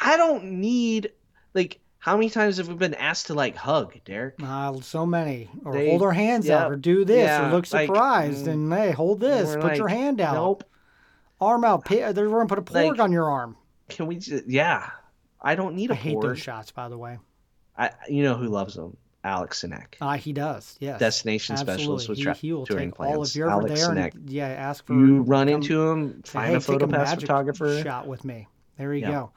I 0.00 0.16
don't 0.16 0.44
need 0.60 1.12
like 1.54 1.78
how 1.98 2.16
many 2.16 2.30
times 2.30 2.56
have 2.56 2.68
we 2.68 2.74
been 2.74 2.94
asked 2.94 3.26
to 3.28 3.34
like 3.34 3.54
hug, 3.54 3.94
Derek? 4.04 4.34
Uh, 4.42 4.80
so 4.80 5.06
many. 5.06 5.48
Or 5.64 5.72
They- 5.72 5.90
hold 5.90 6.02
our 6.02 6.12
hands 6.12 6.46
yep, 6.46 6.60
out, 6.62 6.72
or 6.72 6.76
do 6.76 7.04
this, 7.04 7.38
or 7.40 7.50
look 7.50 7.66
surprised, 7.66 8.46
mm, 8.46 8.52
and 8.52 8.72
hey, 8.72 8.90
hold 8.90 9.20
this, 9.20 9.54
put 9.56 9.76
your 9.76 9.88
hand 9.88 10.20
out, 10.20 10.34
Nope. 10.34 10.64
arm 11.40 11.64
out. 11.64 11.84
They're 11.88 12.12
going 12.12 12.46
to 12.46 12.46
put 12.46 12.58
a 12.58 12.62
pork 12.62 12.84
Like, 12.92 12.98
on 13.00 13.12
your 13.12 13.30
arm. 13.30 13.56
Can 13.88 14.06
we? 14.06 14.16
Just, 14.16 14.46
yeah. 14.48 14.90
I 15.40 15.54
don't 15.54 15.74
need 15.76 15.90
a 15.90 15.94
I 15.94 15.96
hate 15.96 16.14
pork. 16.14 16.24
those 16.24 16.40
shots, 16.40 16.70
by 16.72 16.88
the 16.88 16.98
way. 16.98 17.18
I, 17.78 17.90
you 18.08 18.22
know 18.22 18.34
who 18.34 18.48
loves 18.48 18.74
them? 18.74 18.96
Alex 19.24 19.62
Sinek. 19.62 19.94
Uh, 20.00 20.14
he 20.16 20.32
does, 20.32 20.76
yes. 20.80 20.98
Destination 20.98 21.52
Absolutely. 21.54 21.78
specialist 21.78 22.08
with 22.08 22.18
he, 22.18 22.24
tra- 22.24 22.34
he 22.34 22.52
will 22.52 22.66
touring 22.66 22.88
take 22.90 22.96
plans. 22.96 23.30
if 23.30 23.36
you're 23.36 23.48
ever 23.48 23.60
Alex 23.68 23.80
there. 23.80 23.90
Sinek. 23.90 24.14
And, 24.14 24.28
yeah, 24.28 24.48
ask 24.48 24.84
for 24.84 24.94
You 24.94 25.22
run 25.22 25.46
come- 25.46 25.54
into 25.62 25.80
him, 25.88 26.22
say, 26.24 26.30
find 26.32 26.50
hey, 26.50 26.54
a 26.56 26.60
take 26.60 26.78
PhotoPass 26.80 26.90
magic 26.90 27.20
photographer. 27.20 27.80
shot 27.82 28.08
with 28.08 28.24
me. 28.24 28.48
There 28.78 28.92
you 28.92 29.02
Yeah. 29.02 29.10
go. 29.12 29.30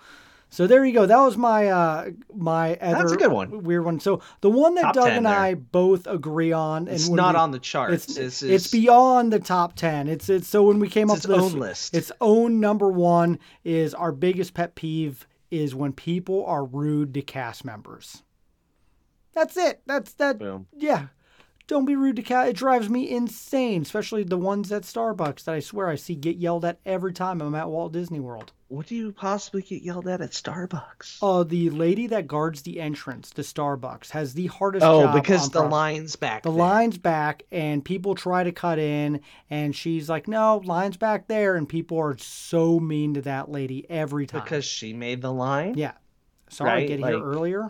So 0.55 0.67
there 0.67 0.85
you 0.85 0.93
go. 0.93 1.05
That 1.05 1.17
was 1.19 1.35
my 1.35 1.67
uh 1.67 2.11
my 2.33 2.75
other 2.77 2.99
That's 2.99 3.11
a 3.11 3.17
good 3.17 3.31
one. 3.31 3.63
weird 3.63 3.83
one. 3.83 3.99
So 3.99 4.21
the 4.39 4.49
one 4.49 4.75
that 4.75 4.83
Top 4.83 4.93
Doug 4.95 5.09
and 5.09 5.25
there. 5.25 5.33
I 5.37 5.53
both 5.55 6.07
agree 6.07 6.53
on, 6.53 6.87
and 6.87 6.95
It's 6.95 7.09
not 7.09 7.35
we- 7.35 7.39
on 7.41 7.51
the 7.51 7.59
charts. 7.59 8.05
It's 8.07 8.15
This 8.15 8.41
it's 8.41 8.67
beyond 8.71 9.33
the 9.33 9.39
top 9.39 9.75
ten. 9.75 10.07
It's 10.07 10.29
it's 10.29 10.47
so 10.47 10.63
when 10.63 10.79
we 10.79 10.87
came 10.87 11.09
It's 11.09 11.11
up 11.11 11.17
its 11.17 11.27
with 11.27 11.35
this, 11.37 11.53
own 11.53 11.59
list. 11.59 11.93
its 11.95 12.11
own 12.21 12.61
number 12.61 12.89
one 12.89 13.37
is 13.65 13.93
our 13.93 14.13
biggest 14.13 14.53
pet 14.53 14.75
peeve 14.75 15.27
is 15.51 15.75
when 15.75 15.91
people 15.91 16.45
are 16.45 16.63
rude 16.63 17.13
to 17.15 17.21
cast 17.21 17.65
members. 17.65 18.23
That's 19.33 19.57
it. 19.57 19.81
That's 19.85 20.13
that. 20.13 20.39
Boom. 20.39 20.67
Yeah. 20.73 21.07
Don't 21.67 21.85
be 21.85 21.95
rude 21.95 22.15
to 22.17 22.21
cat. 22.21 22.47
It 22.47 22.55
drives 22.55 22.89
me 22.89 23.09
insane, 23.09 23.81
especially 23.81 24.23
the 24.23 24.37
ones 24.37 24.71
at 24.71 24.83
Starbucks 24.83 25.43
that 25.45 25.55
I 25.55 25.59
swear 25.59 25.87
I 25.89 25.95
see 25.95 26.15
get 26.15 26.37
yelled 26.37 26.63
at 26.63 26.79
every 26.85 27.11
time 27.11 27.41
I'm 27.41 27.55
at 27.55 27.69
Walt 27.69 27.91
Disney 27.91 28.19
World. 28.19 28.53
What 28.67 28.87
do 28.87 28.95
you 28.95 29.11
possibly 29.11 29.61
get 29.61 29.83
yelled 29.83 30.07
at 30.07 30.21
at 30.21 30.31
Starbucks? 30.31 31.19
Uh, 31.21 31.43
the 31.43 31.69
lady 31.69 32.07
that 32.07 32.25
guards 32.25 32.63
the 32.63 32.81
entrance 32.81 33.29
to 33.31 33.43
Starbucks 33.43 34.09
has 34.09 34.33
the 34.33 34.47
hardest 34.47 34.83
Oh, 34.83 35.03
job 35.03 35.13
because 35.13 35.49
the 35.49 35.59
property. 35.59 35.71
line's 35.71 36.15
back. 36.15 36.41
The 36.43 36.49
there. 36.49 36.57
line's 36.59 36.97
back, 36.97 37.43
and 37.51 37.85
people 37.85 38.15
try 38.15 38.43
to 38.43 38.51
cut 38.51 38.79
in, 38.79 39.21
and 39.51 39.75
she's 39.75 40.09
like, 40.09 40.27
"No, 40.27 40.63
line's 40.65 40.97
back 40.97 41.27
there," 41.27 41.55
and 41.55 41.69
people 41.69 41.99
are 41.99 42.17
so 42.17 42.79
mean 42.79 43.13
to 43.13 43.21
that 43.21 43.51
lady 43.51 43.85
every 43.89 44.25
time. 44.25 44.41
because 44.43 44.65
she 44.65 44.93
made 44.93 45.21
the 45.21 45.31
line. 45.31 45.75
yeah, 45.77 45.91
sorry, 46.49 46.71
Right, 46.71 46.87
get 46.87 46.99
like- 47.01 47.13
here 47.13 47.23
earlier. 47.23 47.69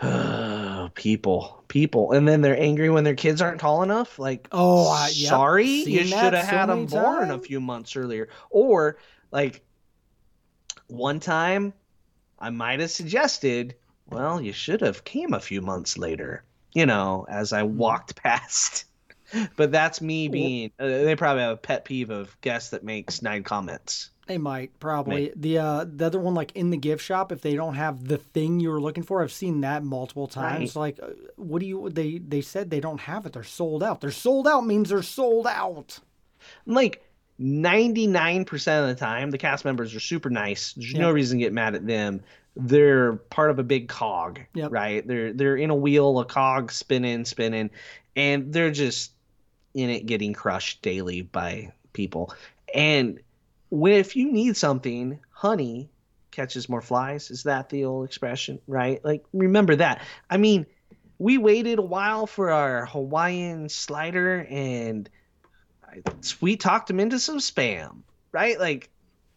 people, 0.94 1.64
people, 1.68 2.12
and 2.12 2.26
then 2.26 2.40
they're 2.40 2.58
angry 2.60 2.88
when 2.90 3.04
their 3.04 3.14
kids 3.14 3.40
aren't 3.42 3.60
tall 3.60 3.82
enough. 3.82 4.18
Like, 4.18 4.48
Oh, 4.52 4.90
uh, 4.92 5.06
yep, 5.12 5.28
sorry, 5.28 5.66
you 5.66 5.84
seen 5.84 6.06
should 6.06 6.32
have 6.34 6.46
so 6.46 6.56
had 6.56 6.66
them 6.66 6.86
born 6.86 7.30
a 7.30 7.38
few 7.38 7.60
months 7.60 7.94
earlier. 7.94 8.28
Or 8.50 8.96
like, 9.30 9.62
one 10.88 11.20
time, 11.20 11.72
I 12.38 12.50
might 12.50 12.80
have 12.80 12.90
suggested, 12.90 13.74
well, 14.08 14.40
you 14.40 14.52
should 14.52 14.80
have 14.80 15.04
came 15.04 15.32
a 15.34 15.40
few 15.40 15.60
months 15.62 15.96
later. 15.98 16.44
You 16.74 16.86
know, 16.86 17.24
as 17.28 17.52
I 17.52 17.62
Hmm. 17.62 17.76
walked 17.76 18.16
past. 18.22 18.84
But 19.56 19.72
that's 19.72 20.00
me 20.00 20.28
being. 20.28 20.70
Uh, 20.78 20.86
they 20.86 21.16
probably 21.16 21.42
have 21.42 21.54
a 21.54 21.56
pet 21.56 21.84
peeve 21.84 22.10
of 22.10 22.40
guests 22.40 22.70
that 22.70 22.84
makes 22.84 23.22
nine 23.22 23.42
comments. 23.42 24.10
They 24.26 24.38
might 24.38 24.78
probably 24.80 25.32
the 25.36 25.58
uh 25.58 25.84
the 25.86 26.06
other 26.06 26.18
one 26.20 26.34
like 26.34 26.52
in 26.54 26.70
the 26.70 26.76
gift 26.78 27.02
shop 27.04 27.30
if 27.32 27.42
they 27.42 27.56
don't 27.56 27.74
have 27.74 28.06
the 28.08 28.16
thing 28.16 28.58
you 28.60 28.70
were 28.70 28.80
looking 28.80 29.02
for. 29.02 29.22
I've 29.22 29.32
seen 29.32 29.60
that 29.60 29.84
multiple 29.84 30.26
times. 30.28 30.76
Like, 30.76 30.98
uh, 31.02 31.08
what 31.36 31.58
do 31.60 31.66
you? 31.66 31.90
They 31.90 32.18
they 32.18 32.40
said 32.40 32.70
they 32.70 32.80
don't 32.80 33.00
have 33.00 33.26
it. 33.26 33.32
They're 33.34 33.42
sold 33.42 33.82
out. 33.82 34.00
They're 34.00 34.10
sold 34.10 34.48
out 34.48 34.66
means 34.66 34.88
they're 34.88 35.02
sold 35.02 35.46
out. 35.46 35.98
like 36.64 37.03
99% 37.40 38.82
of 38.82 38.88
the 38.88 38.94
time 38.94 39.30
the 39.30 39.38
cast 39.38 39.64
members 39.64 39.94
are 39.94 40.00
super 40.00 40.30
nice. 40.30 40.72
There's 40.74 40.94
no 40.94 41.10
reason 41.10 41.38
to 41.38 41.44
get 41.44 41.52
mad 41.52 41.74
at 41.74 41.86
them. 41.86 42.22
They're 42.56 43.14
part 43.14 43.50
of 43.50 43.58
a 43.58 43.64
big 43.64 43.88
cog 43.88 44.40
Yep. 44.54 44.70
right? 44.70 45.06
They're 45.06 45.32
they're 45.32 45.56
in 45.56 45.70
a 45.70 45.74
wheel 45.74 46.20
a 46.20 46.24
cog 46.24 46.70
spinning 46.70 47.24
spinning 47.24 47.70
and 48.14 48.52
they're 48.52 48.70
just 48.70 49.10
in 49.74 49.90
it 49.90 50.06
getting 50.06 50.32
crushed 50.32 50.80
daily 50.82 51.22
by 51.22 51.72
people. 51.92 52.32
And 52.72 53.18
when 53.70 53.94
if 53.94 54.14
you 54.14 54.30
need 54.30 54.56
something 54.56 55.18
honey 55.30 55.90
catches 56.30 56.68
more 56.68 56.82
flies. 56.82 57.30
Is 57.30 57.44
that 57.44 57.68
the 57.68 57.84
old 57.84 58.06
expression 58.06 58.60
right? 58.68 59.04
Like 59.04 59.24
remember 59.32 59.74
that. 59.76 60.02
I 60.30 60.36
mean 60.36 60.66
we 61.18 61.38
waited 61.38 61.78
a 61.78 61.82
while 61.82 62.26
for 62.26 62.50
our 62.50 62.86
hawaiian 62.86 63.68
slider 63.68 64.46
and 64.50 65.08
I 66.06 66.12
sweet 66.20 66.60
talked 66.60 66.90
him 66.90 67.00
into 67.00 67.18
some 67.18 67.38
spam, 67.38 67.98
right? 68.32 68.58
Like 68.58 68.90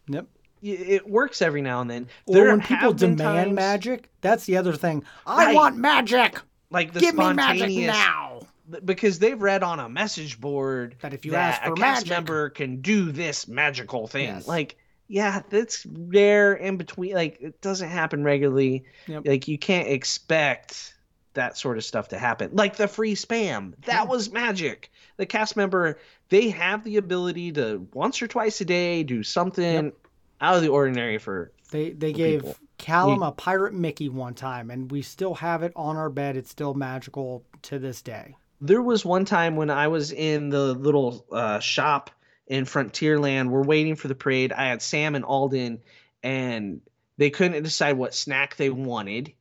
Yep. 0.08 0.26
it 0.62 1.08
works 1.08 1.40
every 1.42 1.62
now 1.62 1.80
and 1.80 1.90
then. 1.90 2.08
Or 2.26 2.34
There 2.34 2.46
when 2.50 2.60
people 2.60 2.92
demand 2.92 3.18
times, 3.18 3.54
magic, 3.54 4.10
that's 4.20 4.44
the 4.46 4.56
other 4.56 4.72
thing. 4.74 5.04
I 5.26 5.46
Right. 5.46 5.54
want 5.54 5.76
magic. 5.76 6.40
like 6.70 6.92
the 6.92 7.00
Give 7.00 7.14
me 7.14 7.32
magic 7.32 7.70
now. 7.86 8.40
because 8.84 9.18
they've 9.18 9.40
read 9.40 9.62
on 9.62 9.80
a 9.80 9.88
message 9.88 10.38
board 10.38 10.96
That 11.00 11.14
if 11.14 11.24
you 11.24 11.30
that 11.32 11.54
ask 11.54 11.62
for 11.62 11.72
a 11.72 11.76
cast 11.76 12.00
magic- 12.04 12.10
member 12.10 12.50
can 12.50 12.82
do 12.82 13.10
this 13.10 13.48
magical 13.48 14.06
thing. 14.06 14.26
Yes. 14.28 14.46
Like, 14.46 14.76
yeah, 15.06 15.40
that's 15.48 15.86
rare 15.86 16.52
in 16.52 16.76
between. 16.76 17.14
Like, 17.14 17.38
it 17.40 17.62
doesn't 17.62 17.88
happen 17.88 18.22
regularly. 18.22 18.84
Yep. 19.06 19.22
Like, 19.26 19.48
you 19.48 19.56
can't 19.56 19.88
expect 19.88 20.94
that 21.32 21.56
sort 21.56 21.78
of 21.78 21.84
stuff 21.84 22.08
to 22.08 22.18
happen. 22.18 22.50
Like 22.52 22.76
the 22.76 22.88
free 22.88 23.14
spam, 23.14 23.72
that 23.86 24.08
was 24.08 24.30
magic. 24.30 24.90
The 25.18 25.24
cast 25.26 25.56
member, 25.56 25.98
they 26.28 26.50
have 26.50 26.84
the 26.84 26.96
ability 26.96 27.52
to 27.52 27.86
once 27.92 28.20
or 28.22 28.26
twice 28.26 28.60
a 28.60 28.64
day 28.64 29.02
do 29.02 29.22
something 29.22 29.92
out 30.40 30.56
of 30.56 30.62
the 30.62 30.68
ordinary 30.68 31.18
for. 31.18 31.52
They 31.70 31.90
they 31.90 32.12
gave 32.12 32.40
people. 32.40 32.56
Callum 32.78 33.22
a 33.22 33.32
pirate 33.32 33.74
Mickey 33.74 34.08
one 34.08 34.34
time, 34.34 34.70
and 34.70 34.90
we 34.90 35.02
still 35.02 35.34
have 35.34 35.62
it 35.64 35.72
on 35.74 35.96
our 35.96 36.08
bed. 36.08 36.36
It's 36.36 36.50
still 36.50 36.74
magical 36.74 37.44
to 37.62 37.78
this 37.78 38.02
day. 38.02 38.36
There 38.60 38.82
was 38.82 39.04
one 39.04 39.24
time 39.24 39.56
when 39.56 39.68
I 39.68 39.88
was 39.88 40.12
in 40.12 40.48
the 40.48 40.74
little 40.74 41.26
uh, 41.30 41.58
shop 41.58 42.10
in 42.46 42.64
Frontierland. 42.64 43.48
We're 43.48 43.64
waiting 43.64 43.96
for 43.96 44.08
the 44.08 44.14
parade. 44.14 44.52
I 44.52 44.68
had 44.68 44.80
Sam 44.80 45.16
and 45.16 45.24
Alden, 45.24 45.80
and 46.22 46.80
they 47.16 47.30
couldn't 47.30 47.62
decide 47.62 47.98
what 47.98 48.14
snack 48.14 48.56
they 48.56 48.70
wanted. 48.70 49.32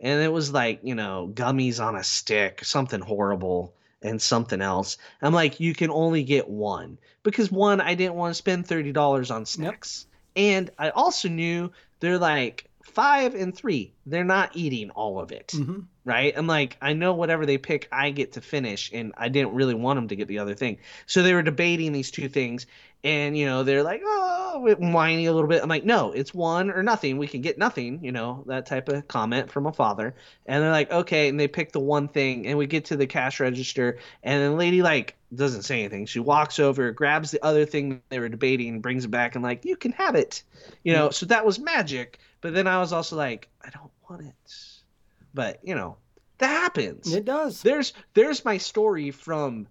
And 0.00 0.22
it 0.22 0.32
was 0.32 0.52
like, 0.52 0.80
you 0.82 0.94
know, 0.94 1.30
gummies 1.32 1.82
on 1.84 1.96
a 1.96 2.04
stick, 2.04 2.64
something 2.64 3.00
horrible, 3.00 3.74
and 4.06 4.20
something 4.20 4.62
else. 4.62 4.98
I'm 5.20 5.34
like, 5.34 5.60
you 5.60 5.74
can 5.74 5.90
only 5.90 6.22
get 6.24 6.48
one. 6.48 6.98
Because 7.22 7.50
one, 7.50 7.80
I 7.80 7.94
didn't 7.94 8.14
want 8.14 8.30
to 8.30 8.34
spend 8.34 8.66
$30 8.66 9.34
on 9.34 9.46
snacks. 9.46 10.06
And 10.36 10.70
I 10.78 10.90
also 10.90 11.28
knew 11.28 11.72
they're 12.00 12.18
like 12.18 12.68
five 12.82 13.34
and 13.34 13.56
three. 13.56 13.94
They're 14.06 14.24
not 14.24 14.50
eating 14.54 14.90
all 14.90 15.20
of 15.20 15.32
it 15.32 15.52
hmm 15.54 15.80
right? 16.06 16.32
I'm 16.36 16.46
like, 16.46 16.78
I 16.80 16.92
know 16.92 17.12
whatever 17.12 17.44
they 17.44 17.58
pick, 17.58 17.88
I 17.90 18.10
get 18.10 18.32
to 18.32 18.40
finish, 18.40 18.90
and 18.94 19.12
I 19.18 19.28
didn't 19.28 19.54
really 19.54 19.74
want 19.74 19.98
them 19.98 20.08
to 20.08 20.16
get 20.16 20.28
the 20.28 20.38
other 20.38 20.54
thing. 20.54 20.78
So 21.04 21.22
they 21.22 21.34
were 21.34 21.42
debating 21.42 21.92
these 21.92 22.12
two 22.12 22.28
things, 22.28 22.66
and 23.02 23.36
you 23.36 23.44
know, 23.44 23.64
they're 23.64 23.82
like, 23.82 24.02
oh, 24.04 24.76
whiny 24.78 25.26
a 25.26 25.32
little 25.32 25.48
bit. 25.48 25.62
I'm 25.62 25.68
like, 25.68 25.84
no, 25.84 26.12
it's 26.12 26.32
one 26.32 26.70
or 26.70 26.84
nothing. 26.84 27.18
We 27.18 27.26
can 27.26 27.40
get 27.40 27.58
nothing, 27.58 28.04
you 28.04 28.12
know, 28.12 28.44
that 28.46 28.66
type 28.66 28.88
of 28.88 29.08
comment 29.08 29.50
from 29.50 29.66
a 29.66 29.72
father. 29.72 30.14
And 30.46 30.62
they're 30.62 30.70
like, 30.70 30.92
okay, 30.92 31.28
and 31.28 31.38
they 31.38 31.48
pick 31.48 31.72
the 31.72 31.80
one 31.80 32.06
thing, 32.06 32.46
and 32.46 32.56
we 32.56 32.68
get 32.68 32.86
to 32.86 32.96
the 32.96 33.08
cash 33.08 33.40
register, 33.40 33.98
and 34.22 34.42
the 34.44 34.56
lady 34.56 34.82
like 34.82 35.16
doesn't 35.34 35.62
say 35.62 35.80
anything. 35.80 36.06
She 36.06 36.20
walks 36.20 36.60
over, 36.60 36.92
grabs 36.92 37.32
the 37.32 37.44
other 37.44 37.66
thing 37.66 38.00
they 38.10 38.20
were 38.20 38.28
debating, 38.28 38.80
brings 38.80 39.04
it 39.04 39.10
back, 39.10 39.34
and 39.34 39.42
like, 39.42 39.64
you 39.64 39.74
can 39.74 39.90
have 39.92 40.14
it, 40.14 40.44
you 40.84 40.92
mm. 40.92 40.96
know. 40.96 41.10
So 41.10 41.26
that 41.26 41.44
was 41.44 41.58
magic. 41.58 42.20
But 42.42 42.54
then 42.54 42.68
I 42.68 42.78
was 42.78 42.92
also 42.92 43.16
like, 43.16 43.48
I 43.64 43.70
don't 43.70 43.90
want 44.08 44.22
it. 44.22 44.75
But 45.36 45.60
you 45.62 45.74
know, 45.76 45.98
that 46.38 46.48
happens. 46.48 47.12
It 47.14 47.24
does. 47.24 47.62
There's 47.62 47.92
there's 48.14 48.44
my 48.44 48.56
story 48.58 49.12
from 49.12 49.68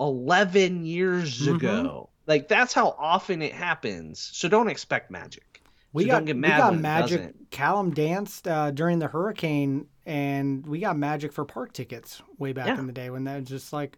11 0.00 0.84
years 0.84 1.46
Mhm. 1.46 1.56
ago. 1.56 2.10
Like 2.26 2.48
that's 2.48 2.74
how 2.74 2.94
often 2.98 3.40
it 3.40 3.52
happens. 3.54 4.20
So 4.32 4.48
don't 4.48 4.68
expect 4.68 5.10
magic. 5.10 5.62
We 5.94 6.04
So 6.04 6.08
got 6.08 6.24
we 6.26 6.34
got 6.34 6.76
magic. 6.76 7.34
Callum 7.50 7.94
danced 7.94 8.46
uh, 8.46 8.70
during 8.72 8.98
the 8.98 9.06
hurricane, 9.08 9.86
and 10.04 10.66
we 10.66 10.80
got 10.80 10.98
magic 10.98 11.32
for 11.32 11.44
park 11.46 11.72
tickets 11.72 12.20
way 12.38 12.52
back 12.52 12.66
Yeah. 12.66 12.78
in 12.78 12.86
the 12.86 12.92
day 12.92 13.08
when 13.08 13.24
that 13.24 13.40
was 13.40 13.48
just 13.48 13.72
like, 13.72 13.96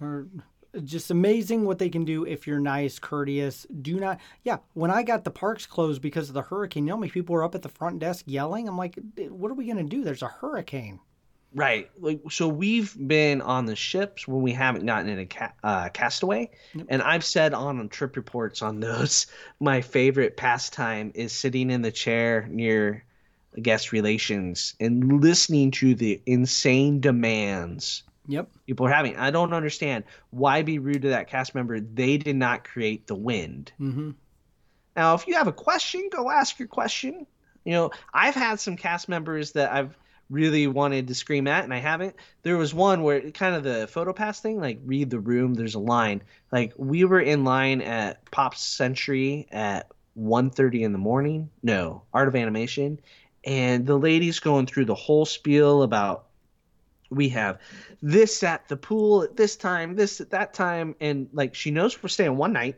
or 0.00 0.26
just 0.82 1.10
amazing 1.10 1.64
what 1.64 1.78
they 1.78 1.88
can 1.88 2.04
do 2.04 2.24
if 2.24 2.46
you're 2.46 2.60
nice, 2.60 2.98
courteous. 2.98 3.66
Do 3.82 4.00
not, 4.00 4.20
yeah. 4.42 4.58
When 4.72 4.90
I 4.90 5.02
got 5.02 5.24
the 5.24 5.30
parks 5.30 5.66
closed 5.66 6.02
because 6.02 6.28
of 6.28 6.34
the 6.34 6.42
hurricane, 6.42 6.84
you 6.84 6.88
know 6.88 6.96
how 6.96 7.00
many 7.00 7.12
people 7.12 7.34
were 7.34 7.44
up 7.44 7.54
at 7.54 7.62
the 7.62 7.68
front 7.68 7.98
desk 7.98 8.24
yelling? 8.26 8.68
I'm 8.68 8.78
like, 8.78 8.98
what 9.16 9.50
are 9.50 9.54
we 9.54 9.66
gonna 9.66 9.84
do? 9.84 10.04
There's 10.04 10.22
a 10.22 10.28
hurricane. 10.28 11.00
Right. 11.54 11.88
Like 12.00 12.20
so 12.30 12.48
we've 12.48 12.94
been 12.96 13.40
on 13.40 13.66
the 13.66 13.76
ships 13.76 14.26
when 14.26 14.42
we 14.42 14.52
haven't 14.52 14.86
gotten 14.86 15.08
in 15.08 15.20
a 15.20 15.26
ca- 15.26 15.52
uh, 15.62 15.88
castaway, 15.90 16.50
and 16.88 17.00
I've 17.00 17.24
said 17.24 17.54
on 17.54 17.88
trip 17.88 18.16
reports 18.16 18.60
on 18.60 18.80
those 18.80 19.28
my 19.60 19.80
favorite 19.80 20.36
pastime 20.36 21.12
is 21.14 21.32
sitting 21.32 21.70
in 21.70 21.82
the 21.82 21.92
chair 21.92 22.48
near 22.50 23.04
guest 23.60 23.92
relations 23.92 24.74
and 24.80 25.22
listening 25.22 25.70
to 25.70 25.94
the 25.94 26.20
insane 26.26 27.00
demands 27.00 28.02
Yep. 28.26 28.48
people 28.66 28.86
are 28.86 28.92
having. 28.92 29.16
I 29.16 29.30
don't 29.30 29.52
understand 29.52 30.04
why 30.30 30.62
be 30.62 30.78
rude 30.78 31.02
to 31.02 31.08
that 31.10 31.28
cast 31.28 31.54
member. 31.54 31.80
They 31.80 32.16
did 32.16 32.36
not 32.36 32.64
create 32.64 33.06
the 33.06 33.14
wind. 33.14 33.72
Mm-hmm. 33.80 34.12
Now, 34.96 35.14
if 35.14 35.26
you 35.26 35.34
have 35.34 35.48
a 35.48 35.52
question, 35.52 36.08
go 36.10 36.30
ask 36.30 36.58
your 36.58 36.68
question. 36.68 37.26
You 37.64 37.72
know, 37.72 37.90
I've 38.12 38.34
had 38.34 38.60
some 38.60 38.76
cast 38.76 39.08
members 39.08 39.52
that 39.52 39.72
I've 39.72 39.96
really 40.30 40.66
wanted 40.66 41.08
to 41.08 41.14
scream 41.14 41.46
at, 41.46 41.64
and 41.64 41.74
I 41.74 41.78
haven't. 41.78 42.16
There 42.42 42.56
was 42.56 42.72
one 42.72 43.02
where 43.02 43.30
kind 43.30 43.56
of 43.56 43.62
the 43.62 43.86
photo 43.86 44.12
pass 44.12 44.40
thing, 44.40 44.60
like 44.60 44.78
read 44.84 45.10
the 45.10 45.18
room. 45.18 45.54
There's 45.54 45.74
a 45.74 45.80
line. 45.80 46.22
Like 46.50 46.72
we 46.76 47.04
were 47.04 47.20
in 47.20 47.44
line 47.44 47.80
at 47.82 48.30
Pop 48.30 48.54
Century 48.54 49.48
at 49.50 49.90
1.30 50.18 50.82
in 50.82 50.92
the 50.92 50.98
morning. 50.98 51.50
No, 51.62 52.02
Art 52.12 52.28
of 52.28 52.36
Animation, 52.36 53.00
and 53.44 53.86
the 53.86 53.98
lady's 53.98 54.40
going 54.40 54.66
through 54.66 54.86
the 54.86 54.94
whole 54.94 55.26
spiel 55.26 55.82
about 55.82 56.26
we 57.14 57.28
have 57.30 57.60
this 58.02 58.42
at 58.42 58.68
the 58.68 58.76
pool 58.76 59.22
at 59.22 59.36
this 59.36 59.56
time, 59.56 59.94
this 59.96 60.20
at 60.20 60.30
that 60.30 60.54
time, 60.54 60.94
and 61.00 61.28
like 61.32 61.54
she 61.54 61.70
knows 61.70 62.02
we're 62.02 62.08
staying 62.08 62.36
one 62.36 62.52
night. 62.52 62.76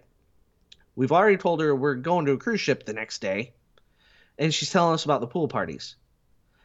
We've 0.94 1.12
already 1.12 1.37
told 1.37 1.61
her 1.61 1.75
we're 1.75 1.94
going 1.94 2.27
to 2.27 2.33
a 2.33 2.38
cruise 2.38 2.61
ship 2.61 2.87
the 2.87 2.92
next 2.94 3.20
day, 3.20 3.53
and 4.38 4.53
she's 4.53 4.70
telling 4.70 4.94
us 4.94 5.05
about 5.05 5.20
the 5.20 5.27
pool 5.27 5.49
parties. 5.49 5.96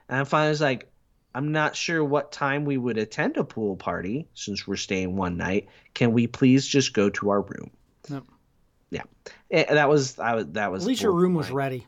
And 0.08 0.20
I 0.20 0.24
finally 0.24 0.50
was 0.52 0.62
like, 0.62 0.92
I'm 1.34 1.52
not 1.52 1.76
sure 1.76 2.04
what 2.04 2.32
time 2.32 2.66
we 2.66 2.78
would 2.78 2.98
attend 2.98 3.38
a 3.38 3.44
pool 3.44 3.76
party 3.78 4.28
since 4.34 4.68
we're 4.68 4.76
staying 4.76 5.16
one 5.16 5.38
night. 5.38 5.68
Can 5.94 6.12
we 6.14 6.28
please 6.28 6.68
just 6.68 6.94
go 6.94 7.10
to 7.12 7.30
our 7.30 7.42
room? 7.42 7.72
Yep. 8.10 8.24
Yeah, 8.90 9.04
Eh, 9.50 9.74
that 9.74 9.88
was 9.88 10.20
I 10.20 10.36
was 10.36 10.48
that 10.48 10.72
was 10.72 10.84
At 10.84 10.88
least 10.88 11.02
your 11.02 11.14
room 11.14 11.34
was 11.34 11.48
borderline. 11.48 11.58
ready. 11.58 11.88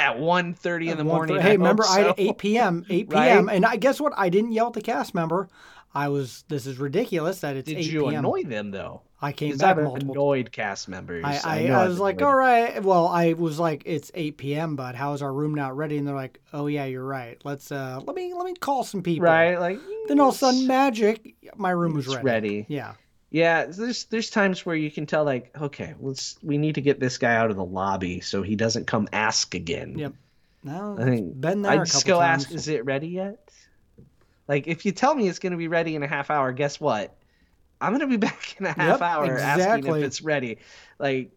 At 0.00 0.16
1.30 0.16 0.88
in 0.88 0.98
the 0.98 1.04
morning. 1.04 1.36
I 1.38 1.42
Hey, 1.42 1.48
hope 1.50 1.58
remember 1.58 1.84
I 1.84 2.00
had 2.00 2.14
8 2.16 2.38
p.m. 2.38 2.84
8 2.90 3.08
Right? 3.10 3.26
p.m. 3.26 3.48
And 3.48 3.64
I 3.66 3.76
guess 3.76 4.00
what? 4.00 4.12
I 4.16 4.28
didn't 4.30 4.52
yell 4.52 4.68
at 4.68 4.72
the 4.72 4.80
cast 4.80 5.14
member. 5.14 5.48
I 5.92 6.08
was. 6.08 6.44
This 6.48 6.66
is 6.66 6.78
ridiculous 6.78 7.40
that 7.40 7.56
it's 7.56 7.68
Did 7.68 7.78
8 7.78 7.90
you 7.92 8.00
p.m. 8.08 8.18
annoy 8.20 8.44
them 8.44 8.70
though? 8.70 9.02
I 9.22 9.32
came 9.32 9.58
back 9.58 9.76
I've 9.76 9.82
multiple. 9.84 10.14
annoyed 10.14 10.50
cast 10.52 10.88
members. 10.88 11.24
I, 11.26 11.40
I, 11.44 11.66
I 11.68 11.82
I've 11.82 11.88
was 11.88 11.98
like, 11.98 12.22
all 12.22 12.34
right. 12.34 12.82
Well, 12.82 13.06
I 13.06 13.34
was 13.34 13.58
like, 13.58 13.82
it's 13.84 14.10
8 14.14 14.38
p.m. 14.38 14.76
But 14.76 14.94
how's 14.94 15.20
our 15.20 15.32
room 15.32 15.54
not 15.54 15.76
ready? 15.76 15.98
And 15.98 16.06
they're 16.06 16.14
like, 16.14 16.40
oh 16.52 16.68
yeah, 16.68 16.86
you're 16.86 17.04
right. 17.04 17.38
Let's 17.44 17.70
uh, 17.70 18.00
let 18.06 18.16
me 18.16 18.32
let 18.32 18.46
me 18.46 18.54
call 18.54 18.82
some 18.84 19.02
people. 19.02 19.24
right? 19.26 19.58
Like 19.60 19.80
Then 20.08 20.20
all 20.20 20.30
of 20.30 20.36
a 20.36 20.38
sudden, 20.38 20.66
magic, 20.66 21.34
my 21.56 21.70
room 21.70 21.92
was 21.94 22.06
ready. 22.08 22.24
ready. 22.24 22.66
Yeah. 22.68 22.94
Yeah, 23.30 23.66
there's 23.66 24.04
there's 24.04 24.28
times 24.28 24.66
where 24.66 24.74
you 24.74 24.90
can 24.90 25.06
tell 25.06 25.24
like, 25.24 25.50
okay, 25.60 25.94
let's 26.00 26.36
we 26.42 26.58
need 26.58 26.74
to 26.74 26.80
get 26.80 26.98
this 26.98 27.16
guy 27.16 27.36
out 27.36 27.50
of 27.50 27.56
the 27.56 27.64
lobby 27.64 28.20
so 28.20 28.42
he 28.42 28.56
doesn't 28.56 28.86
come 28.86 29.08
ask 29.12 29.54
again. 29.54 29.98
Yep. 29.98 30.14
No, 30.64 30.96
I 30.98 31.04
think 31.04 31.40
been 31.40 31.62
there 31.62 31.72
I 31.72 31.84
just 31.84 32.06
go 32.06 32.20
times. 32.20 32.44
ask, 32.44 32.54
is 32.54 32.68
it 32.68 32.84
ready 32.84 33.08
yet? 33.08 33.38
Like 34.48 34.66
if 34.66 34.84
you 34.84 34.92
tell 34.92 35.14
me 35.14 35.28
it's 35.28 35.38
going 35.38 35.52
to 35.52 35.56
be 35.56 35.68
ready 35.68 35.94
in 35.94 36.02
a 36.02 36.08
half 36.08 36.30
hour, 36.30 36.52
guess 36.52 36.80
what? 36.80 37.16
I'm 37.80 37.96
going 37.96 38.00
to 38.00 38.06
be 38.08 38.16
back 38.26 38.56
in 38.58 38.66
a 38.66 38.72
half 38.72 39.00
Yep, 39.00 39.02
hour 39.02 39.38
asking 39.38 39.86
if 39.86 40.02
it's 40.02 40.22
ready. 40.22 40.58
Like, 40.98 41.30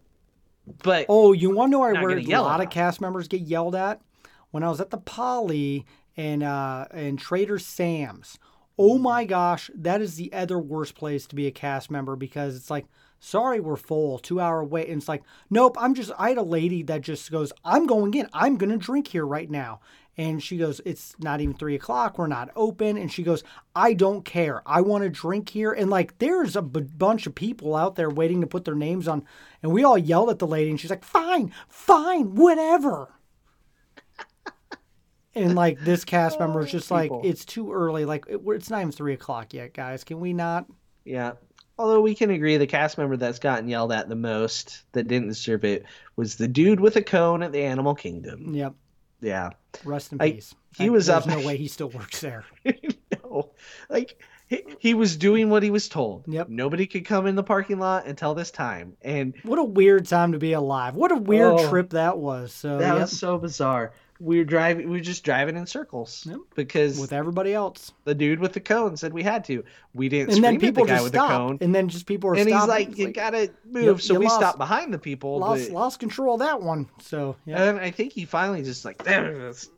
but 0.82 1.06
Oh, 1.10 1.34
you 1.34 1.51
want 1.51 1.69
to 1.69 1.71
know 1.73 1.79
where 1.79 2.17
a 2.17 2.41
lot 2.41 2.60
of 2.62 2.69
cast 2.69 3.01
members 3.01 3.27
get 3.27 3.41
yelled 3.41 3.75
at? 3.75 4.01
When 4.51 4.63
I 4.63 4.69
was 4.69 4.82
at 4.82 4.89
the 4.89 4.97
Poly 4.97 5.86
and 6.17 6.43
uh, 6.43 6.86
and 6.91 7.19
Trader 7.19 7.60
Sam's. 7.60 8.39
Oh 8.78 8.98
my 8.98 9.24
gosh, 9.26 9.70
that 9.76 10.02
is 10.02 10.16
the 10.16 10.34
other 10.34 10.58
worst 10.58 10.96
place 10.96 11.28
to 11.28 11.36
be 11.36 11.46
a 11.46 11.52
cast 11.52 11.92
member 11.92 12.16
because 12.16 12.56
it's 12.56 12.72
like, 12.72 12.88
sorry, 13.20 13.60
we're 13.60 13.76
full, 13.76 14.18
two 14.18 14.40
hour 14.40 14.64
wait. 14.64 14.90
And 14.90 14.98
it's 14.98 15.08
like, 15.08 15.24
nope, 15.50 15.78
I'm 15.80 15.94
just, 15.94 16.12
I 16.18 16.30
had 16.30 16.40
a 16.40 16.44
lady 16.44 16.82
that 16.84 17.02
just 17.02 17.32
goes, 17.32 17.54
I'm 17.64 17.86
going 17.86 18.14
in, 18.16 18.28
I'm 18.34 18.58
going 18.58 18.72
to 18.72 18.78
drink 18.78 19.08
here 19.08 19.26
right 19.26 19.50
now. 19.50 19.80
And 20.18 20.44
she 20.44 20.58
goes, 20.58 20.82
it's 20.86 21.16
not 21.20 21.40
even 21.40 21.56
three 21.56 21.76
o'clock, 21.76 22.18
we're 22.18 22.28
not 22.28 22.52
open. 22.56 22.98
And 22.98 23.12
she 23.12 23.24
goes, 23.24 23.44
I 23.76 23.94
don't 23.94 24.26
care, 24.26 24.64
I 24.66 24.82
want 24.82 25.04
to 25.04 25.10
drink 25.10 25.50
here. 25.50 25.72
And 25.72 25.90
like, 25.92 26.18
there's 26.18 26.56
a 26.56 26.62
b- 26.62 26.82
bunch 26.82 27.28
of 27.28 27.36
people 27.36 27.76
out 27.76 27.96
there 27.96 28.10
waiting 28.10 28.42
to 28.42 28.48
put 28.48 28.66
their 28.66 28.76
names 28.76 29.08
on. 29.08 29.24
And 29.62 29.72
we 29.72 29.84
all 29.84 29.98
yelled 29.98 30.30
at 30.30 30.40
the 30.40 30.48
lady, 30.48 30.72
and 30.72 30.80
she's 30.80 30.92
like, 30.92 31.04
fine, 31.04 31.54
fine, 31.68 32.36
whatever. 32.36 33.10
And 35.36 35.56
like 35.63 35.80
this 35.80 36.06
cast 36.06 36.39
member 36.39 36.62
is 36.62 36.72
just 36.72 36.91
like, 36.91 37.12
it's 37.24 37.46
too 37.46 37.72
early. 37.74 38.06
Like 38.06 38.26
it, 38.30 38.39
it's 38.48 38.69
not 38.69 38.80
even 38.82 38.91
three 38.91 39.13
o'clock 39.13 39.54
yet, 39.54 39.74
guys. 39.74 40.04
Can 40.04 40.19
we 40.19 40.34
not? 40.34 40.65
yeah. 41.06 41.34
Although 41.80 42.02
we 42.02 42.13
can 42.13 42.30
agree 42.30 42.58
the 42.58 42.67
cast 42.67 43.00
member 43.00 43.17
that's 43.17 43.39
gotten 43.39 43.67
yelled 43.67 43.91
at 43.91 44.08
the 44.08 44.15
most 44.15 44.84
that 44.91 45.08
didn't 45.08 45.30
deserve 45.30 45.65
it 45.65 45.86
was 46.15 46.36
the 46.36 46.48
dude 46.48 46.80
with 46.80 46.96
a 46.98 47.02
cone 47.02 47.41
at 47.41 47.52
the 47.52 47.63
Animal 47.63 47.96
Kingdom. 47.96 48.54
Yep. 48.54 48.76
Yeah. 49.22 49.50
Rest 49.84 50.12
in 50.12 50.22
I- 50.22 50.34
peace. 50.34 50.54
he 50.78 50.91
was 50.91 51.08
There's 51.08 51.24
up- 51.26 51.28
no 51.28 51.39
way 51.46 51.58
he 51.58 51.67
still 51.67 51.89
works 51.89 52.22
there. 52.22 52.46
no. 53.24 53.54
Like 53.89 54.22
he, 54.48 54.63
he 54.78 54.93
was 54.93 55.17
doing 55.17 55.50
what 55.50 55.63
he 55.63 55.72
was 55.72 55.89
told. 55.89 56.26
Yep. 56.28 56.50
Nobody 56.50 56.86
could 56.86 57.06
come 57.06 57.26
in 57.26 57.34
the 57.34 57.41
parking 57.43 57.80
lot 57.80 58.06
until 58.06 58.36
this 58.36 58.52
time. 58.52 58.96
And 59.02 59.34
What 59.41 59.58
a 59.58 59.63
weird 59.63 60.06
time 60.06 60.34
to 60.34 60.38
be 60.38 60.54
alive. 60.54 60.93
What 60.96 61.12
a 61.12 61.15
weird 61.17 61.54
Oh. 61.60 61.69
trip 61.69 61.89
that 61.89 62.19
was. 62.19 62.54
So 62.54 62.78
that 62.78 62.93
yep, 62.93 63.02
was 63.02 63.17
so 63.19 63.39
bizarre. 63.39 63.93
We 64.24 64.38
were 64.38 64.44
driving 64.46 64.86
we 64.90 64.98
were 64.98 65.04
just 65.04 65.24
driving 65.24 65.58
in 65.58 65.66
circles. 65.68 66.26
Yep. 66.30 66.40
Because 66.56 66.98
with 67.00 67.12
everybody 67.14 67.54
else. 67.54 67.92
the 68.06 68.16
dude 68.16 68.40
with 68.40 68.54
the 68.54 68.60
cone 68.62 68.96
said 68.96 69.12
we 69.14 69.22
had 69.24 69.44
to. 69.46 69.64
We 69.94 70.08
didn't 70.10 70.30
And 70.30 70.38
scream 70.38 70.42
then 70.44 70.56
at 70.56 70.62
the 70.62 70.68
people 70.68 70.86
guy 70.86 70.94
just 70.94 71.04
with 71.04 71.14
stop. 71.14 71.30
the 71.30 71.36
cone. 71.38 71.58
And 71.62 71.76
then 71.76 71.90
just 71.90 72.06
people 72.06 72.30
are 72.30 72.36
And 72.36 72.48
he's 72.48 72.66
like, 72.68 72.90
It's 72.90 72.98
you 73.00 73.12
gotta 73.12 73.52
move. 73.70 73.84
Yep, 73.84 74.02
so 74.02 74.16
we 74.18 74.26
lost- 74.26 74.36
stopped 74.38 74.58
behind 74.58 74.94
the 74.94 74.98
people. 75.00 75.40
lost, 75.40 75.68
but- 75.68 75.74
lost 75.74 76.00
control 76.00 76.36
of 76.36 76.40
that 76.40 76.62
one. 76.62 76.90
So 77.02 77.36
yeah. 77.46 77.64
And 77.70 77.80
I 77.80 77.92
think 77.92 78.14
he 78.14 78.26
finally 78.26 78.64
just 78.64 78.86
like 78.86 79.04
there 79.04 79.30
it 79.32 79.50
is. 79.50 79.70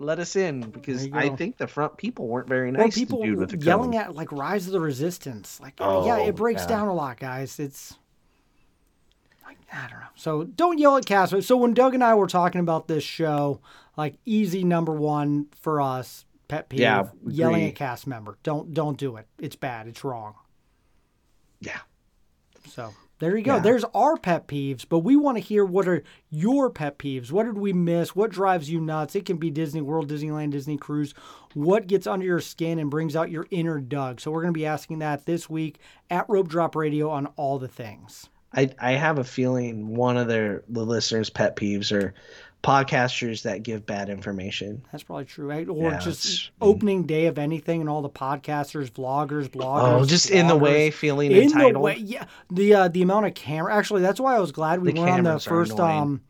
Let 0.00 0.20
us 0.20 0.36
in 0.36 0.60
because 0.60 1.08
I 1.12 1.30
think 1.30 1.56
the 1.56 1.66
front 1.66 1.96
people 1.96 2.28
weren't 2.28 2.46
very 2.48 2.68
Or 2.68 2.72
nice 2.72 2.94
people 2.94 3.18
to 3.18 3.24
dude 3.26 3.38
with 3.38 3.50
the 3.50 3.58
yelling 3.58 3.92
cone. 3.92 4.00
at 4.00 4.14
like 4.14 4.30
Rise 4.30 4.66
of 4.66 4.72
the 4.72 4.80
Resistance. 4.80 5.58
Like 5.60 5.74
oh, 5.80 6.06
yeah, 6.06 6.18
Oh, 6.18 6.28
it 6.28 6.36
breaks 6.36 6.62
yeah. 6.62 6.68
down 6.68 6.86
a 6.88 6.94
lot, 6.94 7.18
guys. 7.18 7.58
It's 7.58 7.96
like 9.48 9.58
I 9.72 9.88
don't 9.88 10.00
know. 10.00 10.06
So 10.14 10.44
don't 10.44 10.78
yell 10.78 10.96
at 10.96 11.06
cast. 11.06 11.32
members. 11.32 11.46
So 11.46 11.56
when 11.56 11.74
Doug 11.74 11.94
and 11.94 12.04
I 12.04 12.14
were 12.14 12.26
talking 12.26 12.60
about 12.60 12.88
this 12.88 13.04
show, 13.04 13.60
like 13.96 14.14
easy 14.24 14.62
number 14.64 14.92
one 14.92 15.46
for 15.60 15.80
us, 15.80 16.24
pet 16.48 16.68
peeve, 16.68 16.80
Yeah, 16.80 17.08
yelling 17.26 17.66
at 17.66 17.74
cast 17.74 18.06
member. 18.06 18.38
Don't 18.42 18.72
don't 18.74 18.98
do 18.98 19.16
it. 19.16 19.26
It's 19.38 19.56
bad. 19.56 19.86
It's 19.88 20.04
wrong. 20.04 20.34
Yeah. 21.60 21.80
So 22.66 22.92
there 23.18 23.36
you 23.36 23.42
go. 23.42 23.56
Yeah. 23.56 23.60
There's 23.60 23.84
our 23.94 24.16
pet 24.16 24.46
peeves, 24.46 24.84
but 24.88 25.00
we 25.00 25.16
want 25.16 25.36
to 25.38 25.42
hear 25.42 25.64
what 25.64 25.88
are 25.88 26.04
your 26.30 26.70
pet 26.70 26.98
peeves. 26.98 27.32
What 27.32 27.46
did 27.46 27.58
we 27.58 27.72
miss? 27.72 28.14
What 28.14 28.30
drives 28.30 28.70
you 28.70 28.80
nuts? 28.80 29.16
It 29.16 29.24
can 29.24 29.38
be 29.38 29.50
Disney 29.50 29.80
World, 29.80 30.08
Disneyland, 30.08 30.50
Disney 30.52 30.76
Cruise. 30.76 31.14
What 31.54 31.88
gets 31.88 32.06
under 32.06 32.24
your 32.24 32.40
skin 32.40 32.78
and 32.78 32.90
brings 32.90 33.16
out 33.16 33.30
your 33.30 33.46
inner 33.50 33.80
Doug? 33.80 34.20
So 34.20 34.30
we're 34.30 34.42
going 34.42 34.54
to 34.54 34.58
be 34.58 34.66
asking 34.66 35.00
that 35.00 35.26
this 35.26 35.50
week 35.50 35.78
at 36.10 36.28
Rope 36.28 36.48
Drop 36.48 36.76
Radio 36.76 37.10
on 37.10 37.26
all 37.36 37.58
the 37.58 37.66
things. 37.68 38.28
I, 38.52 38.70
I 38.78 38.92
have 38.92 39.18
a 39.18 39.24
feeling 39.24 39.94
one 39.94 40.16
of 40.16 40.28
their 40.28 40.62
the 40.68 40.84
listeners' 40.84 41.30
pet 41.30 41.56
peeves 41.56 41.92
are 41.92 42.14
podcasters 42.62 43.42
that 43.42 43.62
give 43.62 43.86
bad 43.86 44.08
information. 44.08 44.82
That's 44.90 45.04
probably 45.04 45.26
true, 45.26 45.46
right? 45.46 45.68
Or 45.68 45.90
Yeah, 45.92 45.98
just 45.98 46.50
opening 46.60 47.04
day 47.04 47.26
of 47.26 47.38
anything 47.38 47.80
and 47.80 47.88
all 47.88 48.02
the 48.02 48.08
podcasters, 48.08 48.90
vloggers, 48.90 49.48
bloggers. 49.48 50.00
Oh, 50.00 50.04
just 50.04 50.30
in 50.30 50.46
the 50.48 50.56
way, 50.56 50.90
feeling 50.90 51.30
in 51.30 51.42
entitled. 51.44 51.74
the 51.74 51.78
way, 51.80 51.96
yeah. 51.98 52.24
The 52.50 52.74
uh, 52.74 52.88
the 52.88 53.02
amount 53.02 53.26
of 53.26 53.34
camera. 53.34 53.74
Actually, 53.74 54.02
that's 54.02 54.20
why 54.20 54.34
I 54.36 54.40
was 54.40 54.52
glad 54.52 54.82
we 54.82 54.92
The 54.92 55.00
went 55.00 55.10
on 55.12 55.24
the 55.24 55.38
first 55.38 55.78
um, 55.78 56.22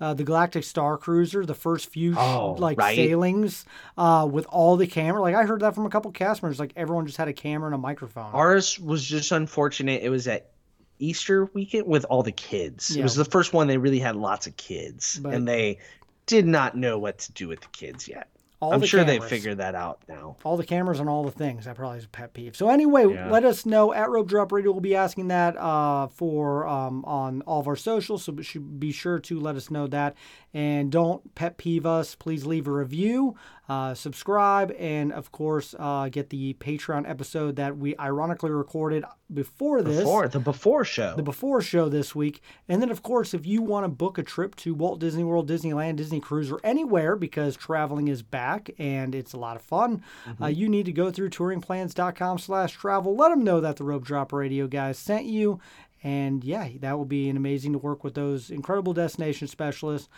uh, 0.00 0.14
the 0.14 0.24
Galactic 0.24 0.64
Star 0.64 0.96
Cruiser, 0.96 1.44
the 1.44 1.54
first 1.54 1.90
few 1.90 2.14
Oh, 2.16 2.56
like 2.58 2.78
right. 2.78 2.96
sailings, 2.96 3.64
uh, 3.96 4.28
with 4.30 4.46
all 4.46 4.76
the 4.76 4.86
camera. 4.86 5.20
Like 5.20 5.34
I 5.34 5.44
heard 5.44 5.60
that 5.60 5.74
from 5.74 5.86
a 5.86 5.90
couple 5.90 6.10
customers. 6.12 6.58
Like 6.58 6.72
everyone 6.76 7.06
just 7.06 7.18
had 7.18 7.28
a 7.28 7.32
camera 7.32 7.66
and 7.66 7.74
a 7.74 7.78
microphone. 7.78 8.32
Ours 8.32 8.78
was 8.80 9.04
just 9.04 9.32
unfortunate. 9.32 10.02
It 10.02 10.10
was 10.10 10.26
at 10.28 10.50
Easter 10.98 11.46
weekend 11.54 11.86
with 11.86 12.04
all 12.10 12.22
the 12.22 12.32
kids. 12.32 12.94
Yeah. 12.94 13.00
It 13.00 13.02
was 13.04 13.14
the 13.14 13.24
first 13.24 13.52
one 13.52 13.66
they 13.66 13.78
really 13.78 13.98
had 14.00 14.16
lots 14.16 14.46
of 14.46 14.56
kids, 14.56 15.18
But- 15.22 15.34
and 15.34 15.46
they 15.46 15.78
did 16.26 16.46
not 16.46 16.76
know 16.76 16.98
what 16.98 17.18
to 17.20 17.32
do 17.32 17.48
with 17.48 17.60
the 17.60 17.68
kids 17.72 18.06
yet. 18.08 18.28
I'm 18.60 18.80
the 18.80 18.88
sure 18.88 19.04
they've 19.04 19.22
figured 19.24 19.58
that 19.58 19.76
out 19.76 20.00
now. 20.08 20.36
all 20.42 20.56
the 20.56 20.66
cameras 20.66 20.98
and 20.98 21.08
all 21.08 21.22
the 21.22 21.30
things. 21.30 21.64
That 21.66 21.76
probably 21.76 21.98
is 21.98 22.06
a 22.06 22.08
pet 22.08 22.34
peeve. 22.34 22.56
So 22.56 22.68
anyway, 22.70 23.06
Yeah. 23.08 23.30
let 23.30 23.44
us 23.44 23.64
know 23.64 23.94
at 23.94 24.10
Rope 24.10 24.26
Drop 24.26 24.50
Radio. 24.50 24.72
We'll 24.72 24.80
be 24.80 24.96
asking 24.96 25.28
that 25.28 25.56
uh, 25.56 26.08
for 26.08 26.66
um, 26.66 27.04
on 27.04 27.42
all 27.42 27.60
of 27.60 27.68
our 27.68 27.76
socials. 27.76 28.24
So 28.24 28.32
be 28.32 28.90
sure 28.90 29.20
to 29.20 29.38
let 29.38 29.54
us 29.54 29.70
know 29.70 29.86
that. 29.86 30.16
And 30.54 30.90
don't 30.90 31.34
pet 31.34 31.58
peeve 31.58 31.84
us. 31.84 32.14
Please 32.14 32.46
leave 32.46 32.66
a 32.66 32.72
review, 32.72 33.36
uh, 33.68 33.92
subscribe, 33.92 34.72
and 34.78 35.12
of 35.12 35.30
course 35.30 35.74
uh, 35.78 36.08
get 36.08 36.30
the 36.30 36.54
Patreon 36.54 37.08
episode 37.08 37.56
that 37.56 37.76
we 37.76 37.94
ironically 37.98 38.50
recorded 38.50 39.04
before 39.32 39.82
this 39.82 39.98
Before 39.98 40.26
the 40.26 40.40
before 40.40 40.86
show. 40.86 41.14
the 41.14 41.22
before 41.22 41.60
show 41.60 41.90
this 41.90 42.14
week. 42.14 42.40
And 42.66 42.80
then, 42.80 42.90
of 42.90 43.02
course, 43.02 43.34
if 43.34 43.44
you 43.46 43.60
want 43.60 43.84
to 43.84 43.88
book 43.88 44.16
a 44.16 44.22
trip 44.22 44.56
to 44.56 44.72
Walt 44.74 45.00
Disney 45.00 45.22
World, 45.22 45.50
Disneyland, 45.50 45.96
Disney 45.96 46.18
Cruise, 46.18 46.50
or 46.50 46.60
anywhere 46.64 47.14
because 47.14 47.54
traveling 47.54 48.08
is 48.08 48.22
back 48.22 48.70
and 48.78 49.14
it's 49.14 49.34
a 49.34 49.38
lot 49.38 49.56
of 49.56 49.62
fun, 49.62 50.02
uh, 50.40 50.46
you 50.46 50.66
need 50.66 50.86
to 50.86 50.92
go 50.92 51.10
through 51.10 51.28
touringplans.com 51.28 52.38
slash 52.38 52.72
travel. 52.72 53.14
Let 53.14 53.28
them 53.28 53.44
know 53.44 53.60
that 53.60 53.76
the 53.76 53.84
Rope 53.84 54.04
Drop 54.04 54.32
Radio 54.32 54.66
guys 54.66 54.98
sent 54.98 55.26
you. 55.26 55.60
And 56.02 56.44
yeah, 56.44 56.68
that 56.80 56.96
will 56.96 57.04
be 57.04 57.28
an 57.28 57.36
amazing 57.36 57.72
to 57.72 57.78
work 57.78 58.04
with 58.04 58.14
those 58.14 58.50
incredible 58.50 58.92
destination 58.92 59.48
specialists. 59.48 60.08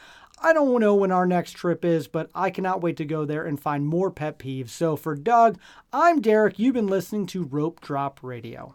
I 0.43 0.53
don't 0.53 0.81
know 0.81 0.95
when 0.95 1.13
our 1.13 1.27
next 1.27 1.53
trip 1.53 1.85
is, 1.85 2.09
but 2.09 2.31
I 2.35 2.51
cannot 2.51 2.83
wait 2.83 2.97
to 2.99 3.05
go 3.05 3.25
there 3.25 3.45
and 3.45 3.61
find 3.61 3.87
more 3.87 4.11
pet 4.11 4.39
peeves. 4.39 4.71
So 4.71 4.97
for 4.97 5.15
Doug, 5.15 5.59
I'm 5.93 6.21
Derek. 6.21 6.59
You've 6.59 6.75
been 6.75 6.87
listening 6.87 7.27
to 7.27 7.45
Rope 7.45 7.81
Drop 7.81 8.21
Radio. 8.23 8.75